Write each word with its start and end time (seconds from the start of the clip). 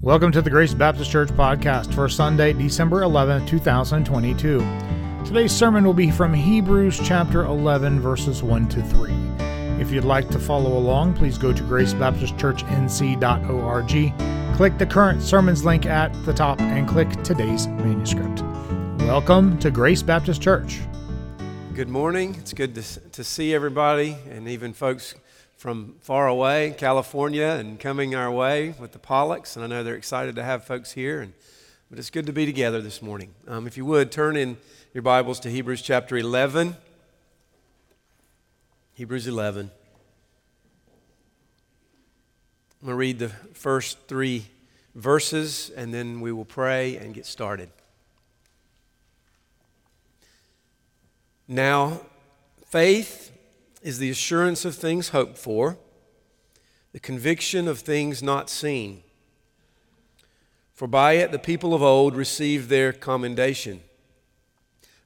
Welcome 0.00 0.30
to 0.30 0.40
the 0.40 0.48
Grace 0.48 0.74
Baptist 0.74 1.10
Church 1.10 1.30
podcast 1.30 1.92
for 1.92 2.08
Sunday, 2.08 2.52
December 2.52 3.02
11, 3.02 3.46
2022. 3.46 4.60
Today's 5.24 5.50
sermon 5.50 5.84
will 5.84 5.92
be 5.92 6.12
from 6.12 6.32
Hebrews 6.32 7.00
chapter 7.02 7.44
11, 7.44 7.98
verses 7.98 8.40
1 8.40 8.68
to 8.68 8.80
3. 8.80 9.10
If 9.82 9.90
you'd 9.90 10.04
like 10.04 10.28
to 10.28 10.38
follow 10.38 10.78
along, 10.78 11.14
please 11.14 11.36
go 11.36 11.52
to 11.52 11.62
gracebaptistchurchnc.org, 11.64 14.56
click 14.56 14.78
the 14.78 14.86
current 14.86 15.20
sermons 15.20 15.64
link 15.64 15.84
at 15.84 16.12
the 16.24 16.32
top, 16.32 16.60
and 16.60 16.88
click 16.88 17.10
today's 17.24 17.66
manuscript. 17.66 18.42
Welcome 19.02 19.58
to 19.58 19.72
Grace 19.72 20.02
Baptist 20.02 20.40
Church. 20.40 20.78
Good 21.74 21.88
morning. 21.88 22.36
It's 22.38 22.52
good 22.52 22.76
to, 22.76 22.82
to 23.10 23.24
see 23.24 23.52
everybody 23.52 24.16
and 24.30 24.48
even 24.48 24.74
folks 24.74 25.16
from 25.58 25.96
far 26.00 26.28
away, 26.28 26.72
California, 26.78 27.56
and 27.58 27.80
coming 27.80 28.14
our 28.14 28.30
way 28.30 28.76
with 28.78 28.92
the 28.92 28.98
Pollocks. 28.98 29.56
And 29.56 29.64
I 29.64 29.68
know 29.68 29.82
they're 29.82 29.96
excited 29.96 30.36
to 30.36 30.44
have 30.44 30.64
folks 30.64 30.92
here. 30.92 31.20
And, 31.20 31.32
but 31.90 31.98
it's 31.98 32.10
good 32.10 32.26
to 32.26 32.32
be 32.32 32.46
together 32.46 32.80
this 32.80 33.02
morning. 33.02 33.34
Um, 33.48 33.66
if 33.66 33.76
you 33.76 33.84
would, 33.84 34.12
turn 34.12 34.36
in 34.36 34.56
your 34.94 35.02
Bibles 35.02 35.40
to 35.40 35.50
Hebrews 35.50 35.82
chapter 35.82 36.16
11. 36.16 36.76
Hebrews 38.94 39.26
11. 39.26 39.68
I'm 42.80 42.86
going 42.86 42.92
to 42.92 42.96
read 42.96 43.18
the 43.18 43.30
first 43.52 43.98
three 44.06 44.46
verses, 44.94 45.72
and 45.76 45.92
then 45.92 46.20
we 46.20 46.30
will 46.30 46.44
pray 46.44 46.96
and 46.98 47.12
get 47.12 47.26
started. 47.26 47.68
Now, 51.48 52.00
faith 52.66 53.32
is 53.82 53.98
the 53.98 54.10
assurance 54.10 54.64
of 54.64 54.74
things 54.74 55.10
hoped 55.10 55.38
for, 55.38 55.78
the 56.92 57.00
conviction 57.00 57.68
of 57.68 57.78
things 57.78 58.22
not 58.22 58.50
seen. 58.50 59.02
For 60.74 60.86
by 60.86 61.14
it 61.14 61.32
the 61.32 61.38
people 61.38 61.74
of 61.74 61.82
old 61.82 62.16
received 62.16 62.68
their 62.68 62.92
commendation. 62.92 63.80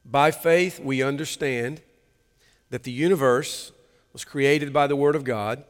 By 0.04 0.30
faith 0.30 0.80
we 0.80 1.02
understand 1.02 1.82
that 2.70 2.82
the 2.82 2.92
universe 2.92 3.72
was 4.12 4.24
created 4.24 4.72
by 4.72 4.86
the 4.86 4.96
Word 4.96 5.16
of 5.16 5.24
God, 5.24 5.64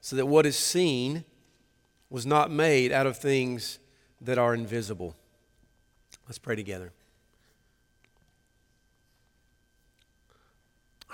so 0.00 0.16
that 0.16 0.26
what 0.26 0.46
is 0.46 0.56
seen 0.56 1.24
was 2.10 2.26
not 2.26 2.50
made 2.50 2.92
out 2.92 3.06
of 3.06 3.16
things 3.16 3.78
that 4.20 4.38
are 4.38 4.54
invisible. 4.54 5.14
Let's 6.26 6.38
pray 6.38 6.56
together. 6.56 6.92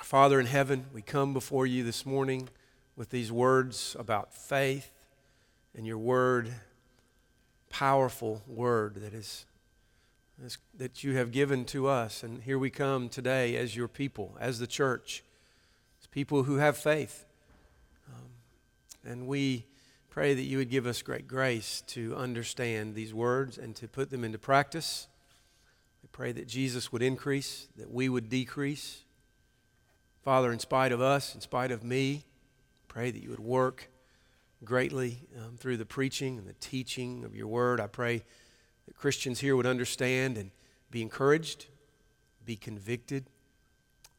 Father 0.08 0.40
in 0.40 0.46
heaven, 0.46 0.86
we 0.94 1.02
come 1.02 1.34
before 1.34 1.66
you 1.66 1.84
this 1.84 2.06
morning 2.06 2.48
with 2.96 3.10
these 3.10 3.30
words 3.30 3.94
about 3.98 4.32
faith 4.32 4.90
and 5.76 5.86
your 5.86 5.98
word, 5.98 6.50
powerful 7.68 8.42
word 8.46 8.94
that 9.02 9.12
is, 9.12 9.44
is 10.42 10.56
that 10.78 11.04
you 11.04 11.14
have 11.18 11.30
given 11.30 11.66
to 11.66 11.88
us. 11.88 12.22
And 12.22 12.42
here 12.42 12.58
we 12.58 12.70
come 12.70 13.10
today 13.10 13.54
as 13.56 13.76
your 13.76 13.86
people, 13.86 14.34
as 14.40 14.58
the 14.58 14.66
church, 14.66 15.22
as 16.00 16.06
people 16.06 16.44
who 16.44 16.56
have 16.56 16.78
faith. 16.78 17.26
Um, 18.08 18.30
and 19.12 19.26
we 19.26 19.66
pray 20.08 20.32
that 20.32 20.40
you 20.40 20.56
would 20.56 20.70
give 20.70 20.86
us 20.86 21.02
great 21.02 21.28
grace 21.28 21.82
to 21.88 22.16
understand 22.16 22.94
these 22.94 23.12
words 23.12 23.58
and 23.58 23.76
to 23.76 23.86
put 23.86 24.08
them 24.08 24.24
into 24.24 24.38
practice. 24.38 25.06
We 26.02 26.08
pray 26.12 26.32
that 26.32 26.48
Jesus 26.48 26.90
would 26.92 27.02
increase, 27.02 27.68
that 27.76 27.90
we 27.90 28.08
would 28.08 28.30
decrease 28.30 29.04
Father, 30.28 30.52
in 30.52 30.58
spite 30.58 30.92
of 30.92 31.00
us, 31.00 31.34
in 31.34 31.40
spite 31.40 31.70
of 31.70 31.82
me, 31.82 32.26
pray 32.86 33.10
that 33.10 33.22
you 33.22 33.30
would 33.30 33.40
work 33.40 33.88
greatly 34.62 35.26
um, 35.38 35.56
through 35.56 35.78
the 35.78 35.86
preaching 35.86 36.36
and 36.36 36.46
the 36.46 36.52
teaching 36.60 37.24
of 37.24 37.34
your 37.34 37.46
word. 37.46 37.80
I 37.80 37.86
pray 37.86 38.22
that 38.86 38.94
Christians 38.94 39.40
here 39.40 39.56
would 39.56 39.64
understand 39.64 40.36
and 40.36 40.50
be 40.90 41.00
encouraged, 41.00 41.68
be 42.44 42.56
convicted. 42.56 43.24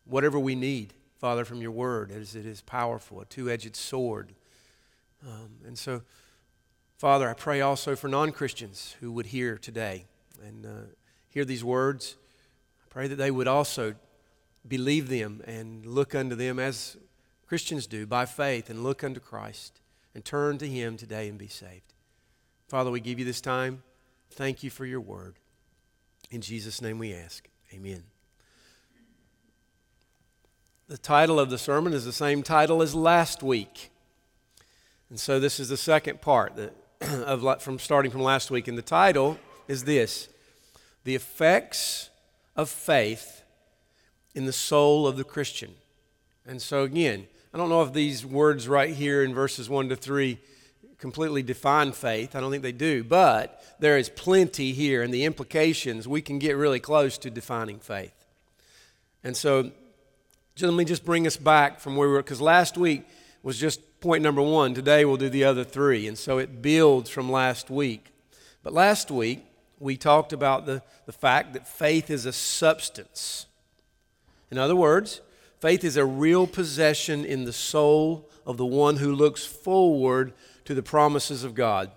Whatever 0.06 0.40
we 0.40 0.56
need, 0.56 0.96
Father, 1.20 1.46
from 1.46 1.62
your 1.62 1.70
word, 1.70 2.10
as 2.10 2.36
it 2.36 2.48
is 2.48 2.62
powerful, 2.62 3.22
a 3.22 3.26
two 3.26 3.48
edged 3.48 3.76
sword. 3.76 4.34
Um, 5.24 5.58
and 5.64 5.78
so, 5.78 6.02
Father, 6.98 7.30
I 7.30 7.36
pray 7.36 7.62
also 7.62 7.96
for 7.96 8.08
non 8.08 8.32
Christians 8.32 8.96
who 9.00 9.12
would 9.12 9.28
hear 9.28 9.60
today 9.60 10.08
and 10.44 10.66
uh, 10.66 10.70
hear 11.30 11.46
these 11.46 11.64
words. 11.64 12.16
I 12.84 12.88
pray 12.90 13.08
that 13.08 13.18
they 13.18 13.30
would 13.30 13.48
also 13.48 13.94
believe 14.68 15.10
them 15.10 15.42
and 15.46 15.86
look 15.86 16.14
unto 16.14 16.36
them 16.36 16.60
as 16.60 16.98
Christians 17.48 17.88
do 17.88 18.06
by 18.06 18.26
faith 18.26 18.70
and 18.70 18.84
look 18.84 19.04
unto 19.04 19.20
Christ 19.20 19.80
and 20.14 20.24
turn 20.24 20.58
to 20.60 20.68
Him 20.68 20.98
today 20.98 21.30
and 21.30 21.38
be 21.38 21.48
saved. 21.48 21.94
Father, 22.68 22.92
we 22.92 23.00
give 23.00 23.18
you 23.18 23.26
this 23.26 23.42
time. 23.42 23.84
Thank 24.32 24.64
you 24.64 24.70
for 24.70 24.86
your 24.86 25.02
word. 25.02 25.36
In 26.30 26.42
Jesus' 26.42 26.82
name 26.82 27.00
we 27.00 27.14
ask. 27.14 27.48
Amen. 27.74 28.04
The 30.88 30.98
title 30.98 31.40
of 31.40 31.50
the 31.50 31.58
sermon 31.58 31.94
is 31.94 32.06
the 32.06 32.14
same 32.14 32.44
title 32.44 32.82
as 32.82 32.96
last 32.96 33.44
week. 33.44 33.92
And 35.10 35.20
so 35.20 35.40
this 35.40 35.60
is 35.60 35.70
the 35.70 35.78
second 35.78 36.22
part 36.22 36.56
that, 36.56 36.74
of, 37.02 37.62
from 37.62 37.80
starting 37.80 38.12
from 38.12 38.22
last 38.22 38.52
week. 38.52 38.68
And 38.68 38.78
the 38.78 38.84
title 38.84 39.40
is 39.68 39.86
this 39.86 40.30
The 41.04 41.16
Effects 41.16 42.10
of 42.56 42.70
Faith 42.70 43.39
in 44.36 44.46
the 44.46 44.54
soul 44.54 45.08
of 45.08 45.18
the 45.18 45.24
Christian. 45.24 45.74
And 46.46 46.62
so, 46.62 46.84
again, 46.84 47.28
I 47.54 47.58
don't 47.58 47.70
know 47.70 47.82
if 47.82 47.94
these 47.94 48.26
words 48.26 48.68
right 48.68 48.94
here 48.94 49.24
in 49.24 49.34
verses 49.34 49.70
1 49.70 49.90
to 49.90 49.96
3 49.96 50.40
completely 50.98 51.42
define 51.42 51.92
faith. 51.94 52.36
I 52.36 52.40
don't 52.40 52.52
think 52.52 52.64
they 52.64 52.72
do. 52.72 53.04
But 53.04 53.64
there 53.80 53.98
is 53.98 54.10
plenty 54.10 54.74
here, 54.74 55.02
and 55.02 55.14
the 55.14 55.26
implications, 55.26 56.08
we 56.08 56.22
can 56.22 56.40
get 56.40 56.58
really 56.58 56.80
close 56.80 57.18
to 57.20 57.30
defining 57.30 57.80
faith. 57.80 58.14
And 59.24 59.36
so, 59.36 59.72
let 60.62 60.74
me 60.74 60.86
just 60.86 61.06
bring 61.06 61.26
us 61.26 61.38
back 61.38 61.80
from 61.80 61.96
where 61.96 62.08
we 62.08 62.14
were, 62.14 62.22
because 62.22 62.42
last 62.42 62.78
week 62.78 63.08
was 63.44 63.58
just 63.58 63.82
point 64.02 64.24
number 64.24 64.42
one. 64.42 64.74
Today 64.74 65.06
we'll 65.06 65.18
do 65.18 65.30
the 65.30 65.44
other 65.44 65.64
three. 65.64 66.08
And 66.08 66.18
so 66.18 66.38
it 66.38 66.62
builds 66.62 67.10
from 67.10 67.32
last 67.32 67.70
week. 67.70 68.08
But 68.64 68.74
last 68.74 69.12
week, 69.12 69.46
we 69.80 69.98
talked 69.98 70.34
about 70.34 70.66
the, 70.66 70.82
the 71.06 71.14
fact 71.14 71.54
that 71.54 71.68
faith 71.68 72.10
is 72.10 72.26
a 72.26 72.34
substance. 72.34 73.46
In 74.52 74.58
other 74.58 74.76
words, 74.76 75.22
faith 75.60 75.84
is 75.84 75.98
a 75.98 76.06
real 76.06 76.48
possession 76.48 77.26
in 77.26 77.46
the 77.46 77.54
soul 77.54 78.30
of 78.46 78.58
the 78.58 78.66
one 78.66 78.98
who 78.98 79.14
looks 79.14 79.46
forward 79.46 80.34
to 80.66 80.74
the 80.74 80.84
promises 80.84 81.44
of 81.44 81.56
God 81.56 81.92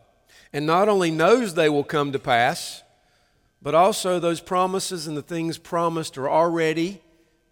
and 0.52 0.66
not 0.66 0.88
only 0.88 1.10
knows 1.10 1.54
they 1.54 1.68
will 1.68 1.84
come 1.84 2.12
to 2.12 2.18
pass, 2.18 2.82
but 3.62 3.74
also 3.74 4.18
those 4.18 4.40
promises 4.40 5.06
and 5.06 5.16
the 5.16 5.22
things 5.22 5.56
promised 5.56 6.18
are 6.18 6.28
already 6.28 7.00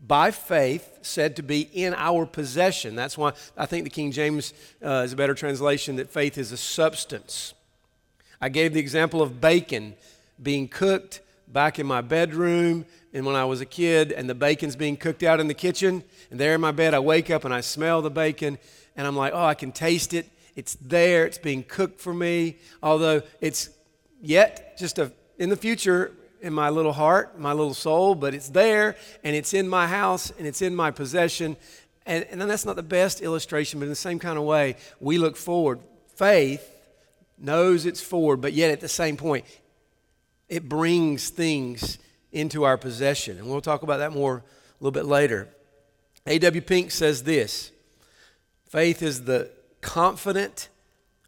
by 0.07 0.31
faith 0.31 0.99
said 1.03 1.37
to 1.37 1.43
be 1.43 1.61
in 1.61 1.95
our 1.95 2.27
possession. 2.27 2.95
That's 2.95 3.17
why 3.17 3.33
I 3.57 3.67
think 3.67 3.85
the 3.85 3.91
King 3.91 4.13
James 4.13 4.53
uh, 4.85 5.03
is 5.05 5.13
a 5.13 5.17
better 5.17 5.35
translation 5.35 5.97
that 5.97 6.11
faith 6.11 6.39
is 6.39 6.53
a 6.53 6.57
substance. 6.57 7.55
I 8.41 8.49
gave 8.49 8.73
the 8.73 8.81
example 8.81 9.21
of 9.21 9.41
bacon 9.41 9.95
being 10.43 10.69
cooked 10.69 11.21
back 11.53 11.79
in 11.79 11.87
my 11.87 12.01
bedroom 12.01 12.87
and 13.13 13.27
when 13.27 13.35
I 13.35 13.45
was 13.45 13.61
a 13.61 13.67
kid, 13.67 14.13
and 14.13 14.31
the 14.31 14.35
bacon's 14.35 14.77
being 14.77 14.97
cooked 14.97 15.23
out 15.23 15.41
in 15.41 15.49
the 15.49 15.55
kitchen, 15.55 16.05
and 16.31 16.39
there 16.39 16.55
in 16.55 16.61
my 16.61 16.71
bed, 16.71 16.95
I 16.95 17.01
wake 17.01 17.29
up 17.29 17.45
and 17.45 17.53
I 17.53 17.61
smell 17.61 18.03
the 18.03 18.11
bacon, 18.11 18.57
and 18.97 19.07
I'm 19.07 19.17
like, 19.17 19.33
oh, 19.35 19.45
I 19.45 19.55
can 19.55 19.73
taste 19.73 20.15
it. 20.15 20.31
It's 20.55 20.75
there. 20.77 21.27
It's 21.27 21.39
being 21.39 21.65
cooked 21.65 22.01
for 22.01 22.15
me. 22.15 22.59
Although 22.83 23.23
it's 23.41 23.71
yet 24.21 24.79
just 24.79 24.99
a, 24.99 25.13
in 25.39 25.49
the 25.49 25.57
future 25.57 26.13
in 26.41 26.53
my 26.53 26.71
little 26.71 26.93
heart, 26.93 27.39
my 27.39 27.53
little 27.53 27.75
soul, 27.75 28.15
but 28.15 28.35
it's 28.35 28.49
there, 28.49 28.97
and 29.25 29.35
it's 29.35 29.55
in 29.55 29.69
my 29.69 29.87
house, 29.87 30.31
and 30.39 30.47
it's 30.47 30.63
in 30.63 30.75
my 30.75 30.91
possession. 30.91 31.57
And, 32.07 32.25
and 32.31 32.41
that's 32.43 32.65
not 32.65 32.77
the 32.77 32.83
best 32.83 33.21
illustration, 33.21 33.81
but 33.81 33.85
in 33.85 33.91
the 33.91 33.97
same 33.97 34.19
kind 34.19 34.39
of 34.39 34.45
way, 34.45 34.77
we 35.01 35.19
look 35.19 35.37
forward. 35.37 35.81
Faith 36.15 36.69
knows 37.39 37.87
it's 37.87 38.03
forward, 38.03 38.41
but 38.41 38.53
yet 38.53 38.71
at 38.71 38.81
the 38.81 38.89
same 38.89 39.17
point, 39.17 39.45
it 40.51 40.69
brings 40.69 41.31
things 41.31 41.99
into 42.33 42.65
our 42.65 42.77
possession. 42.77 43.39
And 43.39 43.49
we'll 43.49 43.63
talk 43.63 43.83
about 43.83 43.99
that 43.99 44.13
more 44.13 44.39
a 44.39 44.85
little 44.85 44.91
bit 44.91 45.07
later. 45.07 45.49
A.W. 46.27 46.61
Pink 46.61 46.91
says 46.91 47.23
this 47.23 47.71
faith 48.69 49.03
is 49.03 49.25
the 49.25 49.51
confident 49.81 50.69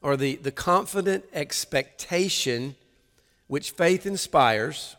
or 0.03 0.17
the, 0.17 0.37
the 0.37 0.51
confident 0.51 1.25
expectation 1.33 2.75
which 3.47 3.71
faith 3.71 4.07
inspires, 4.07 4.97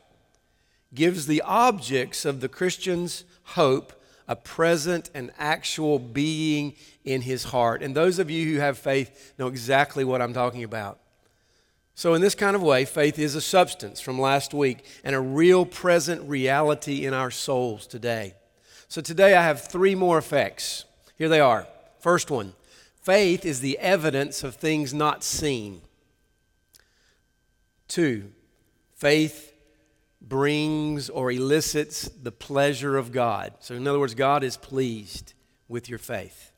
gives 0.93 1.27
the 1.27 1.41
objects 1.41 2.23
of 2.23 2.39
the 2.39 2.47
Christian's 2.47 3.25
hope 3.43 3.93
a 4.27 4.35
present 4.35 5.09
and 5.13 5.31
actual 5.37 5.99
being 5.99 6.75
in 7.03 7.21
his 7.21 7.43
heart. 7.45 7.83
And 7.83 7.93
those 7.93 8.19
of 8.19 8.31
you 8.31 8.53
who 8.53 8.59
have 8.59 8.77
faith 8.77 9.33
know 9.37 9.47
exactly 9.47 10.05
what 10.05 10.21
I'm 10.21 10.33
talking 10.33 10.63
about. 10.63 10.99
So, 11.95 12.15
in 12.15 12.21
this 12.21 12.35
kind 12.35 12.55
of 12.55 12.63
way, 12.63 12.85
faith 12.85 13.19
is 13.19 13.35
a 13.35 13.41
substance 13.41 14.01
from 14.01 14.19
last 14.19 14.53
week 14.53 14.83
and 15.03 15.15
a 15.15 15.19
real 15.19 15.65
present 15.65 16.27
reality 16.27 17.05
in 17.05 17.13
our 17.13 17.29
souls 17.29 17.85
today. 17.85 18.33
So, 18.87 18.99
today 18.99 19.35
I 19.35 19.43
have 19.43 19.67
three 19.67 19.93
more 19.93 20.17
effects. 20.17 20.85
Here 21.17 21.29
they 21.29 21.39
are. 21.39 21.67
First 21.99 22.31
one 22.31 22.53
faith 23.01 23.45
is 23.45 23.59
the 23.59 23.77
evidence 23.77 24.43
of 24.43 24.55
things 24.55 24.93
not 24.93 25.23
seen. 25.23 25.81
Two, 27.87 28.31
faith 28.95 29.53
brings 30.19 31.09
or 31.09 31.31
elicits 31.31 32.09
the 32.09 32.31
pleasure 32.31 32.97
of 32.97 33.11
God. 33.11 33.53
So, 33.59 33.75
in 33.75 33.87
other 33.87 33.99
words, 33.99 34.15
God 34.15 34.43
is 34.43 34.57
pleased 34.57 35.33
with 35.67 35.89
your 35.89 35.99
faith. 35.99 36.51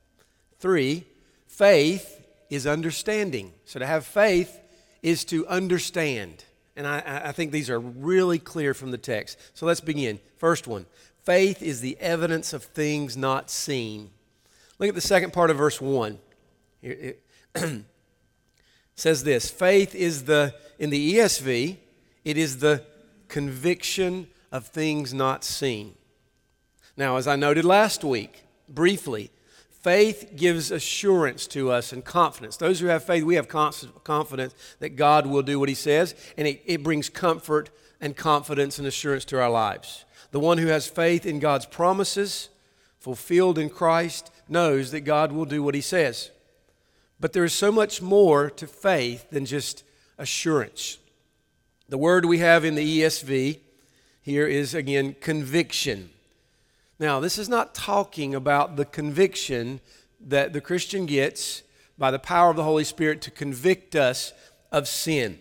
Three, 0.59 1.05
faith 1.45 2.25
is 2.49 2.65
understanding. 2.65 3.51
So, 3.65 3.79
to 3.79 3.85
have 3.85 4.05
faith 4.05 4.61
is 5.05 5.23
to 5.23 5.45
understand. 5.47 6.43
And 6.75 6.87
I, 6.87 7.21
I 7.25 7.31
think 7.31 7.51
these 7.51 7.69
are 7.69 7.79
really 7.79 8.39
clear 8.39 8.73
from 8.73 8.89
the 8.89 8.97
text. 8.97 9.37
So, 9.53 9.67
let's 9.67 9.79
begin. 9.79 10.19
First 10.37 10.67
one 10.67 10.87
faith 11.23 11.61
is 11.61 11.79
the 11.81 11.95
evidence 11.99 12.53
of 12.53 12.63
things 12.63 13.15
not 13.15 13.51
seen. 13.51 14.09
Look 14.79 14.89
at 14.89 14.95
the 14.95 15.01
second 15.01 15.31
part 15.31 15.51
of 15.51 15.57
verse 15.57 15.79
1. 15.79 16.17
It 16.81 17.23
says 18.95 19.23
this 19.23 19.49
faith 19.49 19.93
is 19.93 20.23
the, 20.23 20.55
in 20.79 20.89
the 20.89 21.15
ESV, 21.15 21.77
it 22.23 22.37
is 22.37 22.57
the 22.57 22.83
conviction 23.27 24.27
of 24.51 24.67
things 24.67 25.13
not 25.13 25.43
seen. 25.43 25.93
Now, 26.97 27.17
as 27.17 27.27
I 27.27 27.35
noted 27.35 27.63
last 27.63 28.03
week, 28.03 28.43
briefly, 28.67 29.29
faith 29.85 30.31
gives 30.35 30.71
assurance 30.71 31.45
to 31.45 31.69
us 31.69 31.93
and 31.93 32.03
confidence. 32.03 32.57
Those 32.57 32.79
who 32.79 32.87
have 32.87 33.03
faith, 33.03 33.23
we 33.23 33.35
have 33.35 33.47
confidence 33.47 34.55
that 34.79 34.95
God 34.95 35.27
will 35.27 35.43
do 35.43 35.59
what 35.59 35.69
He 35.69 35.75
says, 35.75 36.15
and 36.35 36.47
it, 36.47 36.63
it 36.65 36.81
brings 36.81 37.07
comfort 37.07 37.69
and 38.01 38.17
confidence 38.17 38.79
and 38.79 38.87
assurance 38.87 39.25
to 39.25 39.39
our 39.39 39.51
lives. 39.51 40.03
The 40.31 40.39
one 40.39 40.57
who 40.57 40.65
has 40.69 40.87
faith 40.87 41.23
in 41.27 41.37
God's 41.37 41.67
promises, 41.67 42.49
fulfilled 42.97 43.59
in 43.59 43.69
Christ, 43.69 44.31
knows 44.49 44.89
that 44.89 45.01
God 45.01 45.31
will 45.31 45.45
do 45.45 45.61
what 45.61 45.75
He 45.75 45.81
says. 45.81 46.31
But 47.19 47.33
there 47.33 47.45
is 47.45 47.53
so 47.53 47.71
much 47.71 48.01
more 48.01 48.49
to 48.49 48.65
faith 48.65 49.29
than 49.29 49.45
just 49.45 49.83
assurance. 50.17 50.97
The 51.89 51.99
word 51.99 52.25
we 52.25 52.39
have 52.39 52.65
in 52.65 52.73
the 52.73 53.01
ESV 53.01 53.59
here 54.23 54.47
is 54.47 54.73
again 54.73 55.15
conviction. 55.21 56.09
Now, 56.99 57.19
this 57.19 57.37
is 57.37 57.49
not 57.49 57.75
talking 57.75 58.33
about 58.33 58.77
the 58.77 58.85
conviction 58.85 59.81
that 60.21 60.53
the 60.53 60.61
Christian 60.61 61.05
gets 61.05 61.63
by 61.97 62.11
the 62.11 62.19
power 62.19 62.49
of 62.49 62.55
the 62.55 62.63
Holy 62.63 62.83
Spirit 62.83 63.21
to 63.23 63.31
convict 63.31 63.95
us 63.95 64.33
of 64.71 64.87
sin. 64.87 65.39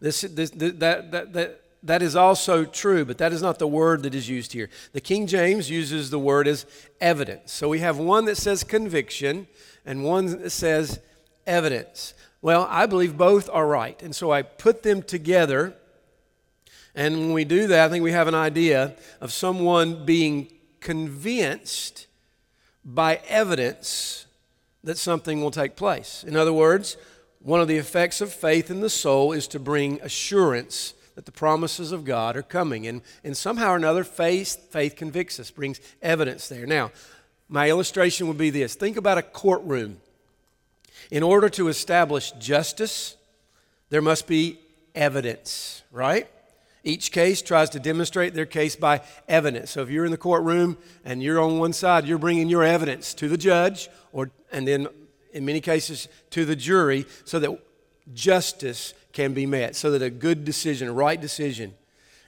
This, 0.00 0.22
this, 0.22 0.50
that, 0.50 1.10
that, 1.10 1.32
that, 1.32 1.60
that 1.82 2.02
is 2.02 2.16
also 2.16 2.64
true, 2.64 3.04
but 3.04 3.18
that 3.18 3.32
is 3.32 3.42
not 3.42 3.58
the 3.58 3.66
word 3.66 4.02
that 4.02 4.14
is 4.14 4.28
used 4.28 4.52
here. 4.52 4.68
The 4.92 5.00
King 5.00 5.26
James 5.26 5.70
uses 5.70 6.10
the 6.10 6.18
word 6.18 6.48
as 6.48 6.66
evidence. 7.00 7.52
So 7.52 7.68
we 7.68 7.78
have 7.78 7.98
one 7.98 8.24
that 8.26 8.36
says 8.36 8.64
conviction 8.64 9.46
and 9.84 10.04
one 10.04 10.26
that 10.26 10.50
says 10.50 11.00
evidence. 11.46 12.14
Well, 12.42 12.66
I 12.68 12.86
believe 12.86 13.16
both 13.16 13.48
are 13.52 13.66
right. 13.66 14.00
And 14.02 14.14
so 14.14 14.32
I 14.32 14.42
put 14.42 14.82
them 14.82 15.02
together. 15.02 15.74
And 16.94 17.18
when 17.18 17.32
we 17.32 17.44
do 17.44 17.66
that, 17.68 17.86
I 17.86 17.88
think 17.88 18.02
we 18.02 18.12
have 18.12 18.28
an 18.28 18.34
idea 18.34 18.96
of 19.20 19.32
someone 19.32 20.04
being 20.04 20.48
convinced 20.86 22.06
by 22.84 23.16
evidence 23.26 24.26
that 24.84 24.96
something 24.96 25.42
will 25.42 25.50
take 25.50 25.74
place. 25.74 26.24
In 26.24 26.36
other 26.36 26.52
words, 26.52 26.96
one 27.40 27.60
of 27.60 27.66
the 27.66 27.76
effects 27.76 28.20
of 28.20 28.32
faith 28.32 28.70
in 28.70 28.80
the 28.80 28.88
soul 28.88 29.32
is 29.32 29.48
to 29.48 29.58
bring 29.58 30.00
assurance 30.00 30.94
that 31.16 31.24
the 31.24 31.32
promises 31.32 31.90
of 31.90 32.04
God 32.04 32.36
are 32.36 32.42
coming. 32.42 32.86
And, 32.86 33.02
and 33.24 33.36
somehow 33.36 33.72
or 33.72 33.76
another, 33.76 34.04
faith, 34.04 34.70
faith 34.70 34.94
convicts 34.94 35.40
us, 35.40 35.50
brings 35.50 35.80
evidence 36.02 36.46
there. 36.46 36.66
Now, 36.66 36.92
my 37.48 37.68
illustration 37.68 38.28
would 38.28 38.38
be 38.38 38.50
this 38.50 38.76
think 38.76 38.96
about 38.96 39.18
a 39.18 39.22
courtroom. 39.22 40.00
In 41.10 41.24
order 41.24 41.48
to 41.48 41.66
establish 41.66 42.30
justice, 42.38 43.16
there 43.90 44.02
must 44.02 44.28
be 44.28 44.60
evidence, 44.94 45.82
right? 45.90 46.28
Each 46.86 47.10
case 47.10 47.42
tries 47.42 47.68
to 47.70 47.80
demonstrate 47.80 48.32
their 48.32 48.46
case 48.46 48.76
by 48.76 49.00
evidence. 49.28 49.72
So 49.72 49.82
if 49.82 49.90
you're 49.90 50.04
in 50.04 50.12
the 50.12 50.16
courtroom 50.16 50.78
and 51.04 51.20
you're 51.20 51.40
on 51.40 51.58
one 51.58 51.72
side, 51.72 52.06
you're 52.06 52.16
bringing 52.16 52.48
your 52.48 52.62
evidence 52.62 53.12
to 53.14 53.28
the 53.28 53.36
judge, 53.36 53.88
or 54.12 54.30
and 54.52 54.68
then 54.68 54.86
in 55.32 55.44
many 55.44 55.60
cases 55.60 56.06
to 56.30 56.44
the 56.44 56.54
jury, 56.54 57.04
so 57.24 57.40
that 57.40 57.50
justice 58.14 58.94
can 59.12 59.34
be 59.34 59.46
met, 59.46 59.74
so 59.74 59.90
that 59.90 60.00
a 60.00 60.10
good 60.10 60.44
decision, 60.44 60.86
a 60.86 60.92
right 60.92 61.20
decision. 61.20 61.74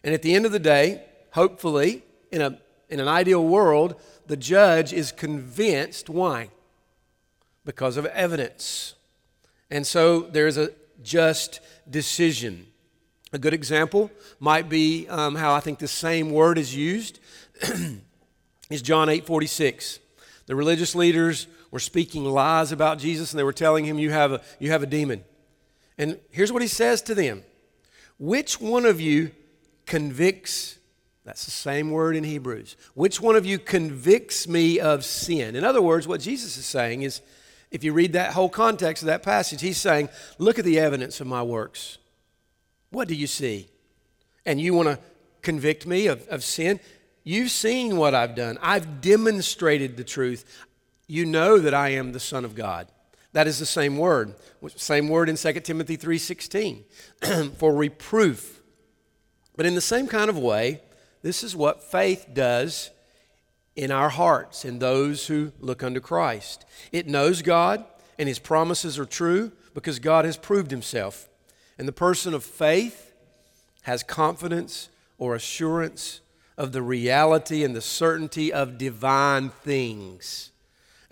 And 0.03 0.13
at 0.13 0.23
the 0.23 0.35
end 0.35 0.45
of 0.45 0.51
the 0.51 0.59
day, 0.59 1.05
hopefully, 1.31 2.03
in, 2.33 2.43
a, 2.43 2.59
in 2.89 2.99
an 2.99 3.07
ideal 3.07 3.45
world, 3.47 3.95
the 4.27 4.37
judge 4.37 4.93
is 4.93 5.13
convinced. 5.13 6.11
Why? 6.11 6.51
Because 7.65 7.97
of 7.97 8.07
evidence. 8.07 8.97
And 9.71 9.87
so 9.87 10.23
there's 10.23 10.57
a 10.57 10.73
just 11.01 11.61
decision. 11.89 12.67
A 13.33 13.39
good 13.39 13.53
example 13.53 14.11
might 14.41 14.69
be 14.69 15.07
um, 15.09 15.35
how 15.35 15.55
I 15.55 15.61
think 15.61 15.79
the 15.79 15.89
same 15.89 16.31
word 16.31 16.57
is 16.57 16.75
used 16.75 17.21
is 18.71 18.83
John 18.83 19.09
8 19.09 19.27
46. 19.27 19.99
The 20.47 20.57
religious 20.57 20.95
leaders 20.95 21.47
were 21.71 21.79
speaking 21.79 22.25
lies 22.25 22.73
about 22.73 22.99
Jesus 22.99 23.33
and 23.33 23.39
they 23.39 23.45
were 23.45 23.53
telling 23.53 23.85
him, 23.85 23.99
You 23.99 24.11
have 24.11 24.33
a, 24.33 24.41
you 24.59 24.71
have 24.71 24.83
a 24.83 24.87
demon. 24.87 25.25
And 25.99 26.19
here's 26.31 26.53
what 26.53 26.63
he 26.63 26.69
says 26.69 27.03
to 27.03 27.15
them 27.15 27.45
Which 28.19 28.61
one 28.61 28.87
of 28.87 29.01
you 29.01 29.33
convicts? 29.85 30.79
That's 31.25 31.45
the 31.45 31.51
same 31.51 31.91
word 31.91 32.17
in 32.17 32.25
Hebrews. 32.25 32.77
Which 32.95 33.21
one 33.21 33.37
of 33.37 33.45
you 33.45 33.59
convicts 33.59 34.49
me 34.49 34.81
of 34.81 35.05
sin? 35.05 35.55
In 35.55 35.65
other 35.65 35.83
words, 35.83 36.09
what 36.09 36.23
Jesus 36.23 36.57
is 36.57 36.65
saying 36.65 37.03
is, 37.03 37.21
if 37.71 37.85
you 37.85 37.93
read 37.93 38.15
that 38.15 38.33
whole 38.33 38.49
context 38.49 39.03
of 39.03 39.09
that 39.09 39.23
passage, 39.23 39.61
he's 39.61 39.77
saying, 39.77 40.09
Look 40.39 40.59
at 40.59 40.65
the 40.65 40.79
evidence 40.79 41.21
of 41.21 41.27
my 41.27 41.43
works. 41.43 41.99
What 42.91 43.09
do 43.09 43.15
you 43.15 43.27
see? 43.27 43.69
And 44.47 44.61
you 44.61 44.75
want 44.75 44.89
to 44.89 44.99
convict 45.43 45.87
me 45.87 46.07
of, 46.07 46.27
of 46.29 46.43
sin? 46.43 46.81
You've 47.25 47.51
seen 47.51 47.97
what 47.97 48.15
I've 48.15 48.35
done. 48.35 48.59
I've 48.63 49.01
demonstrated 49.01 49.97
the 49.97 50.05
truth. 50.05 50.45
You 51.07 51.27
know 51.27 51.59
that 51.59 51.75
I 51.75 51.91
am 51.91 52.13
the 52.13 52.21
Son 52.21 52.45
of 52.45 52.55
God. 52.55 52.89
That 53.33 53.47
is 53.47 53.59
the 53.59 53.67
same 53.67 53.99
word. 53.99 54.35
Same 54.77 55.09
word 55.09 55.29
in 55.29 55.37
2 55.37 55.53
Timothy 55.61 55.97
3:16 55.97 57.53
for 57.59 57.75
reproof. 57.75 58.63
But 59.57 59.67
in 59.67 59.75
the 59.75 59.81
same 59.81 60.07
kind 60.07 60.31
of 60.31 60.39
way, 60.39 60.81
this 61.23 61.43
is 61.43 61.55
what 61.55 61.83
faith 61.83 62.29
does 62.33 62.91
in 63.77 63.91
our 63.91 64.09
hearts 64.09 64.65
in 64.65 64.79
those 64.79 65.27
who 65.27 65.53
look 65.61 65.83
unto 65.83 66.01
Christ. 66.01 66.65
It 66.93 67.07
knows 67.07 67.43
God 67.43 67.85
and 68.19 68.29
his 68.29 68.39
promises 68.39 68.99
are 68.99 69.05
true 69.05 69.53
because 69.75 69.99
God 69.99 70.25
has 70.25 70.37
proved 70.37 70.71
himself. 70.71 71.29
And 71.79 71.87
the 71.87 71.93
person 71.93 72.35
of 72.35 72.45
faith 72.45 73.13
has 73.83 74.03
confidence 74.03 74.89
or 75.17 75.35
assurance 75.35 76.21
of 76.57 76.73
the 76.73 76.83
reality 76.83 77.63
and 77.63 77.75
the 77.75 77.81
certainty 77.81 78.53
of 78.53 78.77
divine 78.77 79.51
things. 79.51 80.51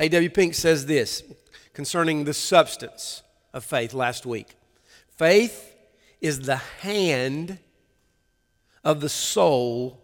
A.W. 0.01 0.29
Pink 0.31 0.55
says 0.55 0.87
this 0.87 1.23
concerning 1.73 2.25
the 2.25 2.35
substance 2.35 3.23
of 3.55 3.65
faith 3.65 3.95
last 3.95 4.27
week. 4.27 4.57
Faith 5.17 5.75
is 6.21 6.41
the 6.41 6.57
hand 6.57 7.59
of 8.83 9.01
the 9.01 9.09
soul 9.09 10.01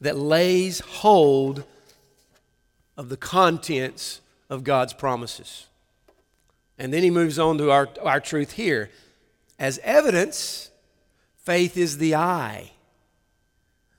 that 0.00 0.16
lays 0.16 0.80
hold 0.80 1.64
of 2.96 3.08
the 3.08 3.16
contents 3.16 4.20
of 4.50 4.64
God's 4.64 4.92
promises. 4.92 5.66
And 6.78 6.92
then 6.92 7.02
he 7.02 7.10
moves 7.10 7.38
on 7.38 7.58
to 7.58 7.70
our, 7.70 7.88
our 8.02 8.20
truth 8.20 8.52
here. 8.52 8.90
As 9.58 9.78
evidence, 9.82 10.70
faith 11.36 11.76
is 11.76 11.98
the 11.98 12.14
eye, 12.14 12.72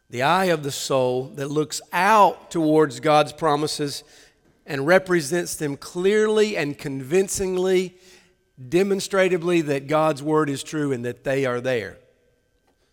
the 0.10 0.22
eye 0.22 0.46
of 0.46 0.64
the 0.64 0.72
soul 0.72 1.26
that 1.36 1.48
looks 1.48 1.82
out 1.94 2.52
towards 2.52 3.00
God's 3.00 3.34
promises 3.34 4.04
and 4.66 4.88
represents 4.88 5.56
them 5.56 5.78
clearly 5.78 6.58
and 6.58 6.78
convincingly, 6.78 7.96
demonstratively 8.70 9.62
that 9.62 9.88
God's 9.88 10.24
word 10.24 10.50
is 10.50 10.64
true 10.64 10.92
and 10.92 11.06
that 11.06 11.24
they 11.24 11.46
are 11.46 11.62
there. 11.62 11.98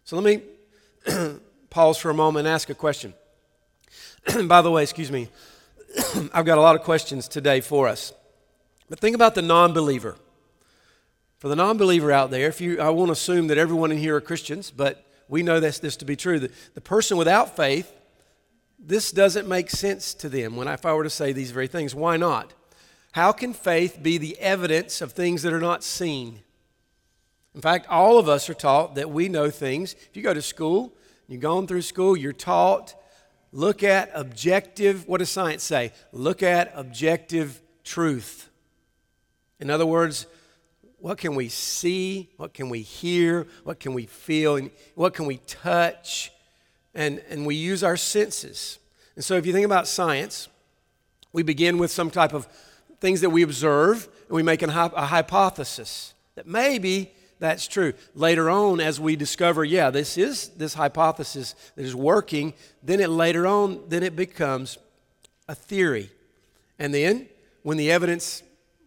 So 0.04 0.18
let 0.18 0.24
me 0.24 1.38
pause 1.70 1.98
for 1.98 2.10
a 2.10 2.14
moment 2.14 2.46
and 2.46 2.54
ask 2.54 2.68
a 2.70 2.74
question. 2.74 3.14
By 4.46 4.62
the 4.62 4.70
way, 4.70 4.82
excuse 4.82 5.10
me, 5.10 5.28
I've 6.32 6.44
got 6.44 6.58
a 6.58 6.60
lot 6.60 6.76
of 6.76 6.82
questions 6.82 7.28
today 7.28 7.60
for 7.60 7.88
us. 7.88 8.12
But 8.88 9.00
think 9.00 9.14
about 9.14 9.34
the 9.34 9.42
non 9.42 9.72
believer. 9.72 10.16
For 11.42 11.48
the 11.48 11.56
non 11.56 11.76
believer 11.76 12.12
out 12.12 12.30
there, 12.30 12.46
if 12.46 12.60
you, 12.60 12.80
I 12.80 12.90
won't 12.90 13.10
assume 13.10 13.48
that 13.48 13.58
everyone 13.58 13.90
in 13.90 13.98
here 13.98 14.14
are 14.14 14.20
Christians, 14.20 14.70
but 14.70 15.04
we 15.26 15.42
know 15.42 15.58
this, 15.58 15.80
this 15.80 15.96
to 15.96 16.04
be 16.04 16.14
true. 16.14 16.38
The, 16.38 16.52
the 16.74 16.80
person 16.80 17.16
without 17.16 17.56
faith 17.56 17.92
this 18.78 19.10
doesn't 19.10 19.48
make 19.48 19.68
sense 19.68 20.14
to 20.14 20.28
them 20.28 20.54
when 20.54 20.68
I, 20.68 20.74
if 20.74 20.86
I 20.86 20.94
were 20.94 21.02
to 21.02 21.10
say 21.10 21.32
these 21.32 21.50
very 21.50 21.66
things. 21.66 21.96
Why 21.96 22.16
not? 22.16 22.52
How 23.10 23.32
can 23.32 23.54
faith 23.54 23.98
be 24.00 24.18
the 24.18 24.38
evidence 24.38 25.00
of 25.00 25.10
things 25.10 25.42
that 25.42 25.52
are 25.52 25.60
not 25.60 25.82
seen? 25.82 26.42
In 27.56 27.60
fact, 27.60 27.88
all 27.88 28.20
of 28.20 28.28
us 28.28 28.48
are 28.48 28.54
taught 28.54 28.94
that 28.94 29.10
we 29.10 29.28
know 29.28 29.50
things. 29.50 29.94
If 29.94 30.16
you 30.16 30.22
go 30.22 30.34
to 30.34 30.42
school, 30.42 30.92
you've 31.26 31.40
gone 31.40 31.66
through 31.66 31.82
school, 31.82 32.16
you're 32.16 32.32
taught 32.32 32.94
look 33.50 33.82
at 33.82 34.12
objective, 34.14 35.08
what 35.08 35.18
does 35.18 35.28
science 35.28 35.64
say? 35.64 35.90
Look 36.12 36.40
at 36.40 36.72
objective 36.76 37.60
truth. 37.82 38.48
In 39.58 39.70
other 39.70 39.86
words, 39.86 40.26
what 41.02 41.18
can 41.18 41.34
we 41.34 41.48
see? 41.48 42.30
What 42.36 42.54
can 42.54 42.68
we 42.68 42.80
hear? 42.80 43.48
What 43.64 43.80
can 43.80 43.92
we 43.92 44.06
feel? 44.06 44.54
And 44.54 44.70
what 44.94 45.14
can 45.14 45.26
we 45.26 45.38
touch? 45.38 46.30
And, 46.94 47.20
and 47.28 47.44
we 47.44 47.56
use 47.56 47.82
our 47.82 47.96
senses. 47.96 48.78
And 49.16 49.24
so 49.24 49.34
if 49.34 49.44
you 49.44 49.52
think 49.52 49.66
about 49.66 49.88
science, 49.88 50.48
we 51.32 51.42
begin 51.42 51.78
with 51.78 51.90
some 51.90 52.08
type 52.08 52.32
of 52.32 52.46
things 53.00 53.20
that 53.22 53.30
we 53.30 53.42
observe, 53.42 54.08
and 54.28 54.36
we 54.36 54.44
make 54.44 54.62
an, 54.62 54.70
a 54.70 55.06
hypothesis 55.06 56.14
that 56.36 56.46
maybe 56.46 57.10
that's 57.40 57.66
true. 57.66 57.94
Later 58.14 58.48
on, 58.48 58.78
as 58.78 59.00
we 59.00 59.16
discover, 59.16 59.64
yeah, 59.64 59.90
this 59.90 60.16
is 60.16 60.50
this 60.50 60.74
hypothesis 60.74 61.56
that 61.74 61.84
is 61.84 61.96
working, 61.96 62.54
then 62.80 63.00
it 63.00 63.10
later 63.10 63.48
on, 63.48 63.80
then 63.88 64.04
it 64.04 64.14
becomes 64.14 64.78
a 65.48 65.56
theory. 65.56 66.12
And 66.78 66.94
then 66.94 67.26
when 67.64 67.76
the 67.76 67.90
evidence 67.90 68.44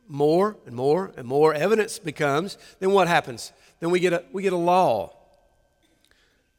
more 0.08 0.58
and 0.66 0.76
more 0.76 1.12
and 1.18 1.28
more 1.28 1.54
evidence 1.54 2.00
becomes, 2.00 2.58
then 2.80 2.92
what 2.92 3.08
happens? 3.08 3.52
Then 3.80 3.92
we 3.92 4.00
get 4.00 4.14
a, 4.14 4.24
we 4.32 4.44
get 4.44 4.54
a 4.54 4.58
law. 4.58 5.16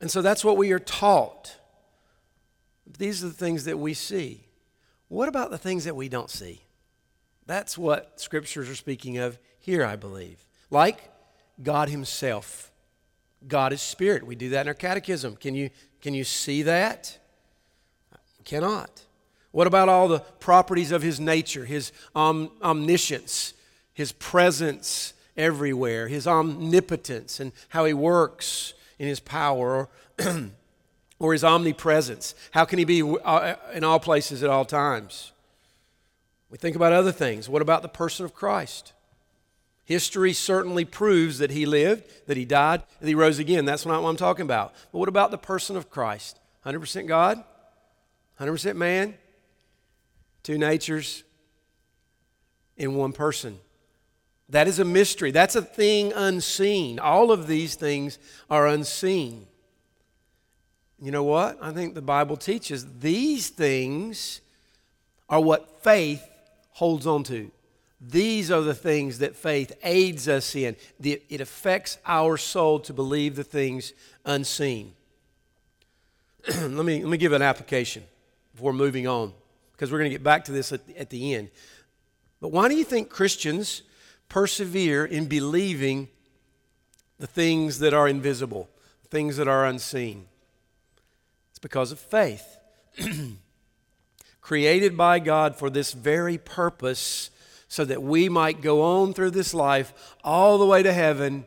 And 0.00 0.10
so 0.10 0.22
that's 0.22 0.44
what 0.44 0.56
we 0.56 0.72
are 0.72 0.78
taught. 0.78 1.56
These 2.98 3.24
are 3.24 3.28
the 3.28 3.34
things 3.34 3.64
that 3.64 3.78
we 3.78 3.94
see. 3.94 4.44
What 5.08 5.28
about 5.28 5.50
the 5.50 5.58
things 5.58 5.84
that 5.84 5.96
we 5.96 6.08
don't 6.08 6.30
see? 6.30 6.62
That's 7.46 7.78
what 7.78 8.20
scriptures 8.20 8.68
are 8.68 8.74
speaking 8.74 9.18
of 9.18 9.38
here, 9.58 9.84
I 9.84 9.96
believe. 9.96 10.44
Like 10.70 11.10
God 11.62 11.88
Himself. 11.88 12.72
God 13.46 13.72
is 13.72 13.80
spirit. 13.80 14.26
We 14.26 14.34
do 14.34 14.50
that 14.50 14.62
in 14.62 14.68
our 14.68 14.74
catechism. 14.74 15.36
Can 15.36 15.54
you, 15.54 15.70
can 16.00 16.14
you 16.14 16.24
see 16.24 16.62
that? 16.62 17.18
Cannot. 18.44 19.05
What 19.56 19.66
about 19.66 19.88
all 19.88 20.06
the 20.06 20.18
properties 20.18 20.92
of 20.92 21.00
his 21.00 21.18
nature, 21.18 21.64
his 21.64 21.90
om- 22.14 22.50
omniscience, 22.62 23.54
his 23.94 24.12
presence 24.12 25.14
everywhere, 25.34 26.08
his 26.08 26.26
omnipotence, 26.26 27.40
and 27.40 27.52
how 27.70 27.86
he 27.86 27.94
works 27.94 28.74
in 28.98 29.08
his 29.08 29.18
power, 29.18 29.88
or 31.18 31.32
his 31.32 31.42
omnipresence? 31.42 32.34
How 32.50 32.66
can 32.66 32.78
he 32.78 32.84
be 32.84 33.00
uh, 33.02 33.54
in 33.72 33.82
all 33.82 33.98
places 33.98 34.42
at 34.42 34.50
all 34.50 34.66
times? 34.66 35.32
We 36.50 36.58
think 36.58 36.76
about 36.76 36.92
other 36.92 37.10
things. 37.10 37.48
What 37.48 37.62
about 37.62 37.80
the 37.80 37.88
person 37.88 38.26
of 38.26 38.34
Christ? 38.34 38.92
History 39.86 40.34
certainly 40.34 40.84
proves 40.84 41.38
that 41.38 41.50
he 41.50 41.64
lived, 41.64 42.04
that 42.26 42.36
he 42.36 42.44
died, 42.44 42.82
that 43.00 43.08
he 43.08 43.14
rose 43.14 43.38
again. 43.38 43.64
That's 43.64 43.86
not 43.86 44.02
what 44.02 44.10
I'm 44.10 44.16
talking 44.18 44.44
about. 44.44 44.74
But 44.92 44.98
what 44.98 45.08
about 45.08 45.30
the 45.30 45.38
person 45.38 45.78
of 45.78 45.88
Christ? 45.88 46.38
100% 46.66 47.06
God, 47.06 47.42
100% 48.38 48.76
man, 48.76 49.14
two 50.46 50.56
natures 50.56 51.24
in 52.76 52.94
one 52.94 53.12
person. 53.12 53.58
That 54.48 54.68
is 54.68 54.78
a 54.78 54.84
mystery. 54.84 55.32
That's 55.32 55.56
a 55.56 55.62
thing 55.62 56.12
unseen. 56.12 57.00
All 57.00 57.32
of 57.32 57.48
these 57.48 57.74
things 57.74 58.20
are 58.48 58.68
unseen. 58.68 59.48
You 61.02 61.10
know 61.10 61.24
what? 61.24 61.58
I 61.60 61.72
think 61.72 61.94
the 61.94 62.00
Bible 62.00 62.36
teaches 62.36 62.86
these 63.00 63.48
things 63.48 64.40
are 65.28 65.40
what 65.40 65.82
faith 65.82 66.24
holds 66.70 67.08
on 67.08 67.24
to. 67.24 67.50
These 68.00 68.52
are 68.52 68.60
the 68.60 68.74
things 68.74 69.18
that 69.18 69.34
faith 69.34 69.76
aids 69.82 70.28
us 70.28 70.54
in. 70.54 70.76
It 71.02 71.40
affects 71.40 71.98
our 72.06 72.36
soul 72.36 72.78
to 72.80 72.92
believe 72.92 73.34
the 73.34 73.42
things 73.42 73.94
unseen. 74.24 74.92
let, 76.48 76.70
me, 76.70 77.02
let 77.02 77.10
me 77.10 77.16
give 77.16 77.32
an 77.32 77.42
application 77.42 78.04
before 78.54 78.72
moving 78.72 79.08
on 79.08 79.32
because 79.76 79.92
we're 79.92 79.98
going 79.98 80.10
to 80.10 80.14
get 80.14 80.24
back 80.24 80.44
to 80.46 80.52
this 80.52 80.72
at, 80.72 80.80
at 80.96 81.10
the 81.10 81.34
end. 81.34 81.50
But 82.40 82.48
why 82.48 82.68
do 82.68 82.74
you 82.74 82.84
think 82.84 83.10
Christians 83.10 83.82
persevere 84.28 85.04
in 85.04 85.26
believing 85.26 86.08
the 87.18 87.26
things 87.26 87.78
that 87.80 87.92
are 87.92 88.08
invisible, 88.08 88.70
things 89.10 89.36
that 89.36 89.48
are 89.48 89.66
unseen? 89.66 90.26
It's 91.50 91.58
because 91.58 91.92
of 91.92 91.98
faith. 91.98 92.56
Created 94.40 94.96
by 94.96 95.18
God 95.18 95.56
for 95.56 95.68
this 95.68 95.92
very 95.92 96.38
purpose, 96.38 97.30
so 97.68 97.84
that 97.84 98.02
we 98.02 98.28
might 98.28 98.62
go 98.62 98.82
on 98.82 99.12
through 99.12 99.32
this 99.32 99.52
life 99.52 100.14
all 100.22 100.56
the 100.56 100.64
way 100.66 100.82
to 100.82 100.92
heaven, 100.92 101.44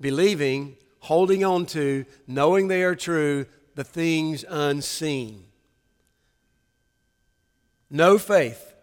believing, 0.00 0.76
holding 1.00 1.44
on 1.44 1.66
to, 1.66 2.06
knowing 2.26 2.68
they 2.68 2.84
are 2.84 2.94
true, 2.94 3.46
the 3.74 3.84
things 3.84 4.44
unseen. 4.48 5.44
No 7.90 8.18
faith. 8.18 8.74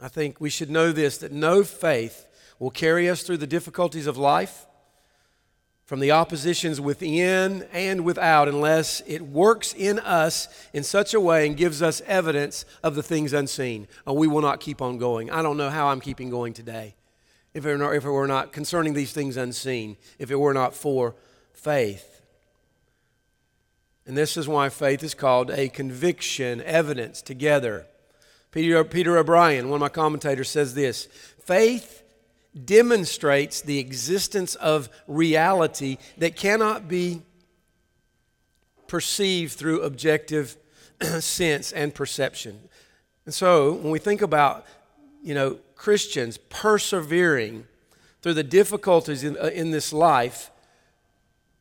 I 0.00 0.08
think 0.08 0.40
we 0.40 0.50
should 0.50 0.70
know 0.70 0.92
this 0.92 1.18
that 1.18 1.32
no 1.32 1.62
faith 1.62 2.26
will 2.58 2.70
carry 2.70 3.08
us 3.08 3.22
through 3.22 3.36
the 3.36 3.46
difficulties 3.46 4.06
of 4.06 4.16
life, 4.16 4.66
from 5.84 6.00
the 6.00 6.10
oppositions 6.10 6.80
within 6.80 7.66
and 7.72 8.04
without, 8.04 8.48
unless 8.48 9.00
it 9.06 9.22
works 9.22 9.72
in 9.72 9.98
us 9.98 10.48
in 10.72 10.82
such 10.82 11.14
a 11.14 11.20
way 11.20 11.46
and 11.46 11.56
gives 11.56 11.82
us 11.82 12.02
evidence 12.06 12.64
of 12.82 12.94
the 12.94 13.02
things 13.02 13.32
unseen. 13.32 13.88
Oh, 14.06 14.12
we 14.12 14.26
will 14.26 14.42
not 14.42 14.60
keep 14.60 14.82
on 14.82 14.98
going. 14.98 15.30
I 15.30 15.42
don't 15.42 15.56
know 15.56 15.70
how 15.70 15.88
I'm 15.88 16.00
keeping 16.00 16.30
going 16.30 16.52
today 16.52 16.94
if 17.54 17.66
it, 17.66 17.76
not, 17.76 17.94
if 17.94 18.04
it 18.04 18.10
were 18.10 18.26
not 18.26 18.52
concerning 18.52 18.94
these 18.94 19.12
things 19.12 19.36
unseen, 19.36 19.96
if 20.18 20.30
it 20.30 20.36
were 20.36 20.54
not 20.54 20.74
for 20.74 21.14
faith. 21.52 22.22
And 24.06 24.16
this 24.16 24.36
is 24.36 24.48
why 24.48 24.68
faith 24.68 25.02
is 25.02 25.14
called 25.14 25.50
a 25.50 25.68
conviction, 25.68 26.62
evidence 26.62 27.20
together. 27.20 27.86
Peter, 28.58 28.82
Peter 28.82 29.16
O'Brien, 29.16 29.68
one 29.68 29.76
of 29.76 29.80
my 29.80 29.88
commentators, 29.88 30.50
says 30.50 30.74
this 30.74 31.06
faith 31.44 32.02
demonstrates 32.64 33.60
the 33.60 33.78
existence 33.78 34.56
of 34.56 34.88
reality 35.06 35.96
that 36.16 36.34
cannot 36.34 36.88
be 36.88 37.22
perceived 38.88 39.52
through 39.52 39.82
objective 39.82 40.56
sense 41.20 41.70
and 41.70 41.94
perception. 41.94 42.58
And 43.26 43.32
so 43.32 43.74
when 43.74 43.92
we 43.92 44.00
think 44.00 44.22
about, 44.22 44.66
you 45.22 45.34
know, 45.34 45.60
Christians 45.76 46.36
persevering 46.48 47.64
through 48.22 48.34
the 48.34 48.42
difficulties 48.42 49.22
in, 49.22 49.38
uh, 49.38 49.50
in 49.54 49.70
this 49.70 49.92
life, 49.92 50.50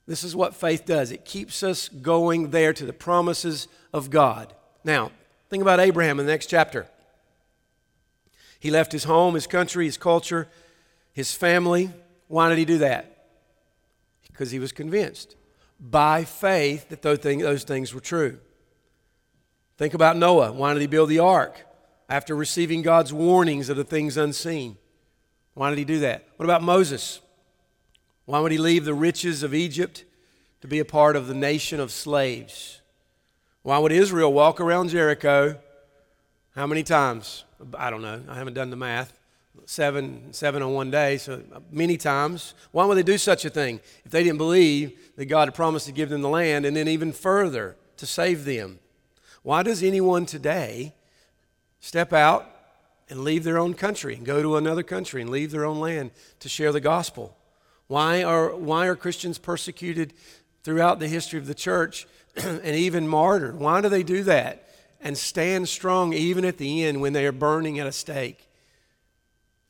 this 0.07 0.23
is 0.23 0.35
what 0.35 0.55
faith 0.55 0.87
does. 0.87 1.11
It 1.11 1.25
keeps 1.25 1.61
us 1.61 1.89
going 1.89 2.49
there 2.49 2.73
to 2.73 2.87
the 2.87 2.91
promises 2.91 3.67
of 3.93 4.09
God. 4.09 4.55
Now, 4.83 5.11
Think 5.49 5.61
about 5.61 5.79
Abraham 5.79 6.19
in 6.19 6.25
the 6.25 6.31
next 6.31 6.47
chapter. 6.47 6.87
He 8.59 8.71
left 8.71 8.91
his 8.91 9.05
home, 9.05 9.35
his 9.35 9.47
country, 9.47 9.85
his 9.85 9.97
culture, 9.97 10.47
his 11.13 11.33
family. 11.33 11.91
Why 12.27 12.49
did 12.49 12.57
he 12.57 12.65
do 12.65 12.79
that? 12.79 13.27
Because 14.27 14.51
he 14.51 14.59
was 14.59 14.71
convinced 14.71 15.35
by 15.79 16.23
faith 16.23 16.89
that 16.89 17.01
those 17.01 17.19
things, 17.63 17.93
were 17.93 17.99
true. 17.99 18.39
Think 19.77 19.93
about 19.93 20.17
Noah. 20.17 20.51
Why 20.51 20.73
did 20.73 20.81
he 20.81 20.87
build 20.87 21.09
the 21.09 21.19
ark? 21.19 21.65
After 22.09 22.35
receiving 22.35 22.81
God's 22.81 23.13
warnings 23.13 23.69
of 23.69 23.77
the 23.77 23.83
things 23.83 24.17
unseen. 24.17 24.77
Why 25.53 25.69
did 25.69 25.77
he 25.77 25.85
do 25.85 25.99
that? 25.99 26.25
What 26.37 26.45
about 26.45 26.63
Moses? 26.63 27.19
Why 28.25 28.39
would 28.39 28.51
he 28.51 28.57
leave 28.57 28.85
the 28.85 28.93
riches 28.93 29.43
of 29.43 29.53
Egypt 29.53 30.03
to 30.61 30.67
be 30.67 30.79
a 30.79 30.85
part 30.85 31.15
of 31.15 31.27
the 31.27 31.33
nation 31.33 31.79
of 31.79 31.91
slaves? 31.91 32.81
Why 33.67 33.77
would 33.79 33.91
Israel 33.91 34.31
walk 34.31 34.61
around 34.61 34.91
Jericho 34.91 35.59
how 36.55 36.67
many 36.67 36.83
times? 36.83 37.43
I 37.77 37.89
don't 37.89 38.01
know. 38.01 38.21
I 38.29 38.35
haven't 38.35 38.53
done 38.53 38.69
the 38.69 38.77
math. 38.77 39.19
Seven, 39.65 40.31
seven 40.31 40.61
on 40.61 40.71
one 40.71 40.89
day, 40.89 41.17
so 41.17 41.43
many 41.69 41.97
times. 41.97 42.53
Why 42.71 42.85
would 42.85 42.97
they 42.97 43.03
do 43.03 43.17
such 43.17 43.43
a 43.43 43.49
thing 43.49 43.81
if 44.05 44.11
they 44.11 44.23
didn't 44.23 44.37
believe 44.37 44.97
that 45.17 45.25
God 45.25 45.49
had 45.49 45.53
promised 45.53 45.85
to 45.87 45.91
give 45.91 46.07
them 46.07 46.21
the 46.21 46.29
land 46.29 46.65
and 46.65 46.77
then 46.77 46.87
even 46.87 47.11
further 47.11 47.75
to 47.97 48.05
save 48.05 48.45
them? 48.45 48.79
Why 49.43 49.63
does 49.63 49.83
anyone 49.83 50.25
today 50.25 50.93
step 51.81 52.13
out 52.13 52.49
and 53.09 53.25
leave 53.25 53.43
their 53.43 53.57
own 53.57 53.73
country 53.73 54.15
and 54.15 54.25
go 54.25 54.41
to 54.41 54.55
another 54.55 54.83
country 54.83 55.21
and 55.21 55.29
leave 55.29 55.51
their 55.51 55.65
own 55.65 55.81
land 55.81 56.11
to 56.39 56.47
share 56.47 56.71
the 56.71 56.79
gospel? 56.79 57.35
Why 57.87 58.23
are, 58.23 58.55
why 58.55 58.87
are 58.87 58.95
Christians 58.95 59.37
persecuted 59.37 60.13
throughout 60.63 60.99
the 60.99 61.09
history 61.09 61.37
of 61.37 61.47
the 61.47 61.53
church 61.53 62.07
and 62.43 62.75
even 62.75 63.07
martyred. 63.07 63.59
Why 63.59 63.81
do 63.81 63.89
they 63.89 64.03
do 64.03 64.23
that? 64.23 64.69
And 65.01 65.17
stand 65.17 65.69
strong 65.69 66.13
even 66.13 66.45
at 66.45 66.57
the 66.57 66.83
end 66.83 67.01
when 67.01 67.13
they 67.13 67.25
are 67.25 67.31
burning 67.31 67.79
at 67.79 67.87
a 67.87 67.91
stake. 67.91 68.47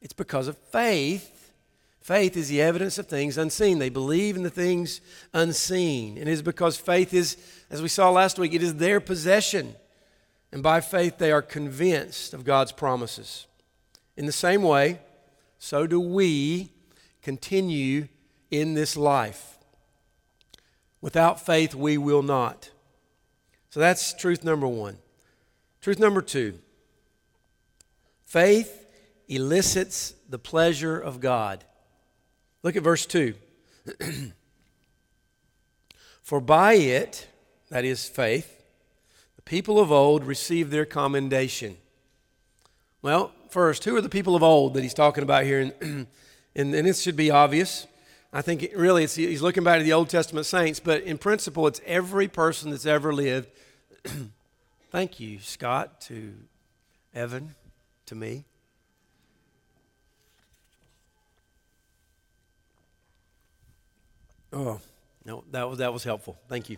It's 0.02 0.14
because 0.14 0.48
of 0.48 0.58
faith. 0.58 1.54
Faith 2.00 2.38
is 2.38 2.48
the 2.48 2.62
evidence 2.62 2.98
of 2.98 3.08
things 3.08 3.38
unseen. 3.38 3.80
They 3.80 3.90
believe 3.90 4.36
in 4.38 4.44
the 4.44 4.50
things 4.50 5.02
unseen. 5.34 6.18
And 6.18 6.30
it 6.30 6.32
is 6.32 6.42
because 6.42 6.78
faith 6.78 7.14
is, 7.14 7.36
as 7.70 7.82
we 7.82 7.90
saw 7.90 8.10
last 8.10 8.40
week, 8.40 8.54
it 8.54 8.64
is 8.64 8.76
their 8.76 9.02
possession. 9.02 9.76
And 10.52 10.64
by 10.64 10.80
faith, 10.80 11.18
they 11.18 11.32
are 11.32 11.42
convinced 11.42 12.34
of 12.34 12.46
God's 12.46 12.72
promises. 12.72 13.48
In 14.16 14.26
the 14.26 14.32
same 14.32 14.64
way, 14.64 15.00
so 15.60 15.86
do 15.86 16.00
we 16.00 16.72
continue 17.22 18.08
in 18.52 18.74
this 18.74 18.96
life. 18.96 19.57
Without 21.02 21.46
faith, 21.46 21.76
we 21.76 21.98
will 21.98 22.24
not. 22.24 22.72
So 23.70 23.80
that's 23.80 24.14
truth 24.14 24.44
number 24.44 24.68
one. 24.68 24.98
Truth 25.82 26.00
number 26.00 26.22
two 26.22 26.60
faith 28.26 28.86
elicits 29.28 30.14
the 30.30 30.40
pleasure 30.40 31.00
of 31.00 31.20
God. 31.20 31.64
Look 32.64 32.76
at 32.76 32.84
verse 32.84 33.06
2. 33.06 33.34
For 36.22 36.42
by 36.42 36.74
it, 36.74 37.28
that 37.70 37.86
is 37.86 38.08
faith, 38.08 38.66
the 39.38 39.42
people 39.42 39.80
of 39.80 39.92
old 39.92 40.26
received 40.26 40.72
their 40.72 40.86
commendation. 40.86 41.78
Well, 43.02 43.32
first, 43.50 43.86
who 43.86 43.96
are 43.96 44.02
the 44.02 44.10
people 44.10 44.36
of 44.36 44.44
old 44.44 44.74
that 44.74 44.84
he's 44.84 44.94
talking 44.94 45.24
about 45.24 45.46
here? 45.46 45.62
and, 45.62 46.08
and 46.56 46.74
this 46.74 47.02
should 47.02 47.16
be 47.16 47.32
obvious. 47.32 47.88
I 48.34 48.42
think 48.42 48.64
it, 48.64 48.76
really 48.76 49.06
he's 49.06 49.42
looking 49.42 49.64
back 49.64 49.78
to 49.78 49.84
the 49.84 49.94
Old 49.94 50.10
Testament 50.10 50.46
saints, 50.46 50.80
but 50.80 51.04
in 51.04 51.18
principle, 51.18 51.68
it's 51.68 51.82
every 51.86 52.28
person 52.28 52.72
that's 52.72 52.86
ever 52.86 53.14
lived. 53.14 53.50
Thank 54.92 55.20
you, 55.20 55.40
Scott, 55.40 56.02
to 56.02 56.34
Evan, 57.14 57.56
to 58.08 58.16
me. 58.16 58.46
Oh, 64.54 64.80
no, 65.26 65.44
that 65.52 65.70
was, 65.70 65.78
that 65.80 65.94
was 65.94 66.04
helpful. 66.04 66.38
Thank 66.48 66.70
you. 66.70 66.78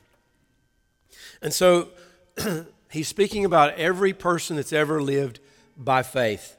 And 1.42 1.54
so 1.54 1.90
he's 2.92 3.08
speaking 3.08 3.46
about 3.46 3.76
every 3.76 4.14
person 4.14 4.56
that's 4.56 4.74
ever 4.74 5.02
lived 5.02 5.40
by 5.78 6.04
faith. 6.04 6.58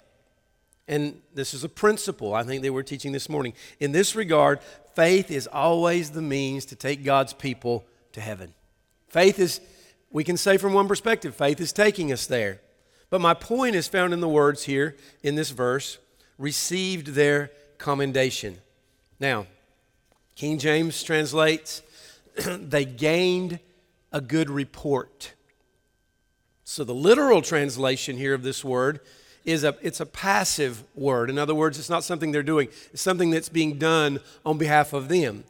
And 0.90 1.22
this 1.32 1.54
is 1.54 1.62
a 1.62 1.68
principle 1.68 2.34
I 2.34 2.42
think 2.42 2.62
they 2.62 2.68
were 2.68 2.82
teaching 2.82 3.12
this 3.12 3.28
morning. 3.28 3.54
In 3.78 3.92
this 3.92 4.16
regard, 4.16 4.58
faith 4.96 5.30
is 5.30 5.46
always 5.46 6.10
the 6.10 6.20
means 6.20 6.64
to 6.66 6.76
take 6.76 7.04
God's 7.04 7.32
people 7.32 7.84
to 8.10 8.20
heaven. 8.20 8.52
Faith 9.08 9.38
is, 9.38 9.60
we 10.10 10.24
can 10.24 10.36
say 10.36 10.56
from 10.56 10.72
one 10.72 10.88
perspective, 10.88 11.36
faith 11.36 11.60
is 11.60 11.72
taking 11.72 12.10
us 12.10 12.26
there. 12.26 12.60
But 13.08 13.20
my 13.20 13.34
point 13.34 13.76
is 13.76 13.86
found 13.86 14.12
in 14.12 14.18
the 14.18 14.28
words 14.28 14.64
here 14.64 14.96
in 15.22 15.36
this 15.36 15.50
verse 15.50 15.98
received 16.38 17.08
their 17.08 17.52
commendation. 17.78 18.58
Now, 19.20 19.46
King 20.34 20.58
James 20.58 21.04
translates, 21.04 21.82
they 22.46 22.84
gained 22.84 23.60
a 24.12 24.20
good 24.20 24.50
report. 24.50 25.34
So 26.64 26.82
the 26.82 26.94
literal 26.94 27.42
translation 27.42 28.16
here 28.16 28.34
of 28.34 28.42
this 28.42 28.64
word 28.64 28.98
is 29.44 29.64
a 29.64 29.76
it's 29.82 30.00
a 30.00 30.06
passive 30.06 30.84
word. 30.94 31.30
In 31.30 31.38
other 31.38 31.54
words, 31.54 31.78
it's 31.78 31.90
not 31.90 32.04
something 32.04 32.32
they're 32.32 32.42
doing. 32.42 32.68
It's 32.92 33.02
something 33.02 33.30
that's 33.30 33.48
being 33.48 33.78
done 33.78 34.20
on 34.44 34.58
behalf 34.58 34.92
of 34.92 35.08
them. 35.08 35.44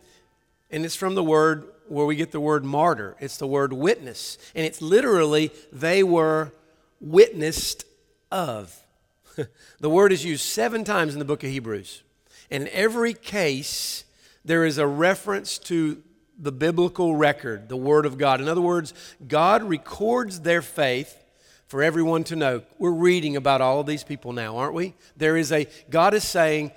And 0.70 0.85
it's 0.85 0.97
from 0.97 1.14
the 1.14 1.25
word 1.25 1.66
where 1.88 2.06
we 2.06 2.14
get 2.14 2.30
the 2.30 2.40
word 2.40 2.64
martyr. 2.64 3.16
It's 3.18 3.37
the 3.37 3.47
word 3.47 3.73
witness. 3.73 4.38
And 4.54 4.64
it's 4.64 4.80
literally 4.80 5.50
they 5.73 6.02
were 6.02 6.52
witnessed 7.00 7.85
of. 8.30 8.85
the 9.80 9.90
word 9.90 10.12
is 10.12 10.25
used 10.25 10.44
7 10.44 10.85
times 10.85 11.14
in 11.14 11.18
the 11.18 11.25
book 11.25 11.42
of 11.42 11.50
Hebrews. 11.50 12.02
And 12.50 12.64
in 12.64 12.68
every 12.73 13.14
case 13.14 14.04
there 14.44 14.64
is 14.64 14.78
a 14.78 14.87
reference 14.87 15.59
to 15.59 16.02
the 16.38 16.52
biblical 16.52 17.14
record, 17.14 17.68
the 17.68 17.76
Word 17.76 18.06
of 18.06 18.16
God. 18.16 18.40
In 18.40 18.49
other 18.49 18.61
words, 18.61 18.94
God 19.26 19.62
records 19.62 20.40
their 20.40 20.62
faith 20.62 21.23
for 21.71 21.85
everyone 21.85 22.25
to 22.25 22.35
know. 22.35 22.62
We're 22.81 22.91
reading 22.91 23.37
about 23.37 23.61
all 23.61 23.79
of 23.79 23.87
these 23.87 24.03
people 24.03 24.33
now, 24.33 24.57
aren't 24.57 24.75
we? 24.75 24.97
There 25.17 25.37
is 25.37 25.53
a, 25.53 25.69
God 25.89 26.15
is 26.15 26.25
saying, 26.25 26.73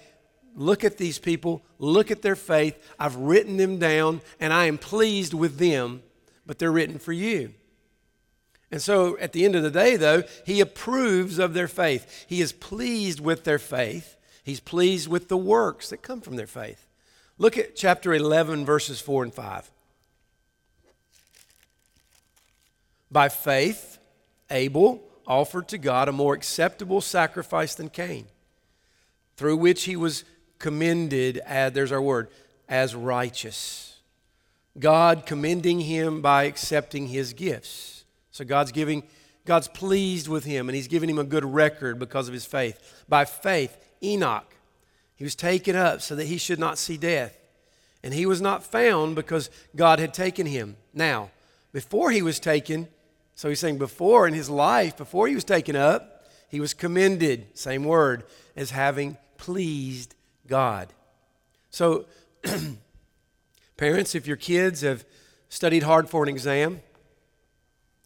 look 0.56 0.84
at 0.84 1.00
these 1.00 1.18
people, 1.18 1.64
look 1.80 2.12
at 2.12 2.22
their 2.22 2.36
faith. 2.36 2.78
I've 3.00 3.16
written 3.16 3.58
them 3.58 3.80
down, 3.80 4.22
and 4.40 4.54
I 4.54 4.66
am 4.66 4.78
pleased 4.78 5.34
with 5.34 5.58
them, 5.58 6.04
but 6.46 6.60
they're 6.60 6.72
written 6.72 7.00
for 7.00 7.12
you. 7.12 7.56
And 8.70 8.80
so 8.80 9.18
at 9.18 9.34
the 9.34 9.46
end 9.46 9.56
of 9.56 9.64
the 9.64 9.72
day, 9.72 9.96
though, 9.96 10.26
He 10.46 10.62
approves 10.62 11.40
of 11.40 11.56
their 11.56 11.68
faith. 11.68 12.26
He 12.30 12.40
is 12.40 12.54
pleased 12.54 13.20
with 13.20 13.46
their 13.46 13.60
faith, 13.60 14.16
He's 14.44 14.60
pleased 14.60 15.08
with 15.08 15.28
the 15.28 15.38
works 15.38 15.90
that 15.90 16.04
come 16.04 16.22
from 16.22 16.36
their 16.36 16.46
faith. 16.46 16.88
Look 17.40 17.58
at 17.58 17.76
chapter 17.76 18.14
11, 18.14 18.64
verses 18.64 19.02
4 19.02 19.24
and 19.24 19.34
5. 19.34 19.72
By 23.10 23.30
faith, 23.30 23.98
Abel 24.50 25.02
offered 25.26 25.68
to 25.70 25.78
God 25.78 26.08
a 26.08 26.12
more 26.12 26.34
acceptable 26.34 27.02
sacrifice 27.02 27.76
than 27.76 27.90
Cain, 27.90 28.28
through 29.38 29.58
which 29.58 29.84
he 29.84 29.96
was 29.96 30.24
commended, 30.60 31.38
as, 31.40 31.74
there's 31.74 31.92
our 31.92 32.02
word, 32.02 32.30
as 32.68 32.96
righteous. 32.96 33.98
God 34.80 35.26
commending 35.26 35.82
him 35.82 36.22
by 36.22 36.44
accepting 36.44 37.08
his 37.08 37.34
gifts. 37.34 38.06
So 38.32 38.44
God's 38.44 38.72
giving, 38.72 39.04
God's 39.46 39.68
pleased 39.68 40.28
with 40.28 40.46
him, 40.46 40.68
and 40.68 40.76
he's 40.76 40.88
giving 40.88 41.10
him 41.10 41.20
a 41.20 41.24
good 41.24 41.46
record 41.46 42.00
because 42.00 42.28
of 42.28 42.34
his 42.34 42.46
faith. 42.46 43.04
By 43.08 43.26
faith, 43.26 43.78
Enoch 44.02 44.54
he 45.16 45.24
was 45.24 45.36
taken 45.36 45.76
up 45.76 46.02
so 46.02 46.16
that 46.16 46.26
he 46.26 46.38
should 46.38 46.60
not 46.60 46.78
see 46.78 46.98
death. 46.98 47.38
And 48.04 48.14
he 48.14 48.26
was 48.26 48.42
not 48.42 48.64
found 48.64 49.16
because 49.16 49.50
God 49.76 50.00
had 50.00 50.14
taken 50.14 50.46
him. 50.46 50.76
Now, 50.94 51.32
before 51.72 52.12
he 52.12 52.22
was 52.22 52.40
taken, 52.40 52.90
so 53.36 53.50
he's 53.50 53.60
saying 53.60 53.78
before 53.78 54.28
in 54.28 54.34
his 54.34 54.50
life, 54.50 54.98
before 54.98 55.28
he 55.28 55.36
was 55.36 55.44
taken 55.44 55.76
up, 55.76 56.26
he 56.50 56.60
was 56.60 56.74
commended, 56.74 57.48
same 57.58 57.84
word, 57.84 58.24
as 58.56 58.72
having 58.72 59.18
pleased 59.38 60.16
God. 60.48 60.94
So, 61.70 62.06
parents, 63.78 64.14
if 64.14 64.28
your 64.28 64.38
kids 64.38 64.82
have 64.82 65.04
studied 65.50 65.84
hard 65.84 66.10
for 66.10 66.22
an 66.22 66.30
exam, 66.30 66.82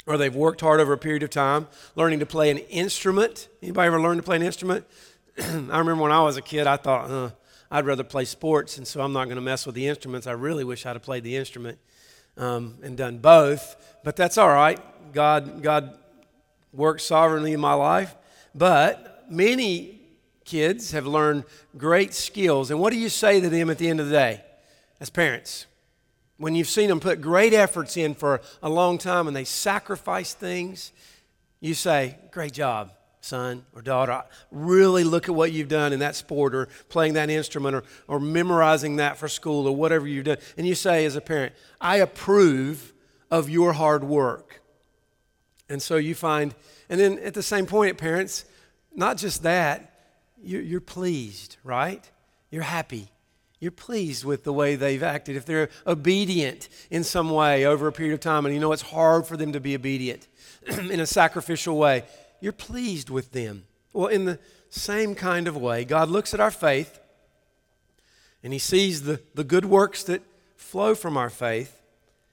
or 0.06 0.18
they've 0.18 0.34
worked 0.34 0.62
hard 0.62 0.80
over 0.80 0.94
a 0.94 0.98
period 0.98 1.22
of 1.24 1.30
time 1.30 1.68
learning 1.96 2.20
to 2.20 2.26
play 2.26 2.50
an 2.50 2.58
instrument. 2.58 3.50
Anybody 3.62 3.88
ever 3.88 4.00
learn 4.00 4.18
to 4.18 4.24
play 4.24 4.38
an 4.38 4.42
instrument? 4.42 4.86
I 5.38 5.80
remember 5.80 6.04
when 6.04 6.14
I 6.14 6.22
was 6.22 6.38
a 6.38 6.42
kid, 6.42 6.66
I 6.66 6.78
thought, 6.78 7.12
uh, 7.12 7.32
I'd 7.70 7.86
rather 7.86 8.06
play 8.06 8.24
sports, 8.24 8.78
and 8.78 8.88
so 8.88 9.02
I'm 9.02 9.12
not 9.12 9.26
going 9.26 9.36
to 9.36 9.42
mess 9.42 9.66
with 9.66 9.76
the 9.76 9.88
instruments. 9.88 10.26
I 10.26 10.32
really 10.32 10.64
wish 10.64 10.86
I'd 10.86 10.94
have 10.94 11.04
played 11.04 11.24
the 11.24 11.36
instrument 11.36 11.78
um, 12.38 12.76
and 12.84 12.98
done 12.98 13.18
both, 13.18 13.76
but 14.04 14.16
that's 14.16 14.38
all 14.38 14.50
right. 14.50 14.80
God, 15.14 15.62
God 15.62 15.98
works 16.74 17.04
sovereignly 17.04 17.54
in 17.54 17.60
my 17.60 17.74
life. 17.74 18.16
But 18.54 19.26
many 19.30 20.00
kids 20.46 20.92
have 20.92 21.06
learned 21.06 21.44
great 21.78 22.14
skills. 22.14 22.72
And 22.72 22.80
what 22.80 22.94
do 22.94 23.00
you 23.00 23.10
say 23.10 23.42
to 23.42 23.50
them 23.50 23.70
at 23.70 23.78
the 23.78 23.90
end 23.90 24.00
of 24.00 24.08
the 24.08 24.14
day 24.14 24.44
as 25.00 25.10
parents? 25.10 25.66
When 26.38 26.56
you've 26.56 26.68
seen 26.68 26.90
them 26.90 27.00
put 27.00 27.20
great 27.20 27.54
efforts 27.54 27.98
in 27.98 28.14
for 28.14 28.42
a 28.62 28.70
long 28.70 28.98
time 28.98 29.28
and 29.28 29.36
they 29.36 29.44
sacrifice 29.44 30.34
things, 30.34 30.92
you 31.60 31.74
say, 31.74 32.18
Great 32.32 32.54
job 32.54 32.92
son 33.22 33.66
or 33.74 33.82
daughter, 33.82 34.24
really 34.52 35.04
look 35.04 35.28
at 35.28 35.36
what 35.36 35.52
you've 35.52 35.68
done 35.68 35.94
in 35.94 36.00
that 36.00 36.16
sport 36.16 36.56
or 36.56 36.68
playing 36.90 37.14
that 37.14 37.30
instrument 37.30 37.76
or, 37.76 37.84
or 38.08 38.20
memorizing 38.20 38.98
that 38.98 39.18
for 39.18 39.28
school 39.28 39.68
or 39.68 39.76
whatever 39.76 40.08
you've 40.08 40.26
done. 40.26 40.38
And 40.58 40.68
you 40.68 40.76
say, 40.76 41.06
as 41.06 41.16
a 41.16 41.22
parent, 41.22 41.54
I 41.82 41.98
approve 41.98 42.94
of 43.30 43.50
your 43.50 43.74
hard 43.74 44.04
work. 44.04 44.62
And 45.70 45.82
so 45.82 45.98
you 45.98 46.16
find, 46.16 46.56
and 46.90 47.00
then 47.00 47.20
at 47.20 47.34
the 47.34 47.44
same 47.44 47.66
point, 47.66 47.98
parents, 47.98 48.46
not 48.96 49.18
just 49.18 49.44
that, 49.44 49.94
you're, 50.42 50.62
you're 50.62 50.82
pleased, 50.82 51.58
right? 51.64 52.10
You're 52.50 52.64
happy. 52.64 53.10
You're 53.60 53.72
pleased 53.72 54.24
with 54.24 54.44
the 54.44 54.54
way 54.54 54.76
they've 54.76 55.02
acted. 55.02 55.36
If 55.36 55.46
they're 55.46 55.70
obedient 55.86 56.70
in 56.92 57.04
some 57.04 57.32
way 57.32 57.66
over 57.66 57.88
a 57.88 57.92
period 57.92 58.14
of 58.14 58.20
time, 58.20 58.46
and 58.46 58.54
you 58.54 58.62
know 58.62 58.72
it's 58.72 58.84
hard 58.84 59.26
for 59.26 59.36
them 59.36 59.54
to 59.54 59.60
be 59.60 59.76
obedient 59.76 60.28
in 60.68 61.00
a 61.00 61.08
sacrificial 61.08 61.78
way, 61.78 62.04
you're 62.40 62.52
pleased 62.52 63.10
with 63.10 63.32
them. 63.32 63.66
Well, 63.94 64.08
in 64.08 64.26
the 64.26 64.40
same 64.70 65.16
kind 65.16 65.48
of 65.48 65.58
way, 65.58 65.86
God 65.86 66.10
looks 66.10 66.34
at 66.34 66.40
our 66.40 66.52
faith 66.52 67.00
and 68.44 68.54
He 68.54 68.60
sees 68.60 69.04
the, 69.04 69.22
the 69.34 69.44
good 69.44 69.66
works 69.66 70.04
that 70.04 70.22
flow 70.56 70.96
from 70.96 71.18
our 71.18 71.30
faith, 71.30 71.82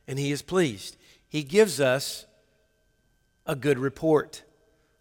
and 0.06 0.18
He 0.18 0.32
is 0.32 0.42
pleased. 0.42 0.96
He 1.28 1.42
gives 1.42 1.80
us 1.80 2.26
a 3.46 3.56
good 3.56 3.78
report. 3.78 4.42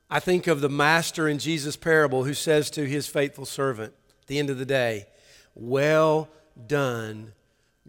I 0.10 0.20
think 0.20 0.48
of 0.48 0.62
the 0.62 0.70
master 0.70 1.28
in 1.28 1.40
Jesus' 1.40 1.76
parable 1.76 2.24
who 2.24 2.34
says 2.34 2.70
to 2.72 2.86
his 2.86 3.08
faithful 3.08 3.46
servant 3.46 3.94
at 4.22 4.28
the 4.28 4.40
end 4.40 4.50
of 4.50 4.58
the 4.58 4.66
day, 4.66 5.08
Well 5.56 6.30
done, 6.68 7.34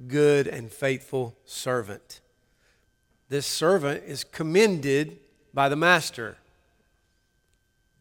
good 0.06 0.46
and 0.46 0.70
faithful 0.70 1.36
servant. 1.44 2.20
This 3.28 3.46
servant 3.46 4.04
is 4.06 4.24
commended 4.24 5.18
by 5.52 5.68
the 5.68 5.76
master. 5.76 6.38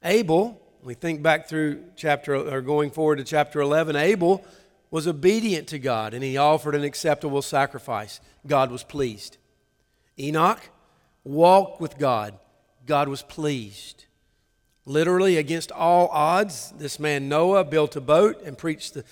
Abel, 0.03 0.61
we 0.83 0.93
think 0.93 1.21
back 1.21 1.47
through 1.47 1.83
chapter, 1.95 2.35
or 2.35 2.61
going 2.61 2.91
forward 2.91 3.17
to 3.17 3.23
chapter 3.23 3.61
11, 3.61 3.95
Abel 3.95 4.43
was 4.91 5.07
obedient 5.07 5.67
to 5.69 5.79
God 5.79 6.13
and 6.13 6.23
he 6.23 6.37
offered 6.37 6.75
an 6.75 6.83
acceptable 6.83 7.41
sacrifice. 7.41 8.19
God 8.45 8.69
was 8.69 8.83
pleased. 8.83 9.37
Enoch 10.19 10.59
walked 11.23 11.79
with 11.79 11.97
God. 11.97 12.37
God 12.85 13.07
was 13.07 13.23
pleased. 13.23 14.05
Literally, 14.85 15.37
against 15.37 15.71
all 15.71 16.09
odds, 16.09 16.73
this 16.77 16.99
man 16.99 17.29
Noah 17.29 17.63
built 17.63 17.95
a 17.95 18.01
boat 18.01 18.41
and 18.43 18.57
preached 18.57 18.93
the, 18.93 19.05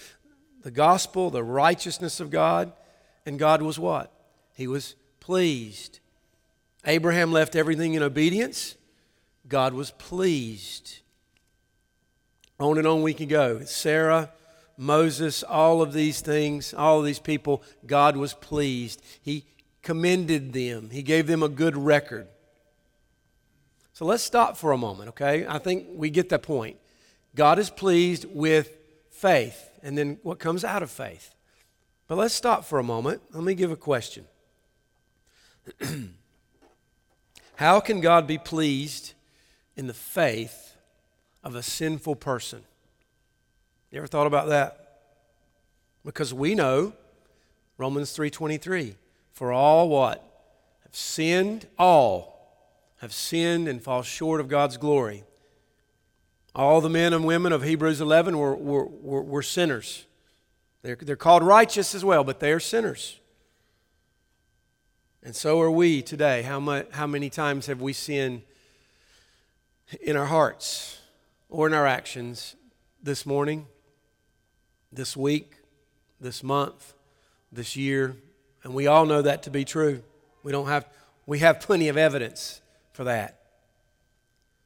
the 0.64 0.72
gospel, 0.72 1.30
the 1.30 1.44
righteousness 1.44 2.20
of 2.20 2.30
God, 2.30 2.74
and 3.26 3.40
God 3.40 3.62
was 3.62 3.80
what? 3.80 4.12
He 4.58 4.68
was 4.68 4.96
pleased. 5.22 6.00
Abraham 6.86 7.32
left 7.32 7.56
everything 7.56 7.94
in 7.94 8.04
obedience 8.04 8.76
God 9.52 9.74
was 9.74 9.92
pleased. 9.92 11.00
On 12.58 12.78
and 12.78 12.88
on 12.88 13.04
we 13.04 13.14
can 13.14 13.28
go. 13.28 13.66
Sarah, 13.66 14.32
Moses, 14.78 15.44
all 15.44 15.82
of 15.82 15.92
these 15.92 16.22
things, 16.22 16.74
all 16.74 17.00
of 17.00 17.06
these 17.06 17.20
people, 17.20 17.62
God 17.86 18.16
was 18.16 18.34
pleased. 18.34 19.04
He 19.22 19.46
commended 19.82 20.54
them, 20.54 20.90
He 20.90 21.04
gave 21.04 21.28
them 21.28 21.44
a 21.44 21.50
good 21.50 21.76
record. 21.76 22.28
So 23.94 24.06
let's 24.06 24.24
stop 24.24 24.56
for 24.56 24.72
a 24.72 24.78
moment, 24.78 25.10
okay? 25.10 25.46
I 25.46 25.60
think 25.60 25.86
we 25.94 26.10
get 26.10 26.30
the 26.30 26.40
point. 26.40 26.78
God 27.36 27.60
is 27.60 27.70
pleased 27.70 28.26
with 28.26 28.78
faith, 29.10 29.70
and 29.84 29.98
then 29.98 30.18
what 30.24 30.40
comes 30.40 30.64
out 30.64 30.82
of 30.82 30.90
faith. 30.90 31.36
But 32.08 32.18
let's 32.18 32.34
stop 32.34 32.64
for 32.64 32.80
a 32.80 32.84
moment. 32.84 33.22
Let 33.34 33.44
me 33.44 33.54
give 33.54 33.70
a 33.70 33.76
question. 33.76 34.26
How 37.56 37.82
can 37.82 38.00
God 38.00 38.26
be 38.26 38.38
pleased 38.38 39.14
in 39.82 39.88
the 39.88 39.94
faith 39.96 40.76
of 41.44 41.56
a 41.56 41.64
sinful 41.64 42.16
person? 42.16 42.62
You 43.90 43.98
ever 43.98 44.06
thought 44.06 44.28
about 44.28 44.50
that? 44.50 45.00
Because 46.06 46.32
we 46.32 46.54
know 46.54 46.94
Romans 47.80 48.16
3:23, 48.16 48.96
for 49.34 49.52
all 49.52 49.90
what 49.90 50.24
have 50.84 50.96
sinned, 50.96 51.68
all 51.80 52.68
have 52.98 53.12
sinned 53.12 53.68
and 53.68 53.82
fall 53.82 54.04
short 54.04 54.40
of 54.40 54.48
God's 54.48 54.78
glory. 54.78 55.24
All 56.54 56.80
the 56.80 56.90
men 56.90 57.12
and 57.12 57.26
women 57.26 57.52
of 57.52 57.64
Hebrews 57.64 58.02
11 58.02 58.38
were, 58.38 58.56
were, 58.56 58.86
were, 58.86 59.24
were 59.24 59.42
sinners. 59.42 60.06
They're, 60.84 60.96
they're 60.96 61.16
called 61.16 61.42
righteous 61.42 61.96
as 61.96 62.06
well, 62.06 62.24
but 62.24 62.40
they 62.40 62.52
are 62.52 62.60
sinners. 62.60 63.20
And 65.24 65.36
so 65.36 65.60
are 65.60 65.72
we 65.72 66.04
today. 66.04 66.44
How, 66.44 66.60
much, 66.60 66.88
how 66.92 67.08
many 67.08 67.32
times 67.32 67.66
have 67.66 67.82
we 67.82 67.94
sinned 67.94 68.44
in 70.00 70.16
our 70.16 70.26
hearts 70.26 71.00
or 71.50 71.68
in 71.68 71.74
our 71.74 71.86
actions 71.86 72.56
this 73.04 73.26
morning, 73.26 73.68
this 74.92 75.18
week, 75.18 75.54
this 76.20 76.44
month, 76.44 76.94
this 77.52 77.76
year? 77.76 78.16
And 78.64 78.74
we 78.74 78.88
all 78.88 79.06
know 79.06 79.22
that 79.22 79.44
to 79.44 79.50
be 79.50 79.66
true. 79.66 80.04
We 80.44 80.52
don't 80.52 80.68
have 80.68 80.88
we 81.26 81.40
have 81.40 81.60
plenty 81.60 81.88
of 81.88 81.98
evidence 81.98 82.62
for 82.94 83.04
that. 83.04 83.40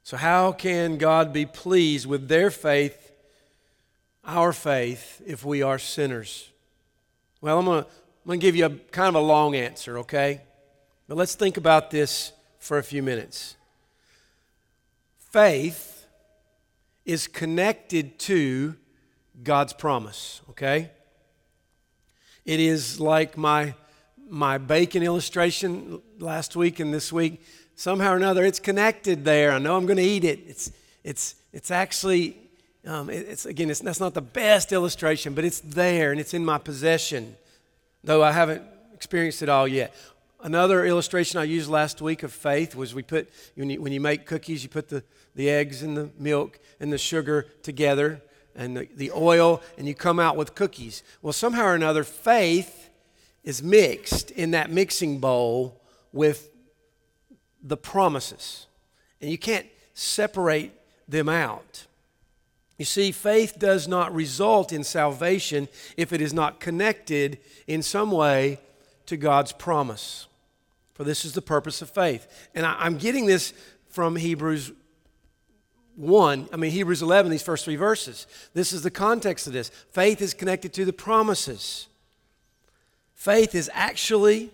So 0.03 0.17
how 0.17 0.51
can 0.51 0.97
God 0.97 1.33
be 1.33 1.45
pleased 1.45 2.05
with 2.05 2.27
their 2.27 2.51
faith 2.51 3.11
our 4.25 4.53
faith 4.53 5.21
if 5.25 5.45
we 5.45 5.61
are 5.61 5.77
sinners? 5.77 6.49
Well, 7.41 7.59
I'm 7.59 7.65
to 7.65 7.87
I'm 8.25 8.31
to 8.31 8.37
give 8.37 8.55
you 8.55 8.65
a 8.65 8.69
kind 8.69 9.09
of 9.09 9.15
a 9.15 9.25
long 9.25 9.55
answer, 9.55 9.99
okay? 9.99 10.41
But 11.07 11.17
let's 11.17 11.35
think 11.35 11.57
about 11.57 11.91
this 11.91 12.31
for 12.57 12.79
a 12.79 12.83
few 12.83 13.03
minutes. 13.03 13.55
Faith 15.35 16.07
is 17.03 17.27
connected 17.27 18.17
to 18.19 18.73
God's 19.43 19.73
promise, 19.73 20.39
okay? 20.51 20.91
It 22.45 22.61
is 22.61 23.01
like 23.01 23.37
my 23.37 23.75
my 24.29 24.57
bacon 24.57 25.03
illustration 25.03 26.01
last 26.19 26.55
week 26.55 26.79
and 26.79 26.93
this 26.93 27.11
week. 27.11 27.43
Somehow 27.75 28.13
or 28.13 28.15
another, 28.15 28.45
it's 28.45 28.61
connected 28.61 29.25
there. 29.25 29.51
I 29.51 29.59
know 29.59 29.75
I'm 29.75 29.85
going 29.85 29.97
to 29.97 30.03
eat 30.03 30.23
it. 30.23 30.39
It's 30.47 30.71
it's 31.03 31.35
it's 31.51 31.69
actually 31.69 32.37
um, 32.87 33.09
it's 33.09 33.45
again, 33.45 33.69
it's, 33.69 33.81
that's 33.81 33.99
not 33.99 34.13
the 34.13 34.21
best 34.21 34.71
illustration, 34.71 35.33
but 35.33 35.43
it's 35.43 35.59
there 35.59 36.11
and 36.11 36.21
it's 36.21 36.33
in 36.33 36.45
my 36.45 36.59
possession, 36.59 37.35
though 38.05 38.23
I 38.23 38.31
haven't 38.31 38.63
experienced 38.93 39.41
it 39.41 39.49
all 39.49 39.67
yet. 39.67 39.93
Another 40.45 40.85
illustration 40.85 41.39
I 41.39 41.45
used 41.45 41.71
last 41.71 42.03
week 42.03 42.21
of 42.21 42.31
faith 42.31 42.75
was 42.75 42.93
we 42.93 43.01
put, 43.01 43.31
when 43.55 43.71
you, 43.71 43.81
when 43.81 43.91
you 43.91 43.99
make 43.99 44.27
cookies, 44.27 44.61
you 44.61 44.69
put 44.69 44.89
the, 44.89 45.03
the 45.33 45.49
eggs 45.49 45.81
and 45.81 45.97
the 45.97 46.11
milk 46.19 46.59
and 46.79 46.93
the 46.93 46.99
sugar 46.99 47.47
together 47.63 48.21
and 48.55 48.77
the, 48.77 48.87
the 48.95 49.09
oil, 49.09 49.63
and 49.75 49.87
you 49.87 49.95
come 49.95 50.19
out 50.19 50.37
with 50.37 50.53
cookies. 50.53 51.01
Well, 51.23 51.33
somehow 51.33 51.65
or 51.65 51.73
another, 51.73 52.03
faith 52.03 52.91
is 53.43 53.63
mixed 53.63 54.29
in 54.29 54.51
that 54.51 54.69
mixing 54.69 55.17
bowl 55.17 55.81
with 56.13 56.51
the 57.63 57.75
promises. 57.75 58.67
And 59.21 59.31
you 59.31 59.39
can't 59.39 59.65
separate 59.95 60.73
them 61.07 61.27
out. 61.27 61.87
You 62.77 62.85
see, 62.85 63.11
faith 63.11 63.57
does 63.57 63.87
not 63.87 64.13
result 64.13 64.71
in 64.71 64.83
salvation 64.83 65.69
if 65.97 66.13
it 66.13 66.21
is 66.21 66.35
not 66.35 66.59
connected 66.59 67.39
in 67.65 67.81
some 67.81 68.11
way 68.11 68.59
to 69.07 69.17
God's 69.17 69.51
promise. 69.51 70.27
For 70.95 71.03
this 71.03 71.23
is 71.23 71.33
the 71.33 71.41
purpose 71.41 71.81
of 71.81 71.89
faith. 71.89 72.49
And 72.55 72.65
I, 72.65 72.85
am 72.85 72.97
getting 72.97 73.25
this 73.25 73.53
from 73.89 74.15
Hebrews 74.15 74.71
1, 75.95 76.49
I 76.51 76.57
mean, 76.57 76.71
Hebrews 76.71 77.01
11, 77.01 77.31
these 77.31 77.41
first 77.41 77.63
three 77.63 77.75
verses. 77.75 78.27
This 78.53 78.73
is 78.73 78.81
the 78.81 78.91
context 78.91 79.47
of 79.47 79.53
this. 79.53 79.69
Faith 79.91 80.21
is 80.21 80.33
connected 80.33 80.73
to 80.73 80.83
the 80.83 80.91
promises. 80.91 81.87
Faith 83.13 83.55
is 83.55 83.69
actually 83.73 84.51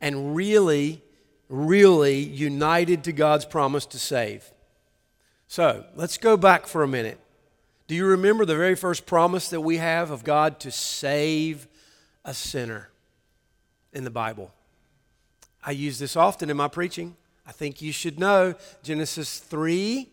and 0.00 0.34
really, 0.36 1.02
really 1.48 2.18
united 2.18 3.04
to 3.04 3.12
God's 3.12 3.44
promise 3.44 3.86
to 3.86 3.98
save. 3.98 4.50
So 5.48 5.84
let's 5.94 6.18
go 6.18 6.36
back 6.36 6.66
for 6.66 6.82
a 6.82 6.88
minute 6.88 7.20
do 7.86 7.94
you 7.94 8.06
remember 8.06 8.46
the 8.46 8.56
very 8.56 8.76
first 8.76 9.04
promise 9.04 9.50
that 9.50 9.60
we 9.60 9.76
have 9.76 10.10
of 10.10 10.24
God 10.24 10.58
to 10.60 10.70
save 10.70 11.68
a 12.24 12.32
sinner 12.32 12.88
in 13.92 14.04
the 14.04 14.10
Bible? 14.10 14.52
I 15.64 15.72
use 15.72 15.98
this 15.98 16.16
often 16.16 16.50
in 16.50 16.56
my 16.56 16.68
preaching. 16.68 17.16
I 17.46 17.52
think 17.52 17.82
you 17.82 17.92
should 17.92 18.18
know 18.18 18.54
Genesis 18.82 19.38
3. 19.38 20.08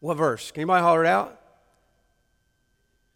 What 0.00 0.16
verse? 0.16 0.50
Can 0.50 0.62
anybody 0.62 0.82
holler 0.82 1.04
it 1.04 1.08
out? 1.08 1.40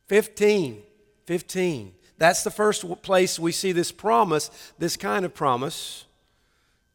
15. 0.09 0.83
15. 1.27 1.95
That's 2.17 2.43
the 2.43 2.51
first 2.51 2.85
place 3.03 3.39
we 3.39 3.53
see 3.53 3.73
this 3.73 3.93
promise, 3.93 4.51
this 4.79 4.97
kind 4.97 5.25
of 5.25 5.35
promise 5.35 6.05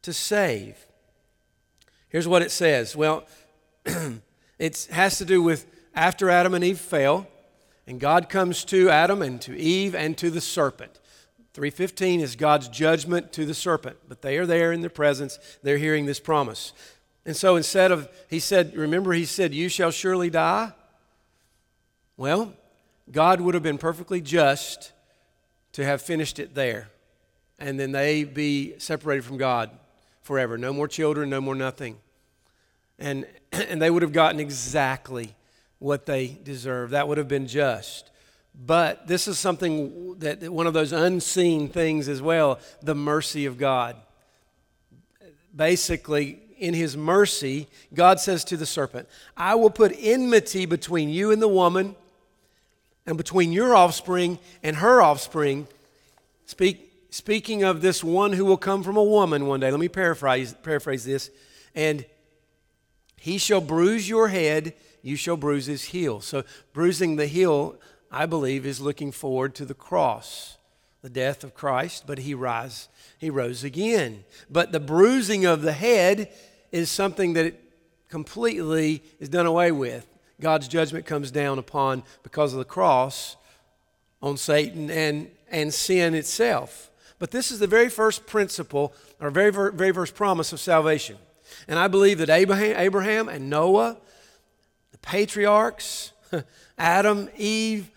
to 0.02 0.12
save. 0.12 0.76
Here's 2.08 2.28
what 2.28 2.42
it 2.42 2.50
says. 2.50 2.94
Well, 2.94 3.24
it 4.58 4.88
has 4.90 5.18
to 5.18 5.24
do 5.24 5.42
with 5.42 5.66
after 5.94 6.28
Adam 6.28 6.54
and 6.54 6.64
Eve 6.64 6.78
fell, 6.78 7.26
and 7.86 8.00
God 8.00 8.28
comes 8.28 8.64
to 8.66 8.90
Adam 8.90 9.22
and 9.22 9.40
to 9.42 9.56
Eve 9.56 9.94
and 9.94 10.16
to 10.18 10.30
the 10.30 10.40
serpent. 10.40 11.00
315 11.54 12.20
is 12.20 12.34
God's 12.34 12.68
judgment 12.68 13.32
to 13.32 13.46
the 13.46 13.54
serpent, 13.54 13.96
but 14.08 14.22
they 14.22 14.38
are 14.38 14.46
there 14.46 14.72
in 14.72 14.80
their 14.80 14.90
presence. 14.90 15.38
They're 15.62 15.78
hearing 15.78 16.04
this 16.04 16.18
promise. 16.18 16.72
And 17.24 17.36
so 17.36 17.54
instead 17.54 17.92
of, 17.92 18.08
he 18.28 18.40
said, 18.40 18.76
remember, 18.76 19.12
he 19.12 19.24
said, 19.24 19.54
You 19.54 19.68
shall 19.68 19.92
surely 19.92 20.30
die? 20.30 20.72
Well, 22.16 22.52
God 23.10 23.40
would 23.40 23.54
have 23.54 23.62
been 23.62 23.78
perfectly 23.78 24.20
just 24.20 24.92
to 25.72 25.84
have 25.84 26.02
finished 26.02 26.40
it 26.40 26.54
there. 26.54 26.88
And 27.60 27.78
then 27.78 27.92
they 27.92 28.24
be 28.24 28.74
separated 28.78 29.24
from 29.24 29.36
God 29.36 29.70
forever. 30.22 30.58
No 30.58 30.72
more 30.72 30.88
children, 30.88 31.30
no 31.30 31.40
more 31.40 31.54
nothing. 31.54 31.98
And, 32.98 33.26
and 33.52 33.80
they 33.80 33.90
would 33.90 34.02
have 34.02 34.12
gotten 34.12 34.40
exactly 34.40 35.36
what 35.78 36.04
they 36.04 36.36
deserve. 36.42 36.90
That 36.90 37.06
would 37.06 37.18
have 37.18 37.28
been 37.28 37.46
just. 37.46 38.10
But 38.54 39.06
this 39.06 39.26
is 39.26 39.38
something 39.38 40.18
that 40.20 40.42
one 40.52 40.66
of 40.66 40.74
those 40.74 40.92
unseen 40.92 41.68
things 41.68 42.08
as 42.08 42.22
well 42.22 42.58
the 42.82 42.94
mercy 42.94 43.46
of 43.46 43.58
God. 43.58 43.96
Basically, 45.54 46.38
in 46.58 46.74
his 46.74 46.96
mercy, 46.96 47.68
God 47.92 48.20
says 48.20 48.44
to 48.44 48.56
the 48.56 48.66
serpent, 48.66 49.08
I 49.36 49.54
will 49.54 49.70
put 49.70 49.94
enmity 49.98 50.66
between 50.66 51.08
you 51.08 51.30
and 51.30 51.42
the 51.42 51.48
woman, 51.48 51.96
and 53.06 53.16
between 53.16 53.52
your 53.52 53.74
offspring 53.74 54.38
and 54.62 54.76
her 54.76 55.02
offspring. 55.02 55.66
Speak, 56.46 57.06
speaking 57.10 57.62
of 57.62 57.82
this 57.82 58.02
one 58.02 58.32
who 58.32 58.44
will 58.44 58.56
come 58.56 58.82
from 58.82 58.96
a 58.96 59.04
woman 59.04 59.46
one 59.46 59.60
day, 59.60 59.70
let 59.70 59.80
me 59.80 59.88
paraphrase, 59.88 60.54
paraphrase 60.62 61.04
this. 61.04 61.30
And 61.74 62.04
he 63.20 63.38
shall 63.38 63.60
bruise 63.60 64.08
your 64.08 64.28
head, 64.28 64.74
you 65.02 65.16
shall 65.16 65.36
bruise 65.36 65.66
his 65.66 65.84
heel. 65.84 66.20
So, 66.20 66.44
bruising 66.72 67.16
the 67.16 67.26
heel, 67.26 67.76
I 68.14 68.26
believe, 68.26 68.64
is 68.64 68.80
looking 68.80 69.12
forward 69.12 69.54
to 69.56 69.64
the 69.64 69.74
cross, 69.74 70.56
the 71.02 71.10
death 71.10 71.42
of 71.42 71.54
Christ, 71.54 72.04
but 72.06 72.18
he 72.18 72.32
rise, 72.34 72.88
he 73.18 73.28
rose 73.28 73.64
again. 73.64 74.24
But 74.48 74.72
the 74.72 74.80
bruising 74.80 75.44
of 75.44 75.62
the 75.62 75.72
head 75.72 76.32
is 76.70 76.90
something 76.90 77.32
that 77.34 77.54
completely 78.08 79.02
is 79.18 79.28
done 79.28 79.46
away 79.46 79.72
with. 79.72 80.06
God's 80.40 80.68
judgment 80.68 81.06
comes 81.06 81.30
down 81.30 81.58
upon 81.58 82.04
because 82.22 82.52
of 82.52 82.58
the 82.58 82.64
cross 82.64 83.36
on 84.22 84.36
Satan 84.36 84.90
and, 84.90 85.30
and 85.50 85.74
sin 85.74 86.14
itself. 86.14 86.90
But 87.18 87.30
this 87.30 87.50
is 87.50 87.58
the 87.58 87.66
very 87.66 87.88
first 87.88 88.26
principle, 88.26 88.92
or 89.20 89.30
very, 89.30 89.50
very 89.50 89.92
first 89.92 90.14
promise 90.14 90.52
of 90.52 90.60
salvation. 90.60 91.16
And 91.68 91.78
I 91.78 91.88
believe 91.88 92.18
that 92.18 92.30
Abraham, 92.30 92.76
Abraham 92.78 93.28
and 93.28 93.50
Noah 93.50 93.98
the 94.92 94.98
patriarchs, 94.98 96.12
Adam, 96.78 97.28
Eve, 97.36 97.90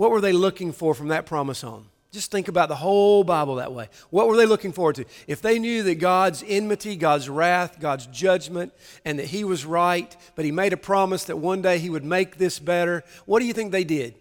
what 0.00 0.10
were 0.10 0.22
they 0.22 0.32
looking 0.32 0.72
for 0.72 0.94
from 0.94 1.08
that 1.08 1.26
promise 1.26 1.62
on? 1.62 1.84
Just 2.10 2.30
think 2.30 2.48
about 2.48 2.70
the 2.70 2.74
whole 2.74 3.22
Bible 3.22 3.56
that 3.56 3.74
way. 3.74 3.90
What 4.08 4.28
were 4.28 4.36
they 4.38 4.46
looking 4.46 4.72
forward 4.72 4.94
to? 4.94 5.04
If 5.26 5.42
they 5.42 5.58
knew 5.58 5.82
that 5.82 5.96
God's 5.96 6.42
enmity, 6.48 6.96
God's 6.96 7.28
wrath, 7.28 7.78
God's 7.78 8.06
judgment, 8.06 8.72
and 9.04 9.18
that 9.18 9.26
He 9.26 9.44
was 9.44 9.66
right, 9.66 10.16
but 10.36 10.46
He 10.46 10.52
made 10.52 10.72
a 10.72 10.78
promise 10.78 11.24
that 11.24 11.36
one 11.36 11.60
day 11.60 11.76
He 11.78 11.90
would 11.90 12.02
make 12.02 12.38
this 12.38 12.58
better, 12.58 13.04
what 13.26 13.40
do 13.40 13.44
you 13.44 13.52
think 13.52 13.72
they 13.72 13.84
did? 13.84 14.14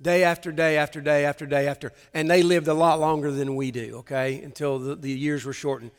day 0.00 0.22
after 0.22 0.52
day 0.52 0.76
after 0.76 1.00
day 1.00 1.24
after 1.24 1.46
day 1.46 1.66
after, 1.66 1.92
and 2.14 2.30
they 2.30 2.44
lived 2.44 2.68
a 2.68 2.74
lot 2.74 3.00
longer 3.00 3.32
than 3.32 3.56
we 3.56 3.72
do, 3.72 3.96
okay, 3.96 4.40
until 4.40 4.78
the, 4.78 4.94
the 4.94 5.10
years 5.10 5.44
were 5.44 5.52
shortened. 5.52 5.90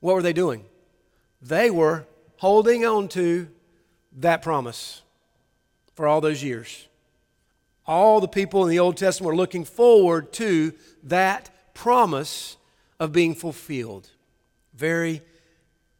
What 0.00 0.14
were 0.14 0.22
they 0.22 0.32
doing? 0.32 0.64
They 1.42 1.68
were 1.68 2.06
holding 2.38 2.86
on 2.86 3.08
to 3.08 3.48
that 4.20 4.40
promise 4.40 5.02
for 5.94 6.06
all 6.06 6.22
those 6.22 6.42
years. 6.42 6.86
All 7.86 8.20
the 8.20 8.28
people 8.28 8.64
in 8.64 8.70
the 8.70 8.78
Old 8.78 8.96
Testament 8.96 9.26
were 9.26 9.36
looking 9.36 9.64
forward 9.64 10.32
to 10.34 10.72
that 11.02 11.50
promise 11.74 12.56
of 12.98 13.12
being 13.12 13.34
fulfilled 13.34 14.10
very, 14.74 15.20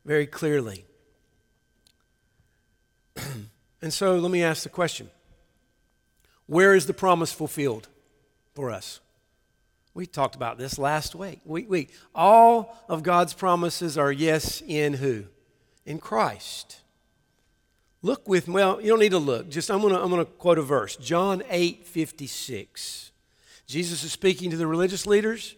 very 0.05 0.27
clearly. 0.27 0.85
and 3.83 3.92
so 3.92 4.16
let 4.16 4.31
me 4.31 4.42
ask 4.42 4.62
the 4.62 4.68
question 4.68 5.11
where 6.47 6.75
is 6.75 6.87
the 6.87 6.94
promise 6.94 7.33
fulfilled 7.33 7.88
for 8.55 8.70
us? 8.70 9.01
We 9.94 10.07
talked 10.07 10.35
about 10.35 10.59
this 10.59 10.79
last 10.79 11.14
week. 11.14 11.40
We, 11.44 11.64
we, 11.64 11.88
all 12.14 12.77
of 12.88 13.03
God's 13.03 13.33
promises 13.33 13.97
are 13.97 14.11
yes 14.11 14.62
in 14.66 14.94
who? 14.94 15.25
In 15.87 15.99
Christ. 15.99 16.81
Look 18.05 18.29
with 18.29 18.49
me. 18.49 18.55
well, 18.57 18.83
you 18.83 18.88
don't 18.88 18.99
need 18.99 19.12
to 19.12 19.19
look. 19.19 19.49
Just 19.49 19.71
I'm 19.71 19.81
gonna 19.81 19.99
I'm 19.99 20.11
gonna 20.11 20.27
quote 20.27 20.59
a 20.59 20.62
verse. 20.62 20.95
John 20.97 21.43
8, 21.49 21.87
56. 21.87 23.11
Jesus 23.67 24.05
is 24.05 24.12
speaking 24.12 24.51
to 24.51 24.59
the 24.59 24.67
religious 24.67 25.07
leaders. 25.07 25.57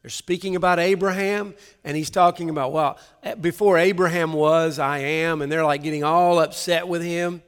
They're 0.00 0.08
speaking 0.08 0.54
about 0.54 0.78
Abraham, 0.78 1.52
and 1.82 1.96
he's 1.96 2.08
talking 2.08 2.48
about, 2.48 2.70
well, 2.70 2.96
eh, 3.24 3.34
before 3.34 3.76
Abraham 3.76 4.32
was, 4.32 4.78
I 4.78 4.98
am, 4.98 5.42
and 5.42 5.50
they're 5.50 5.64
like 5.64 5.82
getting 5.82 6.04
all 6.04 6.38
upset 6.38 6.86
with 6.86 7.02
him. 7.02 7.42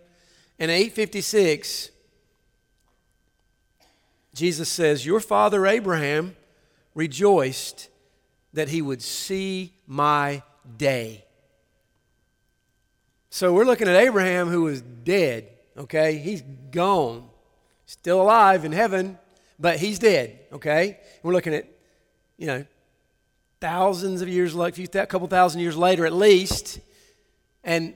And 0.59 0.73
856, 0.73 1.93
Jesus 4.35 4.69
says, 4.69 5.07
Your 5.07 5.21
father 5.21 5.69
Abraham 5.69 6.35
rejoiced 6.97 7.91
that 8.53 8.71
he 8.71 8.83
would 8.83 9.03
see 9.03 9.73
my 9.87 10.43
day. 10.77 11.27
So 13.35 13.55
we're 13.55 13.65
looking 13.65 13.89
at 13.89 13.97
Abraham 13.97 14.49
who 14.49 14.65
was 14.65 14.83
dead, 14.83 15.49
okay? 15.79 16.19
He's 16.19 16.43
gone. 16.71 17.31
Still 17.87 18.21
alive 18.21 18.67
in 18.67 18.73
heaven, 18.73 19.19
but 19.59 19.79
he's 19.79 19.99
dead, 19.99 20.39
okay? 20.53 21.01
We're 21.23 21.33
looking 21.33 21.55
at, 21.55 21.67
you 22.37 22.47
know, 22.47 22.67
thousands 23.59 24.21
of 24.21 24.29
years, 24.29 24.55
like 24.55 24.79
a 24.79 25.07
couple 25.07 25.27
thousand 25.29 25.63
years 25.63 25.79
later 25.79 26.05
at 26.05 26.13
least, 26.13 26.81
and 27.65 27.95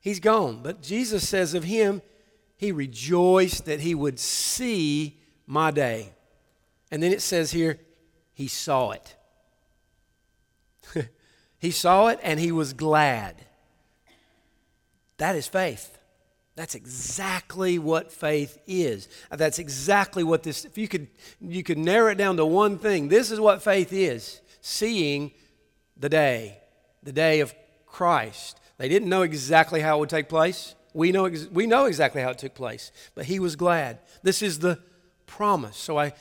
he's 0.00 0.18
gone. 0.18 0.58
But 0.60 0.82
Jesus 0.82 1.28
says 1.28 1.54
of 1.54 1.62
him, 1.62 2.02
he 2.56 2.72
rejoiced 2.72 3.66
that 3.66 3.78
he 3.78 3.94
would 3.94 4.18
see 4.18 5.20
my 5.46 5.70
day. 5.70 6.14
And 6.90 7.00
then 7.00 7.12
it 7.12 7.22
says 7.22 7.52
here, 7.52 7.78
he 8.34 8.48
saw 8.48 8.90
it. 8.90 9.14
he 11.60 11.70
saw 11.70 12.08
it 12.08 12.18
and 12.24 12.40
he 12.40 12.50
was 12.50 12.72
glad. 12.72 13.36
That 15.22 15.36
is 15.36 15.46
faith. 15.46 15.96
That's 16.56 16.74
exactly 16.74 17.78
what 17.78 18.10
faith 18.10 18.58
is. 18.66 19.08
That's 19.30 19.60
exactly 19.60 20.24
what 20.24 20.42
this 20.42 20.64
if 20.64 20.76
you 20.76 20.88
could 20.88 21.06
you 21.40 21.62
could 21.62 21.78
narrow 21.78 22.10
it 22.10 22.16
down 22.16 22.38
to 22.38 22.44
one 22.44 22.76
thing. 22.76 23.06
This 23.06 23.30
is 23.30 23.38
what 23.38 23.62
faith 23.62 23.92
is. 23.92 24.40
Seeing 24.62 25.30
the 25.96 26.08
day, 26.08 26.58
the 27.04 27.12
day 27.12 27.38
of 27.38 27.54
Christ. 27.86 28.58
They 28.78 28.88
didn't 28.88 29.08
know 29.08 29.22
exactly 29.22 29.80
how 29.80 29.98
it 29.98 30.00
would 30.00 30.08
take 30.08 30.28
place. 30.28 30.74
We 30.92 31.12
know, 31.12 31.30
we 31.52 31.68
know 31.68 31.84
exactly 31.84 32.20
how 32.20 32.30
it 32.30 32.38
took 32.38 32.56
place, 32.56 32.90
but 33.14 33.26
he 33.26 33.38
was 33.38 33.54
glad. 33.54 34.00
This 34.24 34.42
is 34.42 34.58
the 34.58 34.80
promise. 35.26 35.76
So 35.76 36.00
I, 36.00 36.14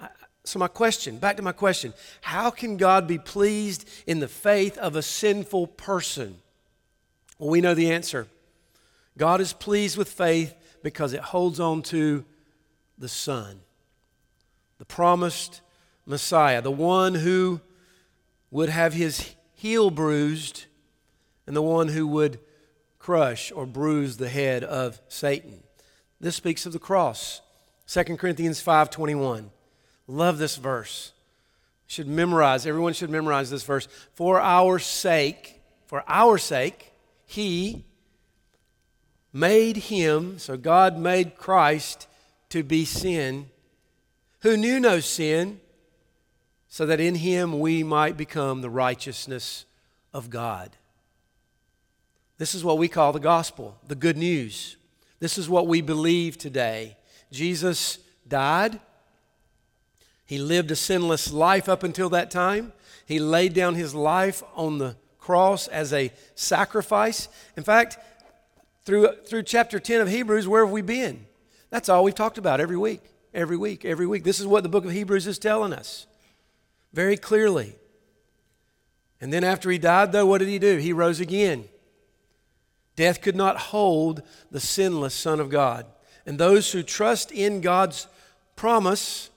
I, 0.00 0.08
so 0.42 0.58
my 0.58 0.66
question, 0.66 1.18
back 1.18 1.36
to 1.36 1.42
my 1.42 1.52
question, 1.52 1.94
how 2.22 2.50
can 2.50 2.76
God 2.76 3.06
be 3.06 3.18
pleased 3.18 3.88
in 4.08 4.18
the 4.18 4.26
faith 4.26 4.76
of 4.78 4.96
a 4.96 5.02
sinful 5.02 5.68
person? 5.68 6.38
Well, 7.38 7.50
we 7.50 7.60
know 7.60 7.74
the 7.74 7.92
answer. 7.92 8.26
God 9.18 9.40
is 9.40 9.52
pleased 9.52 9.98
with 9.98 10.08
faith 10.08 10.54
because 10.82 11.12
it 11.12 11.20
holds 11.20 11.58
on 11.60 11.82
to 11.82 12.24
the 12.96 13.08
Son, 13.08 13.60
the 14.78 14.84
promised 14.84 15.60
Messiah, 16.06 16.62
the 16.62 16.70
one 16.70 17.16
who 17.16 17.60
would 18.50 18.68
have 18.68 18.94
his 18.94 19.34
heel 19.54 19.90
bruised 19.90 20.64
and 21.46 21.54
the 21.54 21.62
one 21.62 21.88
who 21.88 22.06
would 22.06 22.38
crush 22.98 23.50
or 23.52 23.66
bruise 23.66 24.16
the 24.16 24.28
head 24.28 24.62
of 24.62 25.00
Satan. 25.08 25.62
This 26.20 26.36
speaks 26.36 26.64
of 26.64 26.72
the 26.72 26.78
cross. 26.78 27.40
2 27.86 28.18
Corinthians 28.18 28.60
5:21. 28.60 29.50
Love 30.06 30.38
this 30.38 30.56
verse. 30.56 31.12
Should 31.86 32.06
memorize, 32.06 32.66
everyone 32.66 32.92
should 32.92 33.10
memorize 33.10 33.50
this 33.50 33.64
verse. 33.64 33.88
For 34.14 34.40
our 34.40 34.78
sake, 34.78 35.60
for 35.86 36.04
our 36.06 36.38
sake, 36.38 36.92
he 37.26 37.84
made 39.32 39.76
him, 39.76 40.38
so 40.38 40.56
God 40.56 40.98
made 40.98 41.36
Christ 41.36 42.06
to 42.50 42.62
be 42.62 42.84
sin, 42.84 43.50
who 44.40 44.56
knew 44.56 44.80
no 44.80 45.00
sin, 45.00 45.60
so 46.68 46.86
that 46.86 47.00
in 47.00 47.16
him 47.16 47.60
we 47.60 47.82
might 47.82 48.16
become 48.16 48.60
the 48.60 48.70
righteousness 48.70 49.64
of 50.12 50.30
God. 50.30 50.76
This 52.38 52.54
is 52.54 52.62
what 52.62 52.78
we 52.78 52.88
call 52.88 53.12
the 53.12 53.18
gospel, 53.18 53.76
the 53.86 53.94
good 53.94 54.16
news. 54.16 54.76
This 55.18 55.38
is 55.38 55.48
what 55.48 55.66
we 55.66 55.80
believe 55.80 56.38
today. 56.38 56.96
Jesus 57.32 57.98
died. 58.26 58.78
He 60.24 60.38
lived 60.38 60.70
a 60.70 60.76
sinless 60.76 61.32
life 61.32 61.68
up 61.68 61.82
until 61.82 62.08
that 62.10 62.30
time. 62.30 62.72
He 63.06 63.18
laid 63.18 63.54
down 63.54 63.74
his 63.74 63.94
life 63.94 64.42
on 64.54 64.78
the 64.78 64.96
cross 65.18 65.66
as 65.68 65.92
a 65.92 66.12
sacrifice. 66.34 67.28
In 67.56 67.64
fact, 67.64 67.98
through, 68.88 69.12
through 69.26 69.42
chapter 69.42 69.78
10 69.78 70.00
of 70.00 70.08
Hebrews, 70.08 70.48
where 70.48 70.64
have 70.64 70.72
we 70.72 70.80
been? 70.80 71.26
That's 71.68 71.90
all 71.90 72.04
we've 72.04 72.14
talked 72.14 72.38
about 72.38 72.58
every 72.58 72.78
week, 72.78 73.02
every 73.34 73.58
week, 73.58 73.84
every 73.84 74.06
week. 74.06 74.24
This 74.24 74.40
is 74.40 74.46
what 74.46 74.62
the 74.62 74.70
book 74.70 74.86
of 74.86 74.92
Hebrews 74.92 75.26
is 75.26 75.38
telling 75.38 75.74
us 75.74 76.06
very 76.94 77.18
clearly. 77.18 77.76
And 79.20 79.30
then 79.30 79.44
after 79.44 79.70
he 79.70 79.76
died, 79.76 80.12
though, 80.12 80.24
what 80.24 80.38
did 80.38 80.48
he 80.48 80.58
do? 80.58 80.78
He 80.78 80.94
rose 80.94 81.20
again. 81.20 81.64
Death 82.96 83.20
could 83.20 83.36
not 83.36 83.58
hold 83.58 84.22
the 84.50 84.58
sinless 84.58 85.12
Son 85.12 85.38
of 85.38 85.50
God. 85.50 85.84
And 86.24 86.38
those 86.38 86.72
who 86.72 86.82
trust 86.82 87.30
in 87.30 87.60
God's 87.60 88.06
promise, 88.56 89.28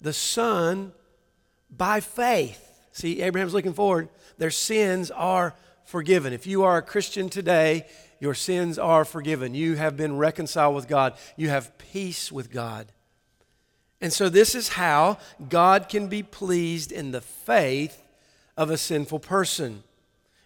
the 0.00 0.12
Son, 0.12 0.90
by 1.70 2.00
faith. 2.00 2.60
See, 2.90 3.22
Abraham's 3.22 3.54
looking 3.54 3.72
forward. 3.72 4.08
Their 4.38 4.50
sins 4.50 5.12
are 5.12 5.54
forgiven. 5.84 6.32
If 6.32 6.44
you 6.48 6.64
are 6.64 6.78
a 6.78 6.82
Christian 6.82 7.28
today, 7.28 7.86
your 8.20 8.34
sins 8.34 8.78
are 8.78 9.04
forgiven. 9.04 9.54
You 9.54 9.76
have 9.76 9.96
been 9.96 10.16
reconciled 10.16 10.74
with 10.74 10.88
God, 10.88 11.14
you 11.36 11.48
have 11.48 11.76
peace 11.78 12.30
with 12.32 12.50
God. 12.50 12.92
And 14.00 14.12
so, 14.12 14.28
this 14.28 14.54
is 14.54 14.68
how 14.68 15.18
God 15.48 15.88
can 15.88 16.08
be 16.08 16.22
pleased 16.22 16.92
in 16.92 17.12
the 17.12 17.20
faith 17.20 18.02
of 18.56 18.70
a 18.70 18.76
sinful 18.76 19.20
person. 19.20 19.82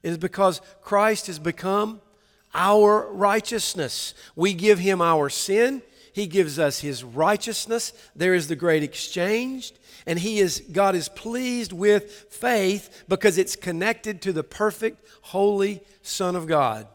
It 0.03 0.11
is 0.11 0.19
because 0.19 0.61
Christ 0.81 1.27
has 1.27 1.39
become 1.39 2.01
our 2.55 3.11
righteousness. 3.13 4.15
We 4.37 4.55
give 4.55 4.79
him 4.79 5.03
our 5.03 5.29
sin, 5.29 5.83
he 6.13 6.27
gives 6.27 6.59
us 6.59 6.81
His 6.81 7.05
righteousness. 7.05 7.93
There 8.17 8.35
is 8.35 8.49
the 8.49 8.57
great 8.57 8.83
exchange. 8.83 9.73
And 10.07 10.19
he 10.19 10.39
is, 10.39 10.63
God 10.73 10.95
is 10.95 11.09
pleased 11.09 11.73
with 11.73 12.11
faith 12.31 13.05
because 13.09 13.39
it's 13.39 13.55
connected 13.55 14.23
to 14.23 14.33
the 14.33 14.43
perfect, 14.43 15.07
holy 15.23 15.83
Son 16.03 16.35
of 16.35 16.47
God. 16.47 16.87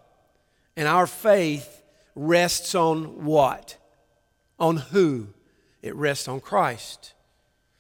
And 0.75 0.87
our 0.87 1.07
faith 1.07 1.83
rests 2.15 2.75
on 2.75 3.25
what? 3.25 3.77
On 4.59 4.77
who? 4.77 5.27
It 5.81 5.95
rests 5.95 6.27
on 6.27 6.39
Christ. 6.39 7.13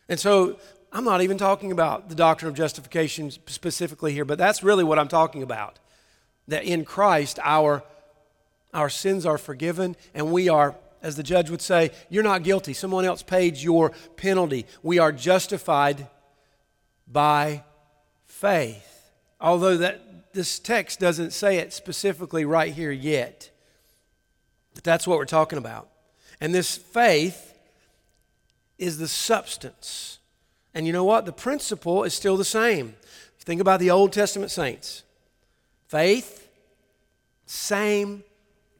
And 0.07 0.19
so 0.19 0.59
I'm 0.91 1.03
not 1.03 1.21
even 1.21 1.37
talking 1.37 1.71
about 1.71 2.09
the 2.09 2.15
doctrine 2.15 2.49
of 2.49 2.55
justification 2.55 3.31
specifically 3.31 4.13
here, 4.13 4.25
but 4.25 4.37
that's 4.37 4.63
really 4.63 4.83
what 4.83 4.99
I'm 4.99 5.07
talking 5.07 5.43
about. 5.43 5.79
That 6.47 6.63
in 6.63 6.85
Christ, 6.85 7.39
our, 7.43 7.83
our 8.73 8.89
sins 8.89 9.25
are 9.25 9.37
forgiven 9.37 9.95
and 10.13 10.31
we 10.31 10.47
are 10.47 10.75
as 11.05 11.15
the 11.15 11.23
judge 11.23 11.51
would 11.51 11.61
say, 11.61 11.91
you're 12.09 12.23
not 12.23 12.41
guilty. 12.41 12.73
Someone 12.73 13.05
else 13.05 13.21
paid 13.21 13.57
your 13.57 13.91
penalty. 14.15 14.65
We 14.81 14.97
are 14.97 15.11
justified 15.11 16.07
by 17.07 17.63
faith. 18.25 19.11
Although 19.39 19.77
that 19.77 20.04
this 20.35 20.59
text 20.59 20.99
doesn't 20.99 21.31
say 21.31 21.57
it 21.57 21.73
specifically 21.73 22.45
right 22.45 22.73
here 22.73 22.91
yet. 22.91 23.49
But 24.75 24.83
that's 24.83 25.07
what 25.07 25.17
we're 25.17 25.25
talking 25.25 25.57
about. 25.57 25.89
And 26.39 26.53
this 26.53 26.77
faith 26.77 27.57
is 28.77 28.97
the 28.97 29.07
substance. 29.07 30.19
And 30.73 30.85
you 30.85 30.93
know 30.93 31.05
what? 31.05 31.25
The 31.25 31.31
principle 31.31 32.03
is 32.03 32.13
still 32.13 32.37
the 32.37 32.45
same. 32.45 32.95
Think 33.39 33.61
about 33.61 33.79
the 33.79 33.91
Old 33.91 34.11
Testament 34.11 34.51
saints. 34.51 35.03
Faith, 35.87 36.49
same 37.45 38.23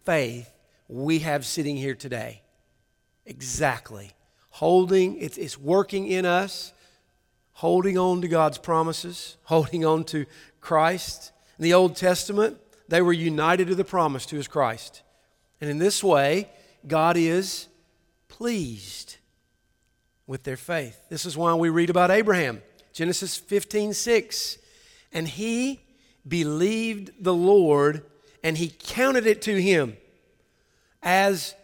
faith 0.04 0.50
we 0.88 1.20
have 1.20 1.46
sitting 1.46 1.78
here 1.78 1.96
today. 1.96 2.41
Exactly. 3.26 4.12
holding, 4.50 5.18
it's, 5.18 5.38
it's 5.38 5.58
working 5.58 6.08
in 6.08 6.26
us, 6.26 6.74
holding 7.54 7.98
on 7.98 8.22
to 8.22 8.28
God's 8.28 8.58
promises, 8.58 9.38
holding 9.44 9.86
on 9.86 10.04
to 10.06 10.26
Christ. 10.62 11.32
In 11.58 11.63
the 11.63 11.74
Old 11.74 11.96
Testament, 11.96 12.58
they 12.88 13.02
were 13.02 13.13
united 13.13 13.68
to 13.68 13.76
the 13.76 13.84
promise 13.84 14.26
to 14.28 14.36
his 14.36 14.48
Christ. 14.48 15.02
And 15.62 15.70
in 15.70 15.78
this 15.78 16.04
way, 16.04 16.50
God 16.88 17.18
is 17.18 17.68
pleased 18.28 19.18
with 20.28 20.44
their 20.44 20.58
faith. 20.58 21.00
This 21.10 21.26
is 21.26 21.38
why 21.38 21.54
we 21.54 21.70
read 21.70 21.89
about 21.89 22.12
Abraham. 22.12 22.62
Genesis 22.94 23.38
15, 23.38 23.94
6. 23.94 24.58
And 25.13 25.28
he 25.28 25.82
believed 26.28 27.12
the 27.20 27.34
Lord, 27.34 28.04
and 28.44 28.58
he 28.58 28.74
counted 28.78 29.26
it 29.26 29.41
to 29.44 29.62
him 29.62 29.98
as 31.02 31.56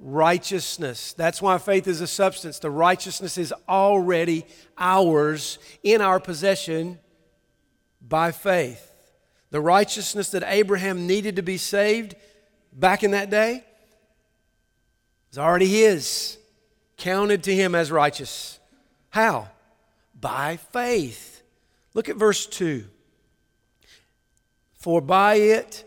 righteousness. 0.00 1.12
That's 1.12 1.40
why 1.40 1.58
faith 1.58 1.86
is 1.86 2.00
a 2.00 2.06
substance. 2.06 2.58
The 2.58 2.70
righteousness 2.70 3.38
is 3.38 3.54
already 3.68 4.44
ours 4.76 5.58
in 5.82 6.00
our 6.00 6.20
possession 6.20 6.98
by 8.00 8.32
faith. 8.32 8.92
The 9.50 9.60
righteousness 9.60 10.30
that 10.30 10.42
Abraham 10.46 11.06
needed 11.06 11.36
to 11.36 11.42
be 11.42 11.56
saved 11.56 12.14
back 12.72 13.02
in 13.02 13.12
that 13.12 13.30
day 13.30 13.64
is 15.30 15.38
already 15.38 15.68
his, 15.68 16.38
counted 16.96 17.42
to 17.44 17.54
him 17.54 17.74
as 17.74 17.90
righteous. 17.90 18.58
How? 19.10 19.48
By 20.18 20.56
faith. 20.56 21.42
Look 21.94 22.08
at 22.08 22.16
verse 22.16 22.46
2. 22.46 22.84
For 24.74 25.00
by 25.00 25.34
it, 25.34 25.84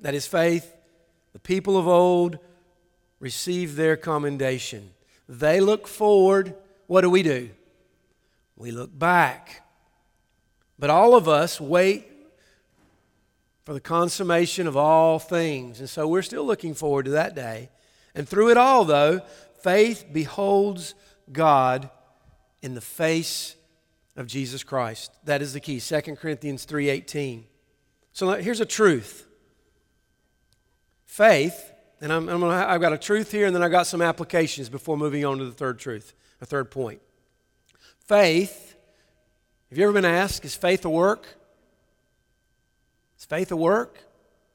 that 0.00 0.14
is 0.14 0.26
faith, 0.26 0.74
the 1.32 1.38
people 1.38 1.76
of 1.76 1.86
old 1.86 2.38
received 3.20 3.76
their 3.76 3.96
commendation. 3.96 4.90
They 5.28 5.60
look 5.60 5.86
forward. 5.86 6.54
What 6.86 7.02
do 7.02 7.10
we 7.10 7.22
do? 7.22 7.50
We 8.56 8.70
look 8.70 8.96
back. 8.96 9.62
But 10.78 10.90
all 10.90 11.14
of 11.14 11.28
us 11.28 11.60
wait 11.60 12.11
for 13.64 13.74
the 13.74 13.80
consummation 13.80 14.66
of 14.66 14.76
all 14.76 15.18
things. 15.18 15.80
And 15.80 15.88
so 15.88 16.06
we're 16.08 16.22
still 16.22 16.44
looking 16.44 16.74
forward 16.74 17.04
to 17.04 17.12
that 17.12 17.34
day. 17.34 17.70
And 18.14 18.28
through 18.28 18.50
it 18.50 18.56
all, 18.56 18.84
though, 18.84 19.20
faith 19.62 20.06
beholds 20.12 20.94
God 21.30 21.90
in 22.60 22.74
the 22.74 22.80
face 22.80 23.56
of 24.16 24.26
Jesus 24.26 24.62
Christ. 24.62 25.12
That 25.24 25.42
is 25.42 25.52
the 25.52 25.60
key. 25.60 25.80
2 25.80 26.16
Corinthians 26.16 26.66
3:18. 26.66 27.44
So 28.12 28.32
here's 28.34 28.60
a 28.60 28.66
truth. 28.66 29.26
Faith, 31.06 31.72
and 32.00 32.12
I'm, 32.12 32.28
I'm 32.28 32.44
I've 32.44 32.80
got 32.80 32.92
a 32.92 32.98
truth 32.98 33.30
here, 33.30 33.46
and 33.46 33.54
then 33.54 33.62
I've 33.62 33.70
got 33.70 33.86
some 33.86 34.02
applications 34.02 34.68
before 34.68 34.96
moving 34.96 35.24
on 35.24 35.38
to 35.38 35.44
the 35.44 35.52
third 35.52 35.78
truth, 35.78 36.14
a 36.40 36.46
third 36.46 36.70
point. 36.70 37.00
Faith, 38.06 38.76
have 39.70 39.78
you 39.78 39.84
ever 39.84 39.92
been 39.92 40.04
asked, 40.04 40.44
is 40.44 40.54
faith 40.54 40.84
a 40.84 40.90
work? 40.90 41.26
Is 43.22 43.26
faith 43.26 43.52
a 43.52 43.56
work? 43.56 44.00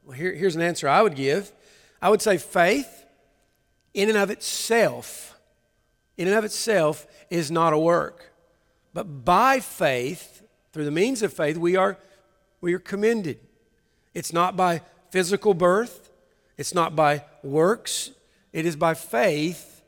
Well, 0.04 0.14
here, 0.14 0.34
here's 0.34 0.54
an 0.54 0.60
answer 0.60 0.90
I 0.90 1.00
would 1.00 1.14
give. 1.14 1.52
I 2.02 2.10
would 2.10 2.20
say 2.20 2.36
faith, 2.36 3.06
in 3.94 4.10
and 4.10 4.18
of 4.18 4.28
itself, 4.28 5.38
in 6.18 6.28
and 6.28 6.36
of 6.36 6.44
itself, 6.44 7.06
is 7.30 7.50
not 7.50 7.72
a 7.72 7.78
work. 7.78 8.30
But 8.92 9.24
by 9.24 9.60
faith, 9.60 10.42
through 10.74 10.84
the 10.84 10.90
means 10.90 11.22
of 11.22 11.32
faith, 11.32 11.56
we 11.56 11.76
are, 11.76 11.96
we 12.60 12.74
are 12.74 12.78
commended. 12.78 13.38
It's 14.12 14.34
not 14.34 14.54
by 14.54 14.82
physical 15.08 15.54
birth, 15.54 16.10
it's 16.58 16.74
not 16.74 16.94
by 16.94 17.24
works, 17.42 18.10
it 18.52 18.66
is 18.66 18.76
by 18.76 18.92
faith 18.92 19.80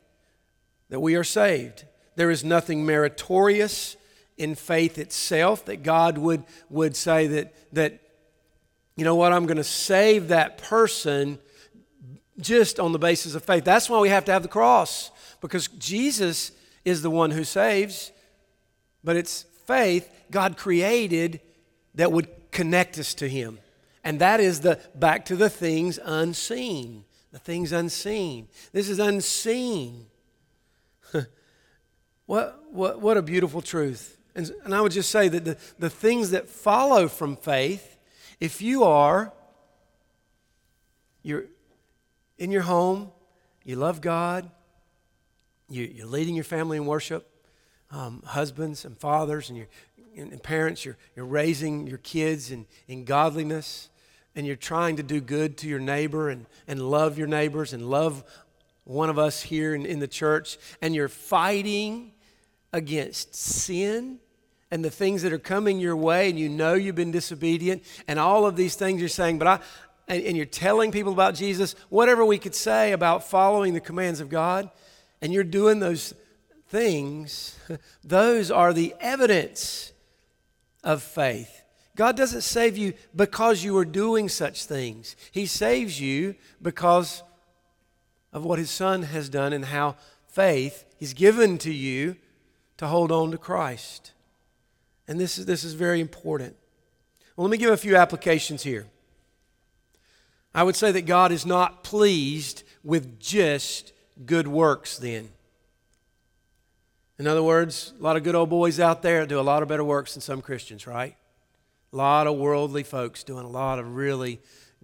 that 0.88 1.00
we 1.00 1.16
are 1.16 1.24
saved. 1.24 1.84
There 2.16 2.30
is 2.30 2.42
nothing 2.44 2.86
meritorious 2.86 3.98
in 4.38 4.54
faith 4.54 4.96
itself 4.96 5.66
that 5.66 5.82
God 5.82 6.16
would, 6.16 6.44
would 6.70 6.96
say 6.96 7.26
that, 7.26 7.74
that 7.74 8.00
you 8.96 9.04
know 9.04 9.14
what, 9.14 9.32
I'm 9.32 9.46
going 9.46 9.56
to 9.56 9.64
save 9.64 10.28
that 10.28 10.58
person 10.58 11.38
just 12.38 12.80
on 12.80 12.92
the 12.92 12.98
basis 12.98 13.34
of 13.34 13.44
faith. 13.44 13.64
That's 13.64 13.88
why 13.88 14.00
we 14.00 14.08
have 14.08 14.24
to 14.26 14.32
have 14.32 14.42
the 14.42 14.48
cross, 14.48 15.10
because 15.40 15.68
Jesus 15.68 16.52
is 16.84 17.02
the 17.02 17.10
one 17.10 17.30
who 17.30 17.44
saves, 17.44 18.12
but 19.04 19.16
it's 19.16 19.44
faith 19.66 20.10
God 20.30 20.56
created 20.56 21.40
that 21.94 22.12
would 22.12 22.28
connect 22.50 22.98
us 22.98 23.14
to 23.14 23.28
Him. 23.28 23.58
And 24.02 24.20
that 24.20 24.40
is 24.40 24.60
the 24.60 24.80
back 24.94 25.26
to 25.26 25.36
the 25.36 25.50
things 25.50 25.98
unseen. 26.02 27.04
The 27.32 27.38
things 27.38 27.72
unseen. 27.72 28.48
This 28.72 28.88
is 28.88 28.98
unseen. 28.98 30.06
what, 32.26 32.64
what, 32.72 33.00
what 33.00 33.16
a 33.16 33.22
beautiful 33.22 33.62
truth. 33.62 34.18
And, 34.34 34.50
and 34.64 34.74
I 34.74 34.80
would 34.80 34.92
just 34.92 35.10
say 35.10 35.28
that 35.28 35.44
the, 35.44 35.56
the 35.78 35.90
things 35.90 36.30
that 36.30 36.48
follow 36.48 37.08
from 37.08 37.36
faith 37.36 37.89
if 38.40 38.62
you 38.62 38.84
are, 38.84 39.32
you're 41.22 41.44
in 42.38 42.50
your 42.50 42.62
home, 42.62 43.10
you 43.64 43.76
love 43.76 44.00
God, 44.00 44.50
you, 45.68 46.02
are 46.02 46.06
leading 46.06 46.34
your 46.34 46.44
family 46.44 46.78
in 46.78 46.86
worship, 46.86 47.28
um, 47.90 48.22
husbands 48.24 48.84
and 48.84 48.96
fathers 48.98 49.50
and, 49.50 49.58
your, 49.58 49.68
and 50.16 50.42
parents, 50.42 50.84
you're, 50.84 50.96
you're 51.14 51.26
raising 51.26 51.86
your 51.86 51.98
kids 51.98 52.50
in, 52.50 52.66
in 52.88 53.04
godliness, 53.04 53.90
and 54.34 54.46
you're 54.46 54.56
trying 54.56 54.96
to 54.96 55.02
do 55.02 55.20
good 55.20 55.58
to 55.58 55.68
your 55.68 55.78
neighbor 55.78 56.30
and, 56.30 56.46
and 56.66 56.80
love 56.80 57.18
your 57.18 57.26
neighbors 57.26 57.72
and 57.74 57.90
love 57.90 58.24
one 58.84 59.10
of 59.10 59.18
us 59.18 59.42
here 59.42 59.74
in, 59.74 59.84
in 59.84 59.98
the 59.98 60.08
church, 60.08 60.56
and 60.80 60.94
you're 60.94 61.08
fighting 61.08 62.12
against 62.72 63.34
sin 63.34 64.18
and 64.70 64.84
the 64.84 64.90
things 64.90 65.22
that 65.22 65.32
are 65.32 65.38
coming 65.38 65.80
your 65.80 65.96
way, 65.96 66.30
and 66.30 66.38
you 66.38 66.48
know 66.48 66.74
you've 66.74 66.94
been 66.94 67.10
disobedient, 67.10 67.82
and 68.06 68.18
all 68.18 68.46
of 68.46 68.56
these 68.56 68.76
things 68.76 69.00
you're 69.00 69.08
saying, 69.08 69.38
but 69.38 69.48
I, 69.48 69.60
and, 70.06 70.24
and, 70.24 70.36
you're 70.36 70.46
telling 70.46 70.90
people 70.90 71.12
about 71.12 71.34
Jesus, 71.34 71.74
whatever 71.88 72.24
we 72.24 72.38
could 72.38 72.54
say 72.54 72.92
about 72.92 73.28
following 73.28 73.74
the 73.74 73.80
commands 73.80 74.20
of 74.20 74.28
God, 74.28 74.70
and 75.20 75.32
you're 75.32 75.44
doing 75.44 75.78
those 75.78 76.14
things, 76.68 77.58
those 78.04 78.50
are 78.50 78.72
the 78.72 78.94
evidence 79.00 79.92
of 80.82 81.02
faith. 81.02 81.62
God 81.96 82.16
doesn't 82.16 82.42
save 82.42 82.76
you 82.76 82.94
because 83.14 83.62
you 83.62 83.76
are 83.78 83.84
doing 83.84 84.28
such 84.28 84.64
things, 84.64 85.16
He 85.32 85.46
saves 85.46 86.00
you 86.00 86.34
because 86.62 87.22
of 88.32 88.44
what 88.44 88.58
His 88.58 88.70
Son 88.70 89.02
has 89.02 89.28
done 89.28 89.52
and 89.52 89.64
how 89.64 89.96
faith 90.28 90.84
is 91.00 91.12
given 91.12 91.58
to 91.58 91.72
you 91.72 92.16
to 92.76 92.86
hold 92.86 93.10
on 93.12 93.30
to 93.32 93.38
Christ. 93.38 94.12
And 95.10 95.18
this 95.18 95.38
is, 95.38 95.44
this 95.44 95.64
is 95.64 95.74
very 95.74 96.00
important. 96.00 96.54
Well, 97.34 97.44
let 97.44 97.50
me 97.50 97.58
give 97.58 97.72
a 97.72 97.76
few 97.76 97.96
applications 97.96 98.62
here. 98.62 98.86
I 100.54 100.62
would 100.62 100.76
say 100.76 100.92
that 100.92 101.04
God 101.04 101.32
is 101.32 101.44
not 101.44 101.82
pleased 101.82 102.62
with 102.84 103.18
just 103.18 103.92
good 104.24 104.46
works, 104.46 104.98
then. 104.98 105.30
In 107.18 107.26
other 107.26 107.42
words, 107.42 107.92
a 107.98 108.02
lot 108.04 108.16
of 108.16 108.22
good 108.22 108.36
old 108.36 108.50
boys 108.50 108.78
out 108.78 109.02
there 109.02 109.26
do 109.26 109.40
a 109.40 109.42
lot 109.42 109.64
of 109.64 109.68
better 109.68 109.82
works 109.82 110.14
than 110.14 110.20
some 110.20 110.40
Christians, 110.40 110.86
right? 110.86 111.16
A 111.92 111.96
lot 111.96 112.28
of 112.28 112.36
worldly 112.36 112.84
folks 112.84 113.24
doing 113.24 113.44
a 113.44 113.50
lot 113.50 113.80
of 113.80 113.96
really 113.96 114.38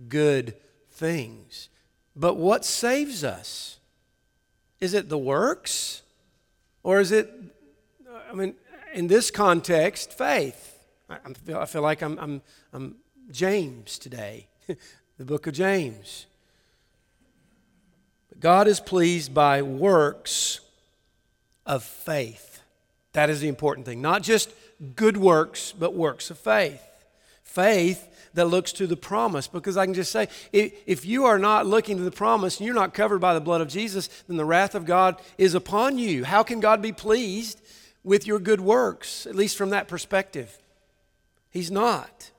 good 0.09 0.57
things. 0.91 1.69
But 2.17 2.35
what 2.35 2.65
saves 2.65 3.23
us? 3.23 3.79
Is 4.81 4.93
it 4.93 5.09
the 5.09 5.19
works? 5.19 6.03
Or 6.83 6.99
is 6.99 7.13
it, 7.13 7.33
I 8.29 8.35
mean, 8.35 8.57
in 8.97 9.09
this 9.09 9.31
context, 9.31 10.15
faith. 10.15 10.79
I, 11.11 11.19
feel, 11.45 11.59
I 11.59 11.67
feel 11.67 11.83
like 11.83 12.03
I'm, 12.03 12.19
I'm, 12.19 12.43
I'm 12.73 12.97
James 13.31 13.99
today, 13.99 14.49
the 15.19 15.25
book 15.25 15.47
of 15.47 15.53
James. 15.53 16.25
God 18.41 18.67
is 18.67 18.81
pleased 18.81 19.35
by 19.35 19.61
works 19.61 20.61
of 21.67 21.85
faith. 21.85 22.63
That 23.13 23.29
is 23.29 23.41
the 23.41 23.49
important 23.49 23.87
thing. 23.87 24.01
Not 24.01 24.23
just 24.23 24.51
good 24.95 25.19
works, 25.19 25.73
but 25.79 25.95
works 25.95 26.31
of 26.31 26.39
faith. 26.39 26.83
Faith 27.45 28.09
that 28.33 28.47
looks 28.47 28.73
to 28.73 28.87
the 28.87 28.97
promise. 28.97 29.47
Because 29.47 29.77
I 29.77 29.85
can 29.85 29.95
just 29.95 30.13
say, 30.13 30.29
if 30.53 31.05
you 31.05 31.27
are 31.27 31.39
not 31.39 31.67
looking 31.67 31.99
to 31.99 32.03
the 32.03 32.11
promise 32.11 32.59
and 32.59 32.67
you're 32.67 32.75
not 32.75 32.95
covered 32.95 33.19
by 33.19 33.35
the 33.35 33.41
blood 33.41 33.61
of 33.61 33.69
Jesus, 33.69 34.09
then 34.27 34.39
the 34.39 34.45
wrath 34.45 34.75
of 34.75 34.87
God 34.87 35.21
is 35.37 35.55
upon 35.55 35.99
you. 35.99 36.25
How 36.25 36.43
can 36.43 36.61
God 36.61 36.81
be 36.81 36.93
pleased 36.93 37.61
with 38.07 38.25
your 38.25 38.39
good 38.39 38.61
works, 38.61 39.27
at 39.27 39.35
least 39.35 39.59
from 39.59 39.71
that 39.71 39.89
perspective. 39.89 40.59
He's 41.51 41.73
not. 41.73 42.31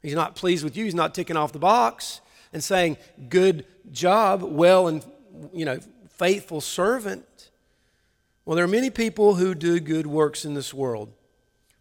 He's 0.00 0.14
not 0.14 0.34
pleased 0.34 0.64
with 0.64 0.78
you. 0.78 0.86
He's 0.86 0.94
not 0.94 1.14
ticking 1.14 1.36
off 1.36 1.52
the 1.52 1.58
box 1.58 2.22
and 2.54 2.64
saying, 2.64 2.96
Good 3.28 3.66
job, 3.92 4.42
well 4.42 4.88
and 4.88 5.04
you 5.52 5.66
know, 5.66 5.78
faithful 6.08 6.62
servant. 6.62 7.50
Well, 8.46 8.56
there 8.56 8.64
are 8.64 8.68
many 8.68 8.88
people 8.88 9.34
who 9.34 9.54
do 9.54 9.78
good 9.78 10.06
works 10.06 10.46
in 10.46 10.54
this 10.54 10.72
world, 10.72 11.12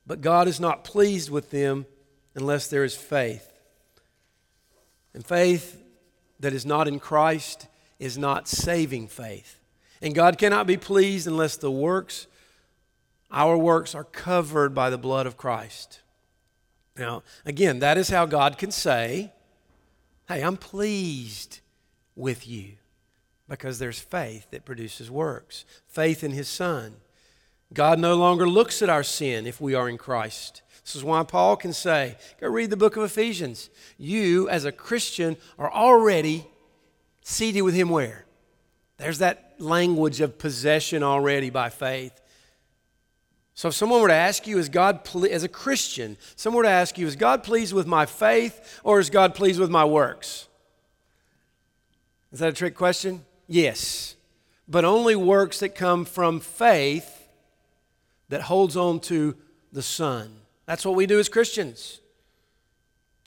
but 0.05 0.19
God 0.19 0.49
is 0.49 0.59
not 0.59 0.83
pleased 0.83 1.29
with 1.29 1.49
them 1.49 1.85
unless 2.35 2.67
there 2.67 2.83
is 2.83 2.93
faith. 2.93 3.49
And 5.13 5.25
faith 5.25 5.81
that 6.41 6.51
is 6.51 6.65
not 6.65 6.89
in 6.89 6.99
Christ 6.99 7.67
is 7.99 8.17
not 8.17 8.49
saving 8.49 9.07
faith. 9.07 9.61
And 10.01 10.13
God 10.13 10.37
cannot 10.37 10.67
be 10.67 10.75
pleased 10.75 11.25
unless 11.25 11.55
the 11.55 11.71
works, 11.71 12.27
our 13.31 13.57
works, 13.57 13.93
are 13.95 14.03
covered 14.03 14.73
by 14.73 14.89
the 14.89 14.97
blood 14.97 15.25
of 15.25 15.37
Christ. 15.37 16.01
Now, 16.97 17.23
again, 17.45 17.79
that 17.79 17.97
is 17.97 18.09
how 18.09 18.25
God 18.25 18.57
can 18.57 18.71
say, 18.71 19.31
Hey, 20.27 20.43
I'm 20.43 20.57
pleased 20.57 21.61
with 22.15 22.47
you 22.47 22.73
because 23.47 23.79
there's 23.79 23.99
faith 23.99 24.51
that 24.51 24.63
produces 24.63 25.09
works, 25.09 25.65
faith 25.87 26.23
in 26.23 26.31
His 26.31 26.47
Son. 26.47 26.97
God 27.73 27.99
no 27.99 28.15
longer 28.15 28.47
looks 28.47 28.81
at 28.81 28.89
our 28.89 29.03
sin 29.03 29.47
if 29.47 29.59
we 29.59 29.73
are 29.73 29.89
in 29.89 29.97
Christ. 29.97 30.61
This 30.83 30.95
is 30.95 31.03
why 31.03 31.23
Paul 31.23 31.55
can 31.55 31.73
say, 31.73 32.15
go 32.39 32.47
read 32.47 32.69
the 32.69 32.77
book 32.77 32.95
of 32.95 33.03
Ephesians. 33.03 33.69
You, 33.97 34.49
as 34.49 34.65
a 34.65 34.71
Christian, 34.71 35.37
are 35.57 35.71
already 35.71 36.47
seated 37.21 37.61
with 37.61 37.75
Him 37.75 37.89
where? 37.89 38.25
There's 38.97 39.19
that 39.19 39.55
language 39.59 40.21
of 40.21 40.37
possession 40.37 41.03
already 41.03 41.49
by 41.49 41.69
faith. 41.69 42.19
So 43.59 43.67
if 43.67 43.73
someone 43.73 44.01
were 44.01 44.07
to 44.07 44.13
ask 44.13 44.47
you, 44.47 44.57
is 44.57 44.69
God, 44.69 45.03
ple- 45.03 45.25
as 45.25 45.43
a 45.43 45.49
Christian, 45.49 46.15
someone 46.37 46.59
were 46.59 46.63
to 46.63 46.69
ask 46.69 46.97
you, 46.97 47.05
is 47.05 47.17
God 47.17 47.43
pleased 47.43 47.73
with 47.73 47.85
my 47.85 48.05
faith 48.05 48.79
or 48.85 49.01
is 49.01 49.09
God 49.09 49.35
pleased 49.35 49.59
with 49.59 49.69
my 49.69 49.83
works? 49.83 50.47
Is 52.31 52.39
that 52.39 52.47
a 52.47 52.53
trick 52.53 52.73
question? 52.73 53.25
Yes. 53.47 54.15
But 54.65 54.85
only 54.85 55.13
works 55.13 55.59
that 55.59 55.75
come 55.75 56.05
from 56.05 56.39
faith 56.39 57.27
that 58.29 58.43
holds 58.43 58.77
on 58.77 59.01
to 59.01 59.35
the 59.73 59.81
Son. 59.81 60.37
That's 60.65 60.85
what 60.85 60.95
we 60.95 61.05
do 61.05 61.19
as 61.19 61.27
Christians. 61.27 61.99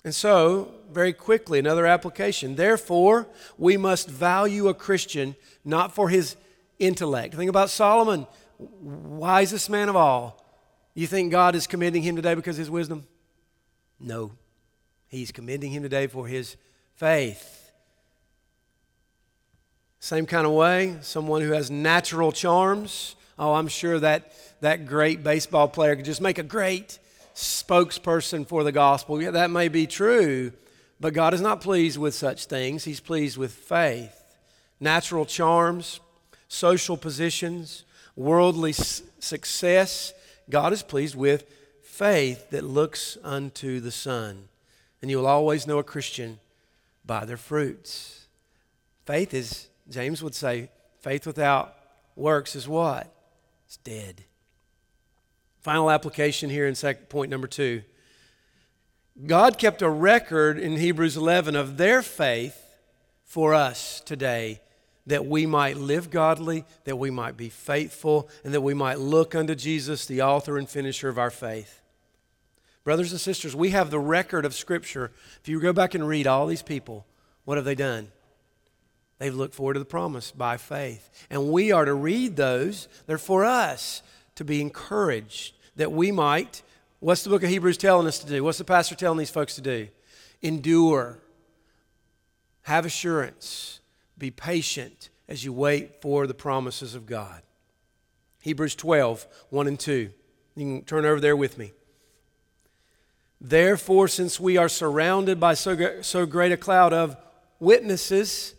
And 0.03 0.14
so, 0.14 0.72
very 0.91 1.12
quickly, 1.12 1.59
another 1.59 1.85
application. 1.85 2.57
Therefore, 2.57 3.26
we 3.59 3.76
must 3.76 4.09
value 4.09 4.68
a 4.68 4.72
Christian 4.72 5.37
not 5.62 5.95
for 5.95 6.09
his 6.09 6.37
intellect. 6.78 7.35
Think 7.35 7.51
about 7.51 7.68
Solomon, 7.68 8.26
wisest 8.80 9.70
man 9.70 9.88
of 9.88 9.96
all. 9.96 10.44
You 10.94 11.06
think 11.06 11.30
God 11.32 11.54
is 11.54 11.66
commending 11.66 12.02
him 12.02 12.16
today 12.16 12.34
because 12.34 12.56
of 12.56 12.60
his 12.60 12.70
wisdom? 12.70 13.06
No. 13.98 14.32
He's 15.08 15.32
commending 15.32 15.70
him 15.70 15.82
today 15.82 16.06
for 16.06 16.26
his 16.26 16.56
faith. 16.94 17.70
Same 20.00 20.26
kind 20.26 20.46
of 20.46 20.52
way, 20.52 20.96
someone 21.02 21.42
who 21.42 21.52
has 21.52 21.70
natural 21.70 22.32
charms. 22.32 23.14
Oh, 23.38 23.54
I'm 23.54 23.68
sure 23.68 24.00
that 24.00 24.32
that 24.60 24.86
great 24.86 25.22
baseball 25.22 25.68
player 25.68 25.96
could 25.96 26.04
just 26.04 26.20
make 26.20 26.38
a 26.38 26.42
great 26.42 26.98
spokesperson 27.34 28.46
for 28.46 28.64
the 28.64 28.72
gospel. 28.72 29.22
Yeah, 29.22 29.30
that 29.30 29.50
may 29.50 29.68
be 29.68 29.86
true, 29.86 30.52
but 31.00 31.14
God 31.14 31.34
is 31.34 31.40
not 31.40 31.60
pleased 31.60 31.98
with 31.98 32.14
such 32.14 32.46
things. 32.46 32.84
He's 32.84 33.00
pleased 33.00 33.36
with 33.36 33.52
faith 33.52 34.18
natural 34.80 35.24
charms, 35.24 36.00
social 36.48 36.96
positions, 36.96 37.84
worldly 38.16 38.72
success. 38.72 40.12
God 40.50 40.72
is 40.72 40.82
pleased 40.82 41.14
with 41.14 41.46
faith 41.82 42.50
that 42.50 42.64
looks 42.64 43.18
unto 43.22 43.80
the 43.80 43.90
Son. 43.90 44.48
And 45.00 45.10
you 45.10 45.18
will 45.18 45.26
always 45.26 45.66
know 45.66 45.78
a 45.78 45.84
Christian 45.84 46.38
by 47.04 47.24
their 47.24 47.36
fruits. 47.36 48.26
Faith 49.04 49.34
is, 49.34 49.68
James 49.88 50.22
would 50.22 50.34
say, 50.34 50.68
faith 51.00 51.26
without 51.26 51.74
works 52.14 52.54
is 52.54 52.68
what? 52.68 53.12
It's 53.66 53.76
dead. 53.78 54.24
Final 55.60 55.90
application 55.90 56.50
here 56.50 56.66
in 56.66 56.74
second 56.74 57.08
point 57.08 57.30
number 57.30 57.46
two. 57.46 57.82
God 59.26 59.58
kept 59.58 59.82
a 59.82 59.90
record 59.90 60.58
in 60.58 60.76
Hebrews 60.76 61.16
11 61.16 61.54
of 61.54 61.76
their 61.76 62.02
faith 62.02 62.58
for 63.24 63.54
us 63.54 64.00
today 64.00 64.60
that 65.07 65.26
we 65.26 65.46
might 65.46 65.76
live 65.76 66.11
godly, 66.11 66.64
that 66.84 66.96
we 66.96 67.11
might 67.11 67.36
be 67.36 67.48
faithful, 67.48 68.28
and 68.44 68.55
that 68.55 68.61
we 68.61 68.74
might 68.74 68.98
look 68.98 69.34
unto 69.34 69.55
Jesus, 69.55 70.07
the 70.07 70.22
author 70.22 70.59
and 70.59 70.68
finisher 70.68 71.09
of 71.09 71.18
our 71.18 71.30
faith. 71.30 71.82
Brothers 72.84 73.12
and 73.12 73.20
sisters, 73.20 73.55
we 73.55 73.70
have 73.70 73.90
the 73.90 74.00
record 74.00 74.44
of 74.44 74.55
Scripture. 74.55 75.12
If 75.40 75.48
you 75.48 75.61
go 75.61 75.72
back 75.72 75.94
and 75.94 76.07
read 76.07 76.26
all 76.26 76.46
these 76.46 76.62
people, 76.62 77.07
what 77.44 77.57
have 77.57 77.64
they 77.64 77.74
done? 77.74 78.09
They've 79.18 79.34
looked 79.34 79.55
forward 79.55 79.74
to 79.74 79.78
the 79.78 79.84
promise 79.84 80.32
by 80.32 80.57
faith. 80.57 81.09
And 81.30 81.53
we 81.53 81.70
are 81.70 81.84
to 81.84 81.94
read 81.94 82.34
those. 82.34 82.88
They're 83.07 83.18
for 83.18 83.44
us 83.44 84.03
to 84.34 84.44
be 84.44 84.61
encouraged 84.61 85.55
that 85.76 85.92
we 85.92 86.11
might. 86.11 86.62
What's 86.98 87.22
the 87.22 87.30
book 87.30 87.44
of 87.44 87.48
Hebrews 87.48 87.76
telling 87.76 88.09
us 88.09 88.18
to 88.18 88.26
do? 88.26 88.42
What's 88.42 88.59
the 88.59 88.64
pastor 88.64 88.96
telling 88.96 89.18
these 89.18 89.30
folks 89.30 89.55
to 89.55 89.61
do? 89.61 89.88
Endure, 90.42 91.20
have 92.62 92.84
assurance, 92.84 93.78
be 94.23 94.31
patient 94.31 95.11
as 95.27 95.45
you 95.45 95.53
wait 95.53 96.01
for 96.01 96.29
the 96.29 96.33
promises 96.33 96.95
of 96.95 97.07
God. 97.07 97.43
Hebrews 98.41 98.77
12, 98.77 99.27
1 99.51 99.66
and 99.66 99.81
2. 99.81 100.11
You 100.55 100.64
can 100.64 100.83
turn 100.85 101.05
over 101.05 101.18
there 101.18 101.35
with 101.35 101.59
me. 101.59 101.73
Therefore, 103.41 104.07
since 104.07 104.39
we 104.39 104.57
are 104.57 104.68
surrounded 104.68 105.41
by 105.41 105.55
so, 105.55 106.03
so 106.03 106.25
great 106.25 106.53
a 106.53 106.57
cloud 106.57 106.93
of 106.93 107.16
witnesses, 107.59 108.55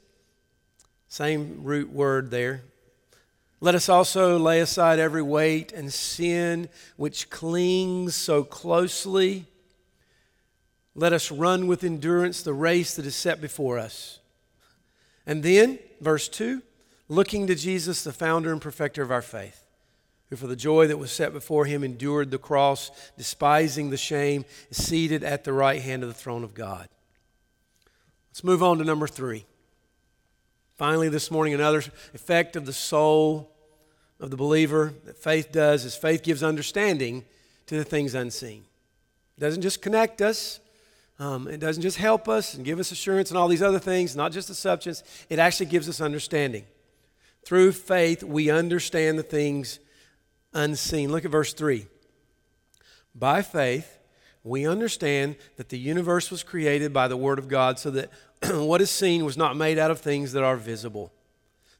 same 1.08 1.64
root 1.64 1.90
word 1.90 2.30
there, 2.30 2.64
let 3.62 3.74
us 3.74 3.88
also 3.88 4.38
lay 4.38 4.60
aside 4.60 5.00
every 5.00 5.22
weight 5.22 5.72
and 5.72 5.94
sin 5.94 6.68
which 6.98 7.30
clings 7.30 8.16
so 8.16 8.44
closely. 8.44 9.46
Let 10.94 11.14
us 11.14 11.32
run 11.32 11.68
with 11.68 11.86
endurance 11.86 12.44
the 12.44 12.54
race 12.54 12.98
that 12.98 13.06
is 13.06 13.16
set 13.16 13.40
before 13.40 13.80
us 13.80 14.20
and 15.26 15.44
then, 15.44 15.80
verse 16.02 16.28
2 16.30 16.62
looking 17.10 17.48
to 17.48 17.56
Jesus, 17.56 18.04
the 18.04 18.14
founder 18.14 18.52
and 18.52 18.62
perfecter 18.62 19.02
of 19.02 19.12
our 19.12 19.22
faith, 19.22 19.66
who 20.30 20.36
for 20.36 20.48
the 20.48 20.56
joy 20.56 20.88
that 20.88 20.98
was 20.98 21.12
set 21.12 21.34
before 21.34 21.66
him 21.66 21.84
endured 21.84 22.32
the 22.32 22.38
cross, 22.38 22.90
despising 23.18 23.90
the 23.90 23.98
shame, 23.98 24.46
is 24.72 24.84
seated 24.84 25.24
at 25.24 25.44
the 25.44 25.54
right 25.54 25.82
hand 25.82 26.02
of 26.02 26.10
the 26.10 26.16
throne 26.16 26.44
of 26.44 26.54
God. 26.54 26.88
Let's 28.32 28.44
move 28.44 28.64
on 28.64 28.80
to 28.80 28.84
number 28.84 29.08
three. 29.08 29.46
Finally, 30.76 31.10
this 31.10 31.30
morning, 31.30 31.54
another 31.54 31.84
effect 32.14 32.56
of 32.56 32.66
the 32.66 32.74
soul 32.74 33.52
of 34.20 34.32
the 34.32 34.38
believer 34.38 34.94
that 35.06 35.18
faith 35.18 35.52
does 35.52 35.86
is 35.86 35.96
faith 35.96 36.24
gives 36.24 36.42
understanding 36.42 37.26
to 37.68 37.76
the 37.76 37.84
things 37.84 38.16
unseen. 38.16 38.64
It 39.38 39.42
doesn't 39.42 39.62
just 39.62 39.82
connect 39.82 40.22
us, 40.22 40.60
um, 41.20 41.48
it 41.48 41.60
doesn't 41.60 41.84
just 41.84 41.98
help 41.98 42.28
us 42.28 42.56
and 42.56 42.66
give 42.66 42.80
us 42.80 42.92
assurance 42.92 43.30
and 43.30 43.38
all 43.38 43.48
these 43.48 43.62
other 43.62 43.80
things, 43.80 44.16
not 44.16 44.32
just 44.32 44.48
the 44.48 44.56
substance, 44.56 45.04
it 45.30 45.40
actually 45.40 45.68
gives 45.68 45.88
us 45.88 46.02
understanding. 46.02 46.66
Through 47.46 47.74
faith, 47.74 48.24
we 48.24 48.50
understand 48.50 49.20
the 49.20 49.24
things 49.24 49.80
unseen. 50.54 51.12
Look 51.12 51.26
at 51.26 51.32
verse 51.32 51.54
3. 51.54 51.86
By 53.16 53.42
faith, 53.42 54.00
we 54.44 54.68
understand 54.68 55.36
that 55.58 55.70
the 55.70 55.78
universe 55.78 56.32
was 56.32 56.44
created 56.44 56.94
by 56.94 57.08
the 57.08 57.18
Word 57.18 57.40
of 57.40 57.48
God 57.48 57.80
so 57.80 57.92
that 57.92 58.10
what 58.52 58.82
is 58.82 58.90
seen 58.90 59.24
was 59.24 59.38
not 59.38 59.56
made 59.56 59.78
out 59.78 59.92
of 59.92 60.00
things 60.00 60.34
that 60.34 60.44
are 60.44 60.58
visible. 60.58 61.12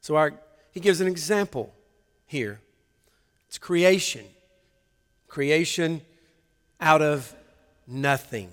So 0.00 0.16
our, 0.16 0.34
he 0.72 0.80
gives 0.80 1.00
an 1.00 1.08
example 1.08 1.74
here 2.26 2.60
it's 3.48 3.58
creation. 3.58 4.24
Creation 5.28 6.00
out 6.80 7.02
of 7.02 7.32
nothing. 7.86 8.52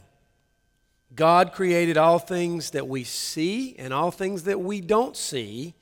God 1.21 1.53
created 1.53 1.97
all 1.97 2.17
things 2.17 2.71
that 2.71 2.87
we 2.87 3.03
see 3.03 3.75
and 3.77 3.93
all 3.93 4.09
things 4.09 4.45
that 4.45 4.59
we 4.59 4.81
don't 4.81 5.15
see 5.15 5.75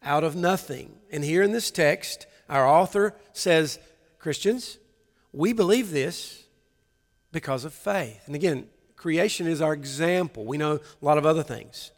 out 0.00 0.22
of 0.22 0.36
nothing. 0.36 0.94
And 1.10 1.24
here 1.24 1.42
in 1.42 1.50
this 1.50 1.72
text, 1.72 2.28
our 2.48 2.68
author 2.68 3.16
says, 3.32 3.80
Christians, 4.20 4.78
we 5.32 5.52
believe 5.52 5.90
this 5.90 6.44
because 7.32 7.64
of 7.64 7.74
faith. 7.74 8.22
And 8.26 8.36
again, 8.36 8.68
creation 8.94 9.48
is 9.48 9.60
our 9.60 9.72
example. 9.72 10.44
We 10.44 10.56
know 10.56 10.74
a 10.74 11.04
lot 11.04 11.18
of 11.18 11.26
other 11.26 11.42
things. 11.42 11.90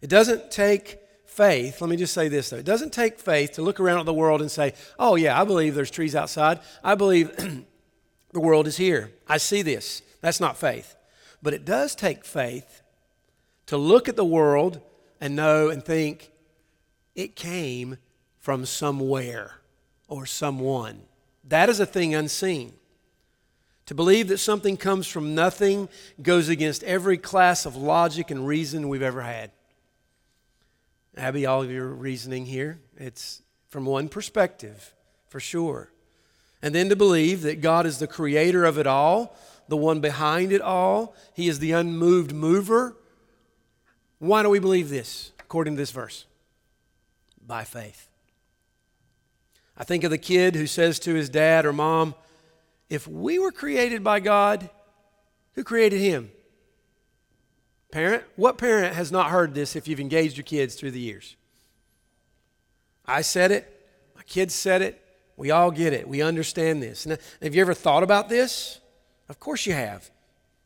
It 0.00 0.10
doesn't 0.10 0.50
take 0.50 0.98
faith, 1.26 1.80
let 1.80 1.88
me 1.88 1.96
just 1.96 2.12
say 2.12 2.26
this 2.26 2.50
though. 2.50 2.56
It 2.56 2.64
doesn't 2.64 2.92
take 2.92 3.20
faith 3.20 3.52
to 3.52 3.62
look 3.62 3.78
around 3.78 4.00
at 4.00 4.06
the 4.06 4.12
world 4.12 4.40
and 4.40 4.50
say, 4.50 4.74
oh, 4.98 5.14
yeah, 5.14 5.40
I 5.40 5.44
believe 5.44 5.76
there's 5.76 5.92
trees 5.92 6.16
outside. 6.16 6.58
I 6.82 6.96
believe 6.96 7.30
the 8.32 8.40
world 8.40 8.66
is 8.66 8.78
here. 8.78 9.12
I 9.28 9.36
see 9.36 9.62
this. 9.62 10.02
That's 10.22 10.40
not 10.40 10.56
faith. 10.56 10.96
But 11.42 11.54
it 11.54 11.64
does 11.64 11.94
take 11.94 12.24
faith 12.24 12.82
to 13.66 13.76
look 13.76 14.08
at 14.08 14.16
the 14.16 14.24
world 14.24 14.80
and 15.20 15.36
know 15.36 15.68
and 15.68 15.84
think 15.84 16.30
it 17.14 17.36
came 17.36 17.98
from 18.38 18.66
somewhere 18.66 19.60
or 20.08 20.26
someone. 20.26 21.02
That 21.44 21.68
is 21.68 21.80
a 21.80 21.86
thing 21.86 22.14
unseen. 22.14 22.72
To 23.86 23.94
believe 23.94 24.28
that 24.28 24.38
something 24.38 24.76
comes 24.76 25.06
from 25.06 25.34
nothing 25.34 25.88
goes 26.22 26.48
against 26.48 26.84
every 26.84 27.18
class 27.18 27.66
of 27.66 27.74
logic 27.74 28.30
and 28.30 28.46
reason 28.46 28.88
we've 28.88 29.02
ever 29.02 29.22
had. 29.22 29.50
Abby, 31.16 31.44
all 31.44 31.62
of 31.62 31.70
your 31.70 31.88
reasoning 31.88 32.46
here, 32.46 32.80
it's 32.96 33.42
from 33.68 33.84
one 33.84 34.08
perspective, 34.08 34.94
for 35.28 35.40
sure. 35.40 35.90
And 36.62 36.74
then 36.74 36.88
to 36.88 36.96
believe 36.96 37.42
that 37.42 37.60
God 37.60 37.84
is 37.84 37.98
the 37.98 38.06
creator 38.06 38.64
of 38.64 38.78
it 38.78 38.86
all, 38.86 39.36
the 39.70 39.76
one 39.76 40.00
behind 40.00 40.52
it 40.52 40.60
all. 40.60 41.14
He 41.32 41.48
is 41.48 41.60
the 41.60 41.70
unmoved 41.72 42.34
mover. 42.34 42.96
Why 44.18 44.42
do 44.42 44.50
we 44.50 44.58
believe 44.58 44.90
this, 44.90 45.30
according 45.38 45.74
to 45.74 45.78
this 45.78 45.92
verse? 45.92 46.26
By 47.46 47.62
faith. 47.62 48.08
I 49.78 49.84
think 49.84 50.02
of 50.02 50.10
the 50.10 50.18
kid 50.18 50.56
who 50.56 50.66
says 50.66 50.98
to 51.00 51.14
his 51.14 51.30
dad 51.30 51.64
or 51.64 51.72
mom, 51.72 52.16
If 52.90 53.06
we 53.06 53.38
were 53.38 53.52
created 53.52 54.02
by 54.02 54.18
God, 54.18 54.68
who 55.54 55.62
created 55.62 56.00
him? 56.00 56.32
Parent, 57.92 58.24
what 58.34 58.58
parent 58.58 58.94
has 58.94 59.10
not 59.10 59.30
heard 59.30 59.54
this 59.54 59.76
if 59.76 59.86
you've 59.86 60.00
engaged 60.00 60.36
your 60.36 60.44
kids 60.44 60.74
through 60.74 60.90
the 60.90 61.00
years? 61.00 61.36
I 63.06 63.22
said 63.22 63.52
it, 63.52 63.86
my 64.16 64.22
kids 64.24 64.52
said 64.52 64.82
it, 64.82 65.00
we 65.36 65.52
all 65.52 65.70
get 65.70 65.92
it. 65.92 66.06
We 66.06 66.22
understand 66.22 66.82
this. 66.82 67.06
Now, 67.06 67.16
have 67.40 67.54
you 67.54 67.60
ever 67.60 67.72
thought 67.72 68.02
about 68.02 68.28
this? 68.28 68.80
Of 69.30 69.38
course 69.38 69.64
you 69.64 69.74
have. 69.74 70.10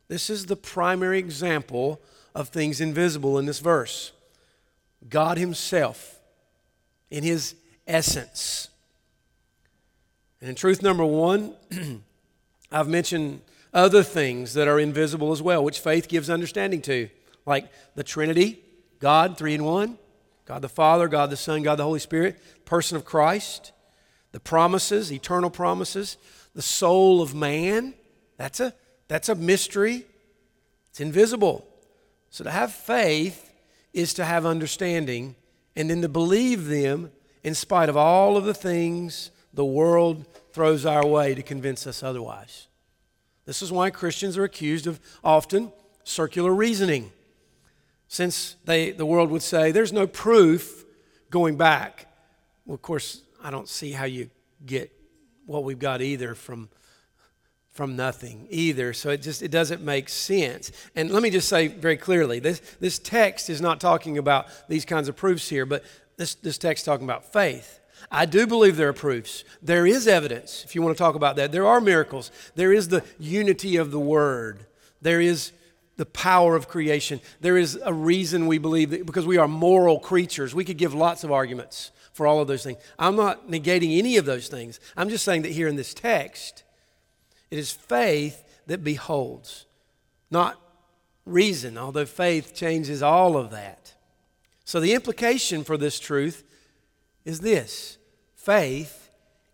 This 0.09 0.31
is 0.31 0.47
the 0.47 0.57
primary 0.57 1.19
example 1.19 2.01
of 2.35 2.49
things 2.49 2.81
invisible 2.81 3.39
in 3.39 3.45
this 3.45 3.59
verse. 3.59 4.13
God 5.07 5.37
Himself, 5.37 6.19
in 7.11 7.25
His 7.25 7.57
essence. 7.87 8.71
And 10.41 10.49
in 10.49 10.57
truth 10.57 10.83
number 10.83 11.05
one, 11.05 11.55
I've 12.73 12.89
mentioned 12.89 13.43
other 13.75 14.03
things 14.03 14.55
that 14.55 14.67
are 14.67 14.81
invisible 14.81 15.31
as 15.31 15.43
well, 15.43 15.63
which 15.63 15.81
faith 15.81 16.09
gives 16.09 16.31
understanding 16.31 16.81
to, 16.83 17.11
like 17.45 17.71
the 17.97 18.03
Trinity, 18.03 18.63
God, 18.99 19.37
three 19.37 19.55
in 19.55 19.65
one, 19.65 19.99
God 20.47 20.63
the 20.63 20.71
Father, 20.71 21.07
God 21.07 21.29
the 21.29 21.37
Son, 21.37 21.63
God 21.63 21.77
the 21.77 21.85
Holy 21.85 22.01
Spirit, 22.01 22.41
person 22.65 22.97
of 22.97 23.05
Christ, 23.05 23.73
the 24.33 24.41
promises, 24.41 25.13
eternal 25.13 25.51
promises, 25.51 26.17
the 26.55 26.63
soul 26.63 27.21
of 27.21 27.35
man. 27.35 27.93
That's 28.37 28.61
a, 28.61 28.75
that's 29.09 29.29
a 29.29 29.35
mystery. 29.35 30.07
It's 30.91 31.01
invisible. 31.01 31.67
So 32.31 32.45
to 32.45 32.51
have 32.51 32.73
faith 32.73 33.53
is 33.93 34.15
to 34.15 34.25
have 34.25 34.45
understanding 34.45 35.37
and 35.77 35.91
then 35.91 36.03
to 36.03 36.09
believe 36.09 36.67
them 36.67 37.11
in 37.43 37.55
spite 37.55 37.89
of 37.89 37.97
all 37.97 38.37
of 38.37 38.45
the 38.45 38.55
things 38.55 39.31
the 39.53 39.65
world 39.65 40.25
throws 40.53 40.85
our 40.87 41.07
way 41.07 41.35
to 41.35 41.43
convince 41.43 41.87
us 41.87 42.03
otherwise. 42.03 42.69
This 43.45 43.63
is 43.63 43.71
why 43.71 43.91
Christians 43.91 44.39
are 44.39 44.45
accused 44.45 44.87
of 44.87 45.01
often 45.23 45.73
circular 46.03 46.53
reasoning. 46.53 47.13
Since 48.09 48.57
they, 48.65 48.93
the 48.93 49.07
world 49.07 49.31
would 49.31 49.43
say 49.43 49.73
there's 49.73 49.93
no 49.93 50.07
proof 50.07 50.85
going 51.31 51.57
back. 51.57 52.07
Well, 52.65 52.75
of 52.75 52.83
course, 52.83 53.23
I 53.43 53.51
don't 53.51 53.69
see 53.69 53.93
how 53.93 54.05
you 54.05 54.31
get 54.65 54.91
what 55.47 55.65
we've 55.65 55.79
got 55.79 56.01
either 56.01 56.35
from 56.35 56.69
from 57.75 57.97
nothing 57.97 58.47
either 58.51 58.93
so 58.93 59.11
it 59.11 59.21
just 59.21 59.43
it 59.43 59.51
doesn't 59.51 59.83
make 59.83 60.09
sense 60.09 60.73
and 60.95 61.11
let 61.11 61.23
me 61.23 61.29
just 61.29 61.49
say 61.49 61.67
very 61.69 61.97
clearly 61.97 62.39
this 62.39 62.61
this 62.81 62.99
text 62.99 63.51
is 63.51 63.61
not 63.61 63.81
talking 63.81 64.17
about 64.17 64.47
these 64.69 64.85
kinds 64.85 65.09
of 65.09 65.17
proofs 65.17 65.49
here 65.49 65.67
but 65.67 65.85
this 66.17 66.35
this 66.37 66.57
text 66.57 66.83
is 66.83 66.87
talking 66.87 67.05
about 67.05 67.33
faith 67.33 67.81
I 68.11 68.27
do 68.27 68.47
believe 68.47 68.77
there 68.77 68.89
are 68.89 68.93
proofs. 68.93 69.45
There 69.63 69.87
is 69.87 70.07
evidence, 70.07 70.63
if 70.65 70.75
you 70.75 70.83
want 70.83 70.97
to 70.97 71.03
talk 71.03 71.15
about 71.15 71.37
that. 71.37 71.53
There 71.53 71.67
are 71.67 71.81
miracles. 71.81 72.31
There 72.55 72.73
is 72.73 72.89
the 72.89 73.03
unity 73.19 73.77
of 73.77 73.91
the 73.91 73.99
Word. 73.99 74.67
There 75.01 75.21
is 75.21 75.53
the 75.97 76.07
power 76.07 76.57
of 76.57 76.69
creation. 76.69 77.21
There 77.41 77.57
is 77.57 77.79
a 77.85 77.95
reason 77.95 78.47
we 78.47 78.59
believe 78.59 78.91
that 78.91 79.07
because 79.07 79.27
we 79.27 79.37
are 79.37 79.49
moral 79.49 79.99
creatures. 79.99 80.55
We 80.55 80.65
could 80.65 80.77
give 80.77 80.93
lots 80.95 81.25
of 81.25 81.31
arguments 81.31 81.93
for 82.13 82.27
all 82.27 82.41
of 82.41 82.49
those 82.49 82.65
things. 82.65 82.79
I'm 82.99 83.17
not 83.17 83.49
negating 83.49 83.99
any 83.99 84.17
of 84.17 84.25
those 84.25 84.49
things. 84.49 84.81
I'm 84.97 85.09
just 85.09 85.25
saying 85.25 85.43
that 85.43 85.53
here 85.53 85.69
in 85.69 85.77
this 85.77 85.95
text, 85.95 86.64
it 87.51 87.59
is 87.59 87.71
faith 87.71 88.43
that 88.67 88.83
beholds, 88.83 89.67
not 90.31 90.61
reason, 91.25 91.79
although 91.79 92.07
faith 92.07 92.55
changes 92.55 93.03
all 93.03 93.37
of 93.37 93.51
that. 93.51 93.95
So 94.65 94.81
the 94.81 94.95
implication 94.95 95.65
for 95.65 95.77
this 95.77 96.01
truth 96.01 96.45
is 97.25 97.41
this 97.41 97.99
faith 98.35 99.11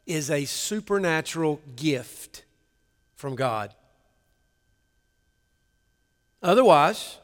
is 0.07 0.31
a 0.31 0.45
supernatural 0.45 1.61
gift 1.77 2.45
from 3.15 3.35
God. 3.35 3.75
Otherwise, 6.43 7.19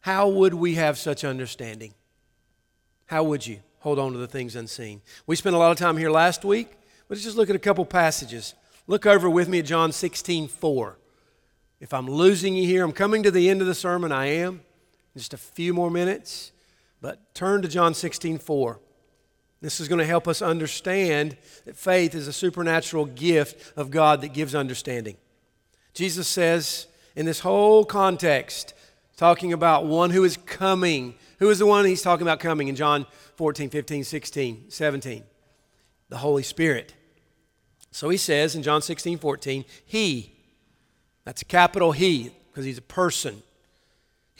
how 0.00 0.28
would 0.28 0.54
we 0.54 0.74
have 0.74 0.98
such 0.98 1.24
understanding? 1.24 1.94
How 3.06 3.24
would 3.24 3.46
you? 3.46 3.60
hold 3.80 3.98
on 3.98 4.12
to 4.12 4.18
the 4.18 4.26
things 4.26 4.56
unseen. 4.56 5.02
We 5.26 5.36
spent 5.36 5.56
a 5.56 5.58
lot 5.58 5.72
of 5.72 5.78
time 5.78 5.96
here 5.96 6.10
last 6.10 6.44
week. 6.44 6.68
Let's 7.08 7.24
just 7.24 7.36
look 7.36 7.50
at 7.50 7.56
a 7.56 7.60
couple 7.60 7.84
passages. 7.84 8.54
Look 8.90 9.06
over 9.06 9.30
with 9.30 9.48
me 9.48 9.60
at 9.60 9.66
John 9.66 9.92
16, 9.92 10.48
4. 10.48 10.98
If 11.78 11.94
I'm 11.94 12.10
losing 12.10 12.56
you 12.56 12.66
here, 12.66 12.82
I'm 12.82 12.90
coming 12.90 13.22
to 13.22 13.30
the 13.30 13.48
end 13.48 13.60
of 13.60 13.68
the 13.68 13.74
sermon. 13.74 14.10
I 14.10 14.26
am. 14.26 14.62
Just 15.16 15.32
a 15.32 15.36
few 15.36 15.72
more 15.72 15.92
minutes. 15.92 16.50
But 17.00 17.32
turn 17.32 17.62
to 17.62 17.68
John 17.68 17.94
16, 17.94 18.38
4. 18.38 18.80
This 19.60 19.78
is 19.78 19.86
going 19.86 20.00
to 20.00 20.04
help 20.04 20.26
us 20.26 20.42
understand 20.42 21.36
that 21.66 21.76
faith 21.76 22.16
is 22.16 22.26
a 22.26 22.32
supernatural 22.32 23.04
gift 23.04 23.78
of 23.78 23.92
God 23.92 24.22
that 24.22 24.32
gives 24.32 24.56
understanding. 24.56 25.16
Jesus 25.94 26.26
says 26.26 26.88
in 27.14 27.26
this 27.26 27.38
whole 27.38 27.84
context, 27.84 28.74
talking 29.16 29.52
about 29.52 29.86
one 29.86 30.10
who 30.10 30.24
is 30.24 30.36
coming. 30.36 31.14
Who 31.38 31.48
is 31.48 31.60
the 31.60 31.66
one 31.66 31.84
he's 31.84 32.02
talking 32.02 32.26
about 32.26 32.40
coming 32.40 32.66
in 32.66 32.74
John 32.74 33.06
14, 33.36 33.70
15, 33.70 34.02
16, 34.02 34.64
17. 34.68 35.22
The 36.08 36.16
Holy 36.16 36.42
Spirit. 36.42 36.94
So 37.90 38.08
he 38.08 38.16
says 38.16 38.54
in 38.54 38.62
John 38.62 38.82
16, 38.82 39.18
14, 39.18 39.64
He, 39.84 40.32
that's 41.24 41.42
a 41.42 41.46
capital 41.46 41.92
He, 41.92 42.30
because 42.50 42.64
he's 42.64 42.78
a 42.78 42.82
person. 42.82 43.42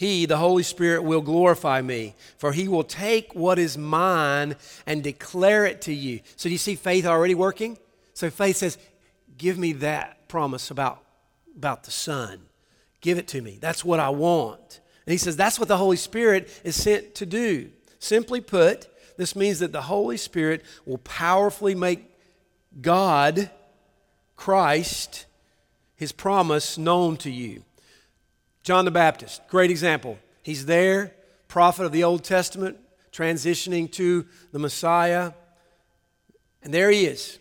He, 0.00 0.24
the 0.24 0.38
Holy 0.38 0.62
Spirit, 0.62 1.02
will 1.02 1.20
glorify 1.20 1.82
me, 1.82 2.14
for 2.38 2.52
he 2.52 2.68
will 2.68 2.84
take 2.84 3.34
what 3.34 3.58
is 3.58 3.76
mine 3.76 4.56
and 4.86 5.02
declare 5.02 5.66
it 5.66 5.82
to 5.82 5.92
you. 5.92 6.20
So 6.36 6.48
do 6.48 6.52
you 6.52 6.58
see 6.58 6.74
faith 6.74 7.04
already 7.04 7.34
working? 7.34 7.76
So 8.14 8.30
faith 8.30 8.56
says, 8.56 8.78
Give 9.36 9.58
me 9.58 9.74
that 9.74 10.26
promise 10.26 10.70
about, 10.70 11.02
about 11.54 11.84
the 11.84 11.90
Son. 11.90 12.40
Give 13.02 13.18
it 13.18 13.28
to 13.28 13.42
me. 13.42 13.58
That's 13.60 13.84
what 13.84 14.00
I 14.00 14.08
want. 14.08 14.80
And 15.04 15.12
he 15.12 15.18
says, 15.18 15.36
That's 15.36 15.58
what 15.58 15.68
the 15.68 15.76
Holy 15.76 15.98
Spirit 15.98 16.48
is 16.64 16.82
sent 16.82 17.14
to 17.16 17.26
do. 17.26 17.70
Simply 17.98 18.40
put, 18.40 18.88
this 19.18 19.36
means 19.36 19.58
that 19.58 19.72
the 19.72 19.82
Holy 19.82 20.16
Spirit 20.16 20.64
will 20.86 20.98
powerfully 20.98 21.74
make 21.74 22.09
God, 22.78 23.50
Christ, 24.36 25.26
his 25.96 26.12
promise 26.12 26.78
known 26.78 27.16
to 27.18 27.30
you. 27.30 27.64
John 28.62 28.84
the 28.84 28.90
Baptist, 28.90 29.40
great 29.48 29.70
example. 29.70 30.18
He's 30.42 30.66
there, 30.66 31.14
prophet 31.48 31.84
of 31.84 31.92
the 31.92 32.04
Old 32.04 32.24
Testament, 32.24 32.78
transitioning 33.12 33.90
to 33.92 34.26
the 34.52 34.58
Messiah. 34.58 35.32
And 36.62 36.72
there 36.72 36.90
he 36.90 37.06
is, 37.06 37.38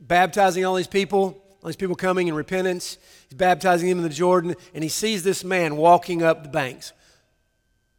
baptizing 0.00 0.64
all 0.64 0.74
these 0.74 0.86
people, 0.86 1.42
all 1.62 1.66
these 1.66 1.76
people 1.76 1.96
coming 1.96 2.28
in 2.28 2.34
repentance. 2.34 2.96
He's 3.28 3.36
baptizing 3.36 3.88
them 3.88 3.98
in 3.98 4.04
the 4.04 4.10
Jordan, 4.10 4.54
and 4.72 4.82
he 4.82 4.88
sees 4.88 5.22
this 5.22 5.44
man 5.44 5.76
walking 5.76 6.22
up 6.22 6.42
the 6.42 6.48
banks. 6.48 6.92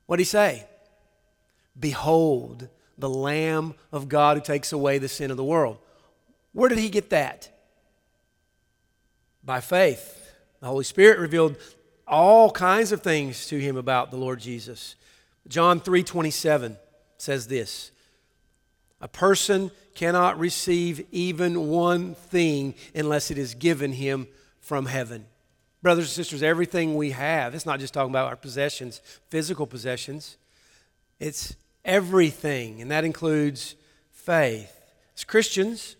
What 0.06 0.18
did 0.18 0.22
he 0.22 0.26
say? 0.26 0.66
Behold, 1.80 2.70
the 2.98 3.10
Lamb 3.10 3.76
of 3.92 4.10
God 4.10 4.38
who 4.38 4.44
takes 4.44 4.72
away 4.72 4.98
the 4.98 5.10
sin 5.10 5.32
of 5.32 5.38
the 5.38 5.44
world. 5.44 5.78
Where 6.58 6.70
did 6.70 6.80
he 6.80 6.90
get 6.90 7.12
that? 7.12 7.50
By 9.44 9.62
faith. 9.62 10.34
The 10.60 10.66
Holy 10.66 10.86
Spirit 10.86 11.20
revealed 11.20 11.56
all 12.08 12.50
kinds 12.50 12.92
of 12.92 13.04
things 13.04 13.46
to 13.50 13.60
him 13.60 13.78
about 13.78 14.10
the 14.10 14.18
Lord 14.18 14.40
Jesus. 14.40 14.96
John 15.48 15.80
3:27 15.80 16.80
says 17.20 17.46
this: 17.46 17.92
A 19.00 19.08
person 19.08 19.70
cannot 19.94 20.40
receive 20.40 21.06
even 21.12 21.68
one 21.68 22.16
thing 22.16 22.74
unless 22.96 23.30
it 23.30 23.38
is 23.38 23.54
given 23.54 23.92
him 23.92 24.28
from 24.60 24.88
heaven. 24.88 25.28
Brothers 25.84 26.06
and 26.06 26.14
sisters, 26.14 26.42
everything 26.42 26.96
we 26.96 27.12
have, 27.12 27.54
it's 27.54 27.68
not 27.68 27.80
just 27.80 27.94
talking 27.94 28.10
about 28.10 28.30
our 28.30 28.36
possessions, 28.36 29.00
physical 29.30 29.68
possessions. 29.68 30.38
It's 31.20 31.56
everything, 31.86 32.82
and 32.82 32.90
that 32.90 33.06
includes 33.06 33.76
faith. 34.12 34.74
As 35.16 35.24
Christians, 35.24 35.98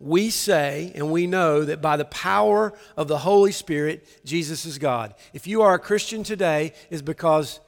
we 0.00 0.30
say 0.30 0.92
and 0.94 1.12
we 1.12 1.26
know 1.26 1.62
that 1.62 1.82
by 1.82 1.96
the 1.98 2.06
power 2.06 2.72
of 2.96 3.06
the 3.06 3.18
Holy 3.18 3.52
Spirit, 3.52 4.06
Jesus 4.24 4.64
is 4.64 4.78
God. 4.78 5.14
If 5.34 5.46
you 5.46 5.62
are 5.62 5.74
a 5.74 5.78
Christian 5.78 6.24
today, 6.24 6.72
is 6.88 7.02
because 7.02 7.60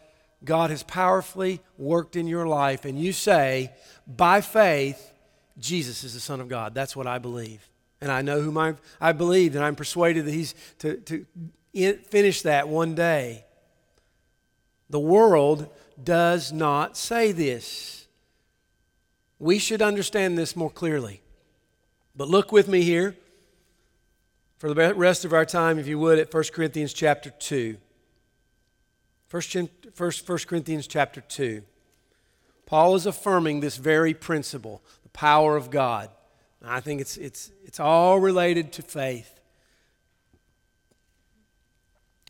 God 0.42 0.70
has 0.70 0.82
powerfully 0.82 1.60
worked 1.76 2.16
in 2.16 2.26
your 2.26 2.46
life, 2.46 2.84
and 2.84 2.98
you 2.98 3.12
say, 3.12 3.70
by 4.06 4.40
faith, 4.40 5.12
Jesus 5.58 6.02
is 6.02 6.14
the 6.14 6.20
Son 6.20 6.40
of 6.40 6.48
God. 6.48 6.74
That's 6.74 6.96
what 6.96 7.06
I 7.06 7.18
believe. 7.18 7.68
And 8.00 8.10
I 8.10 8.22
know 8.22 8.40
whom 8.40 8.58
I, 8.58 8.74
I 9.00 9.12
believe, 9.12 9.54
and 9.54 9.64
I'm 9.64 9.76
persuaded 9.76 10.24
that 10.24 10.32
He's 10.32 10.54
to, 10.78 10.96
to 10.96 11.26
finish 12.08 12.42
that 12.42 12.66
one 12.66 12.94
day. 12.94 13.44
The 14.90 14.98
world 14.98 15.68
does 16.02 16.52
not 16.52 16.96
say 16.96 17.32
this. 17.32 18.06
We 19.38 19.58
should 19.58 19.82
understand 19.82 20.36
this 20.36 20.56
more 20.56 20.70
clearly. 20.70 21.21
But 22.14 22.28
look 22.28 22.52
with 22.52 22.68
me 22.68 22.82
here 22.82 23.16
for 24.58 24.72
the 24.72 24.94
rest 24.94 25.24
of 25.24 25.32
our 25.32 25.44
time, 25.44 25.78
if 25.78 25.86
you 25.86 25.98
would, 25.98 26.18
at 26.18 26.32
1 26.32 26.44
Corinthians 26.52 26.92
chapter 26.92 27.30
2. 27.30 27.76
1 29.30 29.42
Corinthians 30.46 30.86
chapter 30.86 31.20
2. 31.20 31.62
Paul 32.66 32.94
is 32.94 33.06
affirming 33.06 33.60
this 33.60 33.76
very 33.76 34.14
principle 34.14 34.82
the 35.02 35.08
power 35.10 35.56
of 35.56 35.70
God. 35.70 36.10
I 36.64 36.80
think 36.80 37.00
it's, 37.00 37.16
it's, 37.16 37.50
it's 37.64 37.80
all 37.80 38.20
related 38.20 38.72
to 38.74 38.82
faith. 38.82 39.40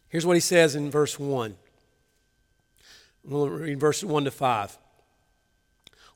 Here's 0.08 0.24
what 0.24 0.36
he 0.36 0.40
says 0.40 0.74
in 0.74 0.90
verse 0.90 1.18
1. 1.18 1.56
We'll 3.24 3.48
read 3.48 3.80
verses 3.80 4.04
1 4.04 4.24
to 4.24 4.30
5. 4.30 4.78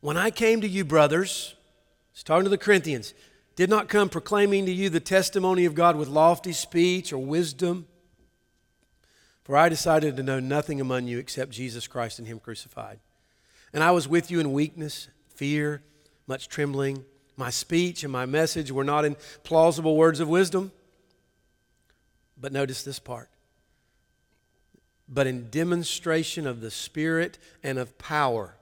When 0.00 0.16
I 0.16 0.30
came 0.30 0.60
to 0.60 0.68
you, 0.68 0.84
brothers, 0.84 1.54
he's 2.12 2.22
talking 2.22 2.44
to 2.44 2.50
the 2.50 2.58
Corinthians, 2.58 3.14
did 3.56 3.68
not 3.68 3.88
come 3.88 4.08
proclaiming 4.08 4.66
to 4.66 4.72
you 4.72 4.88
the 4.88 5.00
testimony 5.00 5.64
of 5.64 5.74
God 5.74 5.96
with 5.96 6.08
lofty 6.08 6.52
speech 6.52 7.12
or 7.12 7.18
wisdom. 7.18 7.86
For 9.44 9.56
I 9.56 9.68
decided 9.68 10.16
to 10.16 10.22
know 10.22 10.40
nothing 10.40 10.80
among 10.80 11.06
you 11.06 11.18
except 11.18 11.50
Jesus 11.50 11.86
Christ 11.86 12.18
and 12.18 12.28
Him 12.28 12.38
crucified. 12.38 13.00
And 13.72 13.82
I 13.82 13.90
was 13.90 14.06
with 14.06 14.30
you 14.30 14.40
in 14.40 14.52
weakness, 14.52 15.08
fear, 15.34 15.82
much 16.26 16.48
trembling. 16.48 17.04
My 17.36 17.50
speech 17.50 18.04
and 18.04 18.12
my 18.12 18.26
message 18.26 18.70
were 18.70 18.84
not 18.84 19.04
in 19.04 19.16
plausible 19.42 19.96
words 19.96 20.20
of 20.20 20.28
wisdom. 20.28 20.72
But 22.38 22.52
notice 22.52 22.82
this 22.82 22.98
part 22.98 23.30
but 25.08 25.26
in 25.26 25.48
demonstration 25.50 26.46
of 26.46 26.60
the 26.60 26.70
Spirit 26.70 27.38
and 27.62 27.78
of 27.78 27.96
power, 27.98 28.56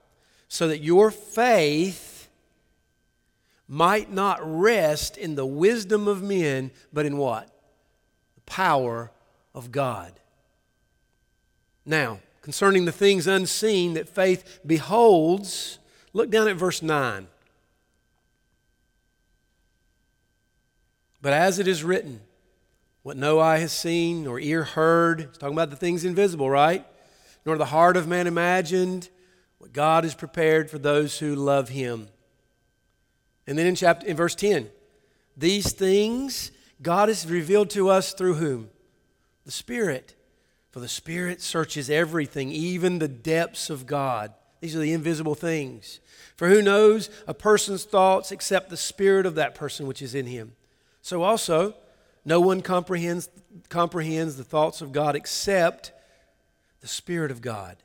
so 0.47 0.67
that 0.67 0.81
your 0.81 1.09
faith 1.11 2.14
might 3.67 4.11
not 4.11 4.39
rest 4.41 5.17
in 5.17 5.35
the 5.35 5.45
wisdom 5.45 6.07
of 6.07 6.21
men, 6.21 6.71
but 6.93 7.05
in 7.05 7.17
what? 7.17 7.47
The 8.35 8.41
power 8.41 9.11
of 9.53 9.71
God. 9.71 10.13
Now, 11.85 12.19
concerning 12.41 12.85
the 12.85 12.91
things 12.91 13.27
unseen 13.27 13.93
that 13.93 14.09
faith 14.09 14.59
beholds, 14.65 15.79
look 16.13 16.29
down 16.29 16.47
at 16.47 16.57
verse 16.57 16.81
9. 16.81 17.27
But 21.21 21.33
as 21.33 21.57
it 21.57 21.67
is 21.67 21.83
written, 21.83 22.21
what 23.01 23.17
no 23.17 23.39
eye 23.39 23.57
has 23.57 23.71
seen, 23.71 24.23
nor 24.23 24.39
ear 24.39 24.63
heard. 24.63 25.21
It's 25.21 25.37
talking 25.37 25.55
about 25.55 25.69
the 25.69 25.75
things 25.75 26.05
invisible, 26.05 26.49
right? 26.49 26.85
Nor 27.45 27.57
the 27.57 27.65
heart 27.65 27.97
of 27.97 28.07
man 28.07 28.25
imagined. 28.25 29.09
What 29.59 29.73
God 29.73 30.03
has 30.03 30.15
prepared 30.15 30.69
for 30.69 30.79
those 30.79 31.19
who 31.19 31.35
love 31.35 31.69
him. 31.69 32.07
And 33.47 33.57
then 33.57 33.67
in 33.67 33.75
chapter 33.75 34.07
in 34.07 34.17
verse 34.17 34.35
10, 34.35 34.69
these 35.37 35.71
things 35.71 36.51
God 36.81 37.09
has 37.09 37.29
revealed 37.29 37.69
to 37.71 37.89
us 37.89 38.13
through 38.13 38.35
whom? 38.35 38.69
The 39.45 39.51
Spirit. 39.51 40.15
For 40.71 40.79
the 40.79 40.87
Spirit 40.87 41.41
searches 41.41 41.89
everything, 41.89 42.51
even 42.51 42.99
the 42.99 43.07
depths 43.07 43.69
of 43.69 43.85
God. 43.85 44.33
These 44.59 44.75
are 44.75 44.79
the 44.79 44.93
invisible 44.93 45.35
things. 45.35 45.99
For 46.35 46.49
who 46.49 46.61
knows 46.61 47.09
a 47.27 47.33
person's 47.33 47.85
thoughts 47.85 48.31
except 48.31 48.69
the 48.69 48.77
spirit 48.77 49.25
of 49.25 49.35
that 49.35 49.55
person 49.55 49.87
which 49.87 50.01
is 50.01 50.15
in 50.15 50.25
him? 50.25 50.53
So 51.01 51.21
also, 51.21 51.75
no 52.25 52.41
one 52.41 52.61
comprehends, 52.61 53.29
comprehends 53.69 54.35
the 54.35 54.43
thoughts 54.43 54.81
of 54.81 54.91
God 54.91 55.15
except 55.15 55.91
the 56.81 56.87
Spirit 56.87 57.31
of 57.31 57.41
God. 57.41 57.77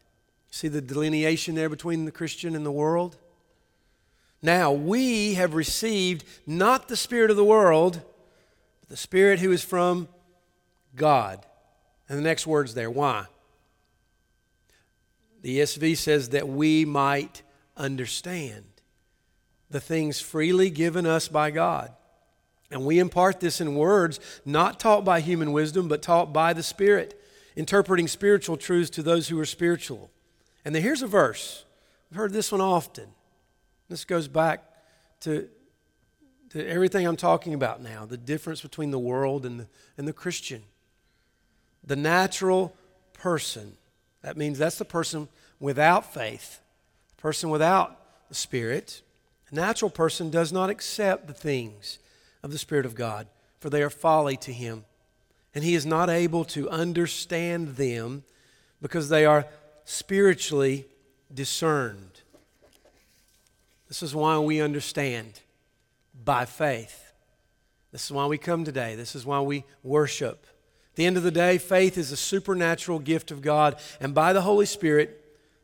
See 0.51 0.69
the 0.69 0.81
delineation 0.81 1.55
there 1.55 1.69
between 1.69 2.07
the 2.07 2.11
Christian 2.11 2.57
and 2.57 2.65
the 2.65 2.73
world? 2.73 3.19
Now, 4.43 4.73
we 4.73 5.35
have 5.35 5.55
received 5.55 6.25
not 6.47 6.89
the 6.89 6.97
Spirit 6.97 7.31
of 7.31 7.37
the 7.37 7.45
world, 7.45 8.01
but 8.81 8.89
the 8.89 8.97
Spirit 8.97 9.41
who 9.41 9.53
is 9.53 9.63
from 9.63 10.09
God. 10.95 11.45
And 12.09 12.19
the 12.19 12.23
next 12.23 12.47
word's 12.47 12.75
there. 12.75 12.91
Why? 12.91 13.27
The 15.43 15.61
ESV 15.61 15.97
says 15.97 16.31
that 16.31 16.49
we 16.49 16.85
might 16.85 17.43
understand 17.77 18.65
the 19.71 19.81
things 19.81 20.21
freely 20.21 20.71
given 20.71 21.07
us 21.07 21.29
by 21.29 21.51
God. 21.51 21.93
And 22.71 22.85
we 22.85 22.99
impart 22.99 23.41
this 23.41 23.61
in 23.61 23.75
words 23.75 24.21
not 24.45 24.81
taught 24.81 25.05
by 25.05 25.21
human 25.21 25.53
wisdom, 25.53 25.89
but 25.89 26.03
taught 26.03 26.33
by 26.33 26.53
the 26.53 26.63
Spirit, 26.63 27.21
interpreting 27.57 28.09
spiritual 28.09 28.57
truths 28.57 28.91
to 28.91 29.03
those 29.03 29.29
who 29.29 29.39
are 29.39 29.47
spiritual. 29.47 30.11
And 30.65 30.75
then 30.75 30.83
here's 30.83 31.03
a 31.03 31.07
verse. 31.07 31.65
I've 32.11 32.17
heard 32.17 32.33
this 32.33 32.53
one 32.53 32.61
often. 32.61 33.09
This 33.91 34.05
goes 34.05 34.29
back 34.29 34.63
to, 35.23 35.49
to 36.51 36.67
everything 36.67 37.07
I'm 37.07 37.17
talking 37.17 37.55
about 37.55 37.83
now 37.83 38.07
the 38.07 38.17
difference 38.17 38.63
between 38.63 38.93
the 38.93 38.99
world 38.99 39.45
and 39.45 39.61
the, 39.61 39.67
and 39.99 40.07
the 40.07 40.13
Christian. 40.13 40.63
The 41.85 41.97
natural 41.97 42.75
person, 43.13 43.77
that 44.23 44.37
means 44.37 44.59
that's 44.59 44.79
the 44.79 44.85
person 44.85 45.29
without 45.59 46.15
faith, 46.15 46.61
the 47.17 47.21
person 47.21 47.51
without 47.51 48.29
the 48.29 48.35
Spirit. 48.37 49.03
A 49.51 49.55
natural 49.57 49.91
person 49.91 50.31
does 50.31 50.53
not 50.53 50.71
accept 50.71 51.27
the 51.27 51.35
things 51.35 51.99
of 52.45 52.53
the 52.53 52.59
Spirit 52.59 52.87
of 52.87 52.95
God, 52.95 53.27
for 53.59 53.71
they 53.71 53.83
are 53.83 53.91
folly 53.91 54.37
to 54.39 54.53
him. 54.53 54.85
And 55.53 55.65
he 55.65 55.75
is 55.75 55.85
not 55.85 56.09
able 56.09 56.45
to 56.47 56.71
understand 56.71 57.75
them 57.77 58.23
because 58.81 59.09
they 59.09 59.27
are 59.27 59.47
spiritually 59.85 60.87
discerned. 61.35 62.10
This 63.91 64.05
is 64.05 64.15
why 64.15 64.39
we 64.39 64.61
understand 64.61 65.41
by 66.25 66.45
faith. 66.45 67.13
This 67.91 68.05
is 68.05 68.13
why 68.13 68.27
we 68.27 68.39
come 68.39 68.65
today. 68.65 68.95
This 68.95 69.17
is 69.17 69.27
why 69.27 69.41
we 69.41 69.65
worship. 69.83 70.47
At 70.93 70.95
the 70.95 71.07
end 71.07 71.17
of 71.17 71.25
the 71.25 71.33
day, 71.33 71.59
faith 71.59 71.99
is 71.99 72.13
a 72.13 72.17
supernatural 72.17 73.01
gift 73.01 73.33
of 73.33 73.43
God, 73.43 73.81
and 74.01 74.15
by 74.15 74.33
the 74.33 74.43
Holy 74.43 74.65
Spirit, 74.65 75.17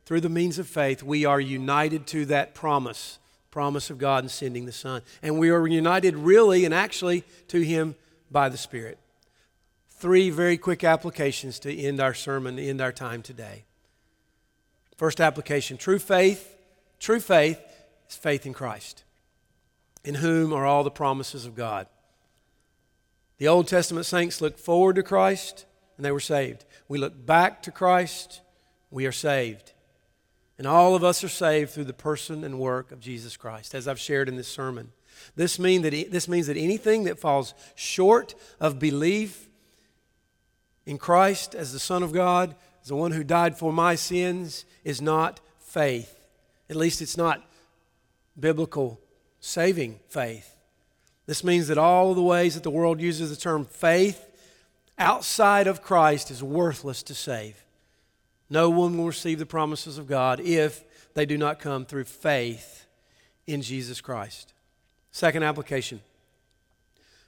through 0.03 0.19
the 0.19 0.29
means 0.29 0.59
of 0.59 0.67
faith, 0.67 1.01
we 1.01 1.23
are 1.23 1.39
united 1.39 2.05
to 2.07 2.25
that 2.25 2.53
promise 2.53 3.17
promise 3.49 3.89
of 3.89 3.97
God 3.97 4.25
in 4.25 4.29
sending 4.29 4.65
the 4.65 4.71
Son. 4.73 5.01
And 5.23 5.39
we 5.39 5.49
are 5.49 5.65
united 5.65 6.15
really 6.15 6.65
and 6.65 6.73
actually 6.73 7.23
to 7.47 7.61
Him 7.61 7.95
by 8.29 8.49
the 8.49 8.57
Spirit. 8.57 8.99
Three 9.89 10.29
very 10.29 10.57
quick 10.57 10.83
applications 10.83 11.57
to 11.59 11.75
end 11.75 11.99
our 11.99 12.13
sermon, 12.13 12.59
end 12.59 12.81
our 12.81 12.91
time 12.91 13.23
today. 13.23 13.63
First 14.97 15.21
application 15.21 15.77
true 15.77 15.97
faith. 15.97 16.55
True 16.99 17.19
faith 17.19 17.59
is 18.09 18.15
faith 18.15 18.45
in 18.45 18.53
Christ, 18.53 19.03
in 20.03 20.15
whom 20.15 20.53
are 20.53 20.65
all 20.65 20.83
the 20.83 20.91
promises 20.91 21.45
of 21.45 21.55
God. 21.55 21.87
The 23.37 23.47
Old 23.47 23.67
Testament 23.67 24.05
saints 24.05 24.41
looked 24.41 24.59
forward 24.59 24.95
to 24.95 25.03
Christ 25.03 25.65
and 25.95 26.05
they 26.05 26.11
were 26.11 26.19
saved. 26.19 26.65
We 26.87 26.97
look 26.97 27.25
back 27.25 27.61
to 27.63 27.71
Christ, 27.71 28.41
we 28.89 29.05
are 29.05 29.11
saved. 29.11 29.73
And 30.57 30.65
all 30.65 30.95
of 30.95 31.03
us 31.03 31.23
are 31.23 31.29
saved 31.29 31.71
through 31.71 31.85
the 31.85 31.93
person 31.93 32.43
and 32.43 32.59
work 32.59 32.91
of 32.91 32.99
Jesus 32.99 33.37
Christ, 33.37 33.75
as 33.75 33.87
I've 33.87 33.99
shared 33.99 34.27
in 34.27 34.37
this 34.37 34.47
sermon. 34.47 34.91
This, 35.35 35.59
mean 35.59 35.83
that, 35.83 36.11
this 36.11 36.27
means 36.27 36.47
that 36.47 36.57
anything 36.57 37.03
that 37.03 37.19
falls 37.19 37.53
short 37.75 38.33
of 38.59 38.79
belief 38.79 39.49
in 40.85 40.97
Christ 40.97 41.53
as 41.53 41.73
the 41.73 41.79
Son 41.79 42.01
of 42.01 42.11
God, 42.11 42.55
as 42.81 42.87
the 42.87 42.95
one 42.95 43.11
who 43.11 43.23
died 43.23 43.57
for 43.57 43.73
my 43.73 43.95
sins, 43.95 44.65
is 44.83 45.01
not 45.01 45.39
faith. 45.59 46.27
At 46.69 46.75
least 46.75 47.01
it's 47.01 47.17
not 47.17 47.46
biblical 48.39 48.99
saving 49.39 49.99
faith. 50.07 50.55
This 51.25 51.43
means 51.43 51.67
that 51.67 51.77
all 51.77 52.11
of 52.11 52.15
the 52.15 52.21
ways 52.21 52.53
that 52.53 52.63
the 52.63 52.71
world 52.71 53.01
uses 53.01 53.29
the 53.29 53.35
term 53.35 53.65
faith 53.65 54.23
outside 54.97 55.67
of 55.67 55.81
Christ 55.81 56.31
is 56.31 56.41
worthless 56.41 57.03
to 57.03 57.13
save. 57.13 57.63
No 58.49 58.69
one 58.69 58.97
will 58.97 59.07
receive 59.07 59.39
the 59.39 59.45
promises 59.45 59.97
of 59.97 60.07
God 60.07 60.39
if 60.39 60.83
they 61.13 61.25
do 61.25 61.37
not 61.37 61.59
come 61.59 61.85
through 61.85 62.05
faith 62.05 62.85
in 63.45 63.61
Jesus 63.61 64.01
Christ. 64.01 64.53
Second 65.11 65.43
application 65.43 66.01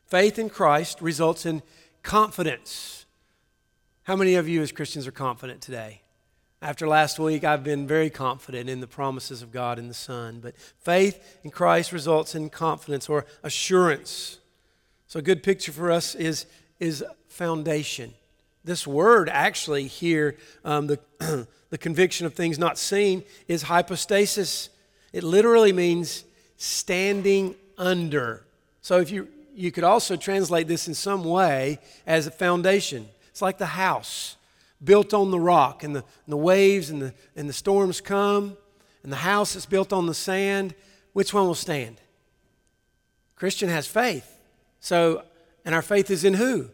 faith 0.05 0.39
in 0.39 0.49
Christ 0.49 1.01
results 1.01 1.45
in 1.45 1.62
confidence. 2.01 3.05
How 4.03 4.16
many 4.16 4.36
of 4.36 4.47
you 4.47 4.62
as 4.62 4.72
Christians 4.72 5.05
are 5.05 5.12
confident 5.12 5.62
today? 5.62 6.01
After 6.62 6.89
last 6.89 7.20
week, 7.20 7.45
I've 7.45 7.64
been 7.64 7.88
very 7.88 8.10
confident 8.10 8.70
in 8.70 8.82
the 8.82 8.88
promises 8.88 9.41
of 9.41 9.51
God 9.51 9.80
and 9.80 9.89
the 9.89 9.93
Son. 9.93 10.41
But 10.41 10.57
faith 10.57 11.39
in 11.43 11.51
Christ 11.51 11.93
results 11.93 12.36
in 12.36 12.49
confidence 12.49 13.07
or 13.07 13.26
assurance. 13.43 14.39
So, 15.07 15.20
a 15.20 15.22
good 15.22 15.41
picture 15.41 15.72
for 15.72 15.89
us 15.89 16.16
is, 16.16 16.45
is 16.78 17.03
foundation. 17.30 18.14
This 18.66 18.86
word 18.86 19.30
actually 19.30 19.88
here, 19.88 20.36
um, 20.66 20.88
the, 20.88 20.99
the 21.70 21.78
conviction 21.78 22.26
of 22.26 22.34
things 22.34 22.60
not 22.60 22.78
seen, 22.78 23.24
is 23.47 23.64
hypostasis. 23.64 24.70
It 25.14 25.24
literally 25.24 25.72
means 25.72 26.26
standing 26.57 27.55
under. 27.78 28.45
So 28.82 28.99
if 28.99 29.12
you, 29.12 29.30
you 29.55 29.72
could 29.72 29.86
also 29.86 30.18
translate 30.18 30.68
this 30.68 30.89
in 30.89 30.93
some 30.93 31.24
way 31.24 31.80
as 32.05 32.28
a 32.28 32.32
foundation. 32.32 33.07
It's 33.30 33.41
like 33.41 33.57
the 33.60 33.66
house 33.66 34.36
built 34.84 35.14
on 35.14 35.32
the 35.32 35.40
rock, 35.40 35.84
and 35.84 35.96
the, 35.96 36.00
and 36.00 36.32
the 36.34 36.38
waves 36.38 36.90
and 36.90 37.02
the, 37.02 37.14
and 37.36 37.50
the 37.50 37.54
storms 37.54 38.02
come, 38.02 38.58
and 39.04 39.12
the 39.12 39.18
house 39.18 39.56
is 39.56 39.66
built 39.66 39.92
on 39.92 40.06
the 40.06 40.14
sand. 40.14 40.74
Which 41.14 41.34
one 41.34 41.46
will 41.46 41.56
stand? 41.56 42.00
Christian 43.36 43.70
has 43.70 43.88
faith. 43.88 44.40
So, 44.80 45.24
and 45.66 45.74
our 45.74 45.82
faith 45.82 46.10
is 46.12 46.24
in 46.24 46.36
who? 46.36 46.70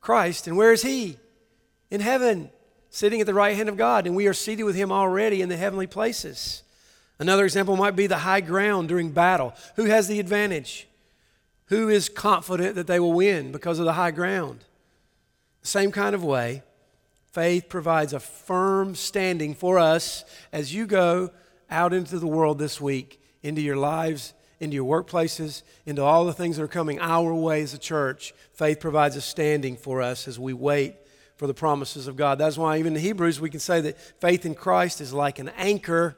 Christ. 0.00 0.46
And 0.46 0.56
where 0.56 0.72
is 0.72 0.82
He? 0.82 1.18
In 1.90 2.00
heaven, 2.00 2.50
sitting 2.90 3.20
at 3.20 3.26
the 3.26 3.34
right 3.34 3.56
hand 3.56 3.68
of 3.68 3.76
God. 3.76 4.06
And 4.06 4.14
we 4.14 4.26
are 4.26 4.34
seated 4.34 4.64
with 4.64 4.76
Him 4.76 4.92
already 4.92 5.42
in 5.42 5.48
the 5.48 5.56
heavenly 5.56 5.86
places. 5.86 6.62
Another 7.18 7.44
example 7.44 7.76
might 7.76 7.96
be 7.96 8.06
the 8.06 8.18
high 8.18 8.40
ground 8.40 8.88
during 8.88 9.10
battle. 9.10 9.54
Who 9.76 9.86
has 9.86 10.06
the 10.06 10.20
advantage? 10.20 10.86
Who 11.66 11.88
is 11.88 12.08
confident 12.08 12.74
that 12.74 12.86
they 12.86 13.00
will 13.00 13.12
win 13.12 13.52
because 13.52 13.78
of 13.78 13.84
the 13.84 13.94
high 13.94 14.10
ground? 14.10 14.64
Same 15.62 15.90
kind 15.90 16.14
of 16.14 16.22
way, 16.22 16.62
faith 17.36 17.68
provides 17.68 18.14
a 18.14 18.18
firm 18.18 18.94
standing 18.94 19.54
for 19.54 19.78
us 19.78 20.24
as 20.54 20.72
you 20.72 20.86
go 20.86 21.30
out 21.68 21.92
into 21.92 22.18
the 22.18 22.26
world 22.26 22.58
this 22.58 22.80
week, 22.80 23.20
into 23.42 23.60
your 23.60 23.76
lives, 23.76 24.32
into 24.58 24.74
your 24.74 24.86
workplaces, 24.86 25.62
into 25.84 26.02
all 26.02 26.24
the 26.24 26.32
things 26.32 26.56
that 26.56 26.62
are 26.62 26.66
coming 26.66 26.98
our 26.98 27.34
way 27.34 27.60
as 27.60 27.74
a 27.74 27.78
church. 27.78 28.32
Faith 28.54 28.80
provides 28.80 29.16
a 29.16 29.20
standing 29.20 29.76
for 29.76 30.00
us 30.00 30.26
as 30.26 30.38
we 30.38 30.54
wait 30.54 30.94
for 31.36 31.46
the 31.46 31.52
promises 31.52 32.08
of 32.08 32.16
God. 32.16 32.38
That's 32.38 32.56
why, 32.56 32.78
even 32.78 32.96
in 32.96 33.02
Hebrews, 33.02 33.38
we 33.38 33.50
can 33.50 33.60
say 33.60 33.82
that 33.82 34.00
faith 34.18 34.46
in 34.46 34.54
Christ 34.54 35.02
is 35.02 35.12
like 35.12 35.38
an 35.38 35.50
anchor 35.58 36.16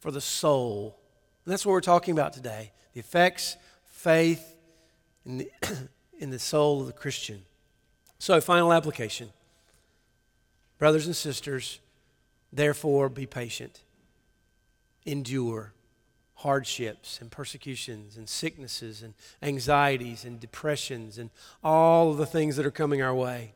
for 0.00 0.10
the 0.10 0.22
soul. 0.22 0.98
And 1.44 1.52
that's 1.52 1.66
what 1.66 1.72
we're 1.72 1.82
talking 1.82 2.12
about 2.12 2.32
today 2.32 2.72
the 2.94 3.00
effects, 3.00 3.58
faith 3.84 4.56
in 5.26 5.36
the, 5.36 5.50
in 6.18 6.30
the 6.30 6.38
soul 6.38 6.80
of 6.80 6.86
the 6.86 6.94
Christian. 6.94 7.42
So, 8.18 8.40
final 8.40 8.72
application. 8.72 9.28
Brothers 10.82 11.06
and 11.06 11.14
sisters, 11.14 11.78
therefore 12.52 13.08
be 13.08 13.24
patient, 13.24 13.82
endure 15.06 15.74
hardships 16.34 17.20
and 17.20 17.30
persecutions 17.30 18.16
and 18.16 18.28
sicknesses 18.28 19.00
and 19.00 19.14
anxieties 19.40 20.24
and 20.24 20.40
depressions 20.40 21.18
and 21.18 21.30
all 21.62 22.10
of 22.10 22.16
the 22.16 22.26
things 22.26 22.56
that 22.56 22.66
are 22.66 22.72
coming 22.72 23.00
our 23.00 23.14
way. 23.14 23.52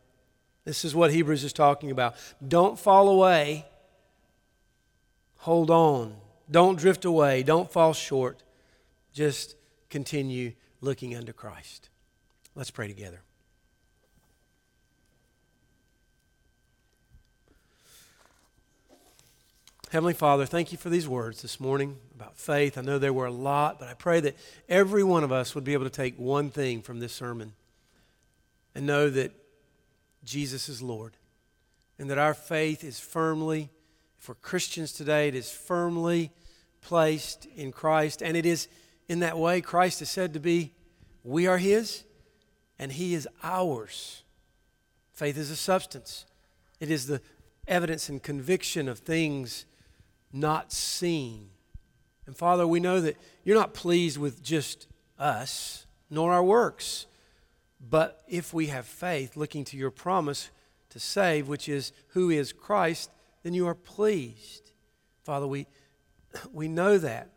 This 0.64 0.84
is 0.84 0.94
what 0.94 1.10
Hebrews 1.10 1.42
is 1.42 1.52
talking 1.52 1.90
about. 1.90 2.14
Don't 2.46 2.78
fall 2.78 3.08
away. 3.08 3.66
Hold 5.38 5.68
on. 5.68 6.14
Don't 6.48 6.78
drift 6.78 7.04
away. 7.04 7.42
Don't 7.42 7.68
fall 7.68 7.92
short. 7.92 8.44
Just 9.12 9.56
continue 9.90 10.52
looking 10.80 11.16
unto 11.16 11.32
Christ. 11.32 11.88
Let's 12.54 12.70
pray 12.70 12.86
together. 12.86 13.25
Heavenly 19.96 20.12
Father, 20.12 20.44
thank 20.44 20.72
you 20.72 20.76
for 20.76 20.90
these 20.90 21.08
words 21.08 21.40
this 21.40 21.58
morning 21.58 21.96
about 22.14 22.36
faith. 22.36 22.76
I 22.76 22.82
know 22.82 22.98
there 22.98 23.14
were 23.14 23.24
a 23.24 23.32
lot, 23.32 23.78
but 23.78 23.88
I 23.88 23.94
pray 23.94 24.20
that 24.20 24.36
every 24.68 25.02
one 25.02 25.24
of 25.24 25.32
us 25.32 25.54
would 25.54 25.64
be 25.64 25.72
able 25.72 25.84
to 25.84 25.90
take 25.90 26.18
one 26.18 26.50
thing 26.50 26.82
from 26.82 27.00
this 27.00 27.14
sermon 27.14 27.54
and 28.74 28.84
know 28.84 29.08
that 29.08 29.32
Jesus 30.22 30.68
is 30.68 30.82
Lord 30.82 31.16
and 31.98 32.10
that 32.10 32.18
our 32.18 32.34
faith 32.34 32.84
is 32.84 33.00
firmly, 33.00 33.70
for 34.18 34.34
Christians 34.34 34.92
today, 34.92 35.28
it 35.28 35.34
is 35.34 35.50
firmly 35.50 36.30
placed 36.82 37.46
in 37.56 37.72
Christ. 37.72 38.22
And 38.22 38.36
it 38.36 38.44
is 38.44 38.68
in 39.08 39.20
that 39.20 39.38
way 39.38 39.62
Christ 39.62 40.02
is 40.02 40.10
said 40.10 40.34
to 40.34 40.40
be, 40.40 40.74
we 41.24 41.46
are 41.46 41.56
His 41.56 42.04
and 42.78 42.92
He 42.92 43.14
is 43.14 43.26
ours. 43.42 44.24
Faith 45.14 45.38
is 45.38 45.50
a 45.50 45.56
substance, 45.56 46.26
it 46.80 46.90
is 46.90 47.06
the 47.06 47.22
evidence 47.66 48.10
and 48.10 48.22
conviction 48.22 48.90
of 48.90 48.98
things 48.98 49.64
not 50.36 50.72
seen. 50.72 51.48
And 52.26 52.36
Father, 52.36 52.66
we 52.66 52.80
know 52.80 53.00
that 53.00 53.16
you're 53.44 53.56
not 53.56 53.74
pleased 53.74 54.18
with 54.18 54.42
just 54.42 54.86
us, 55.18 55.86
nor 56.10 56.32
our 56.32 56.42
works. 56.42 57.06
But 57.80 58.22
if 58.28 58.52
we 58.52 58.66
have 58.66 58.86
faith, 58.86 59.36
looking 59.36 59.64
to 59.64 59.76
your 59.76 59.90
promise 59.90 60.50
to 60.90 60.98
save, 60.98 61.48
which 61.48 61.68
is 61.68 61.92
who 62.08 62.30
is 62.30 62.52
Christ, 62.52 63.10
then 63.42 63.54
you 63.54 63.66
are 63.66 63.74
pleased. 63.74 64.72
Father, 65.24 65.46
we, 65.46 65.66
we 66.52 66.68
know 66.68 66.98
that 66.98 67.30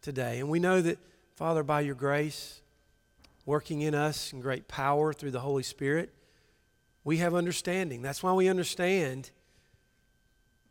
today. 0.00 0.40
And 0.40 0.48
we 0.48 0.58
know 0.58 0.80
that, 0.80 0.98
Father, 1.34 1.62
by 1.62 1.82
your 1.82 1.94
grace, 1.94 2.62
working 3.44 3.80
in 3.80 3.94
us 3.94 4.32
in 4.32 4.40
great 4.40 4.68
power 4.68 5.12
through 5.12 5.32
the 5.32 5.40
Holy 5.40 5.62
Spirit, 5.62 6.14
we 7.04 7.18
have 7.18 7.34
understanding. 7.34 8.02
That's 8.02 8.22
why 8.22 8.32
we 8.32 8.48
understand 8.48 9.30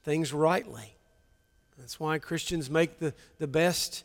things 0.04 0.32
rightly. 0.32 0.99
That's 1.80 2.00
why 2.00 2.20
Christians 2.20 2.70
make 2.70 3.00
the, 3.00 3.14
the 3.38 3.48
best 3.48 4.04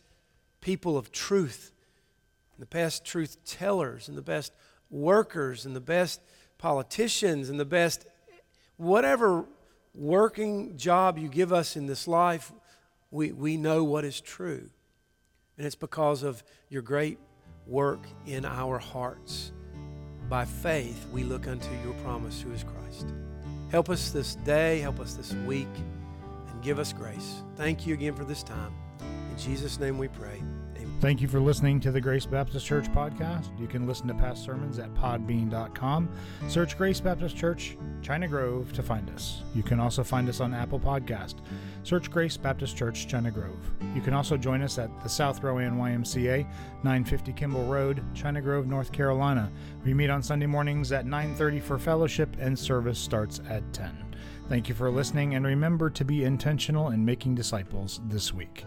people 0.60 0.96
of 0.96 1.10
truth, 1.10 1.72
the 2.58 2.66
best 2.66 3.04
truth 3.04 3.36
tellers, 3.44 4.08
and 4.08 4.16
the 4.16 4.22
best 4.22 4.52
workers, 4.90 5.66
and 5.66 5.74
the 5.74 5.80
best 5.80 6.20
politicians, 6.56 7.50
and 7.50 7.58
the 7.58 7.64
best 7.64 8.06
whatever 8.76 9.44
working 9.94 10.76
job 10.76 11.18
you 11.18 11.28
give 11.28 11.52
us 11.52 11.76
in 11.76 11.86
this 11.86 12.06
life, 12.08 12.52
we, 13.10 13.32
we 13.32 13.56
know 13.56 13.84
what 13.84 14.04
is 14.04 14.20
true. 14.20 14.68
And 15.56 15.66
it's 15.66 15.76
because 15.76 16.22
of 16.22 16.42
your 16.68 16.82
great 16.82 17.18
work 17.66 18.00
in 18.26 18.44
our 18.44 18.78
hearts. 18.78 19.52
By 20.28 20.44
faith, 20.44 21.06
we 21.12 21.22
look 21.22 21.46
unto 21.46 21.68
your 21.84 21.94
promise, 22.02 22.40
who 22.40 22.50
is 22.52 22.64
Christ. 22.64 23.12
Help 23.70 23.90
us 23.90 24.10
this 24.10 24.36
day, 24.36 24.80
help 24.80 25.00
us 25.00 25.14
this 25.14 25.32
week 25.46 25.68
give 26.64 26.78
us 26.78 26.92
grace. 26.92 27.42
Thank 27.56 27.86
you 27.86 27.94
again 27.94 28.14
for 28.14 28.24
this 28.24 28.42
time. 28.42 28.74
In 29.30 29.36
Jesus' 29.36 29.78
name 29.78 29.98
we 29.98 30.08
pray. 30.08 30.42
Amen. 30.76 30.96
Thank 31.00 31.20
you 31.20 31.28
for 31.28 31.38
listening 31.38 31.78
to 31.80 31.92
the 31.92 32.00
Grace 32.00 32.24
Baptist 32.24 32.64
Church 32.64 32.86
podcast. 32.86 33.48
You 33.60 33.66
can 33.66 33.86
listen 33.86 34.08
to 34.08 34.14
past 34.14 34.42
sermons 34.42 34.78
at 34.78 34.92
podbean.com. 34.94 36.08
Search 36.48 36.78
Grace 36.78 37.00
Baptist 37.00 37.36
Church, 37.36 37.76
China 38.00 38.26
Grove 38.26 38.72
to 38.72 38.82
find 38.82 39.10
us. 39.10 39.42
You 39.54 39.62
can 39.62 39.78
also 39.78 40.02
find 40.02 40.28
us 40.28 40.40
on 40.40 40.54
Apple 40.54 40.80
Podcast. 40.80 41.36
Search 41.82 42.10
Grace 42.10 42.38
Baptist 42.38 42.76
Church, 42.76 43.06
China 43.06 43.30
Grove. 43.30 43.70
You 43.94 44.00
can 44.00 44.14
also 44.14 44.38
join 44.38 44.62
us 44.62 44.78
at 44.78 44.90
the 45.02 45.08
South 45.08 45.42
Rowan 45.42 45.76
YMCA, 45.76 46.44
950 46.82 47.32
Kimball 47.34 47.66
Road, 47.66 48.02
China 48.14 48.40
Grove, 48.40 48.66
North 48.66 48.90
Carolina. 48.90 49.52
We 49.84 49.92
meet 49.92 50.08
on 50.08 50.22
Sunday 50.22 50.46
mornings 50.46 50.92
at 50.92 51.04
9:30 51.04 51.60
for 51.60 51.78
fellowship 51.78 52.34
and 52.38 52.58
service 52.58 52.98
starts 52.98 53.40
at 53.50 53.70
10. 53.74 54.13
Thank 54.48 54.68
you 54.68 54.74
for 54.74 54.90
listening, 54.90 55.34
and 55.34 55.46
remember 55.46 55.88
to 55.88 56.04
be 56.04 56.24
intentional 56.24 56.90
in 56.90 57.04
making 57.04 57.34
disciples 57.34 58.00
this 58.08 58.34
week. 58.34 58.66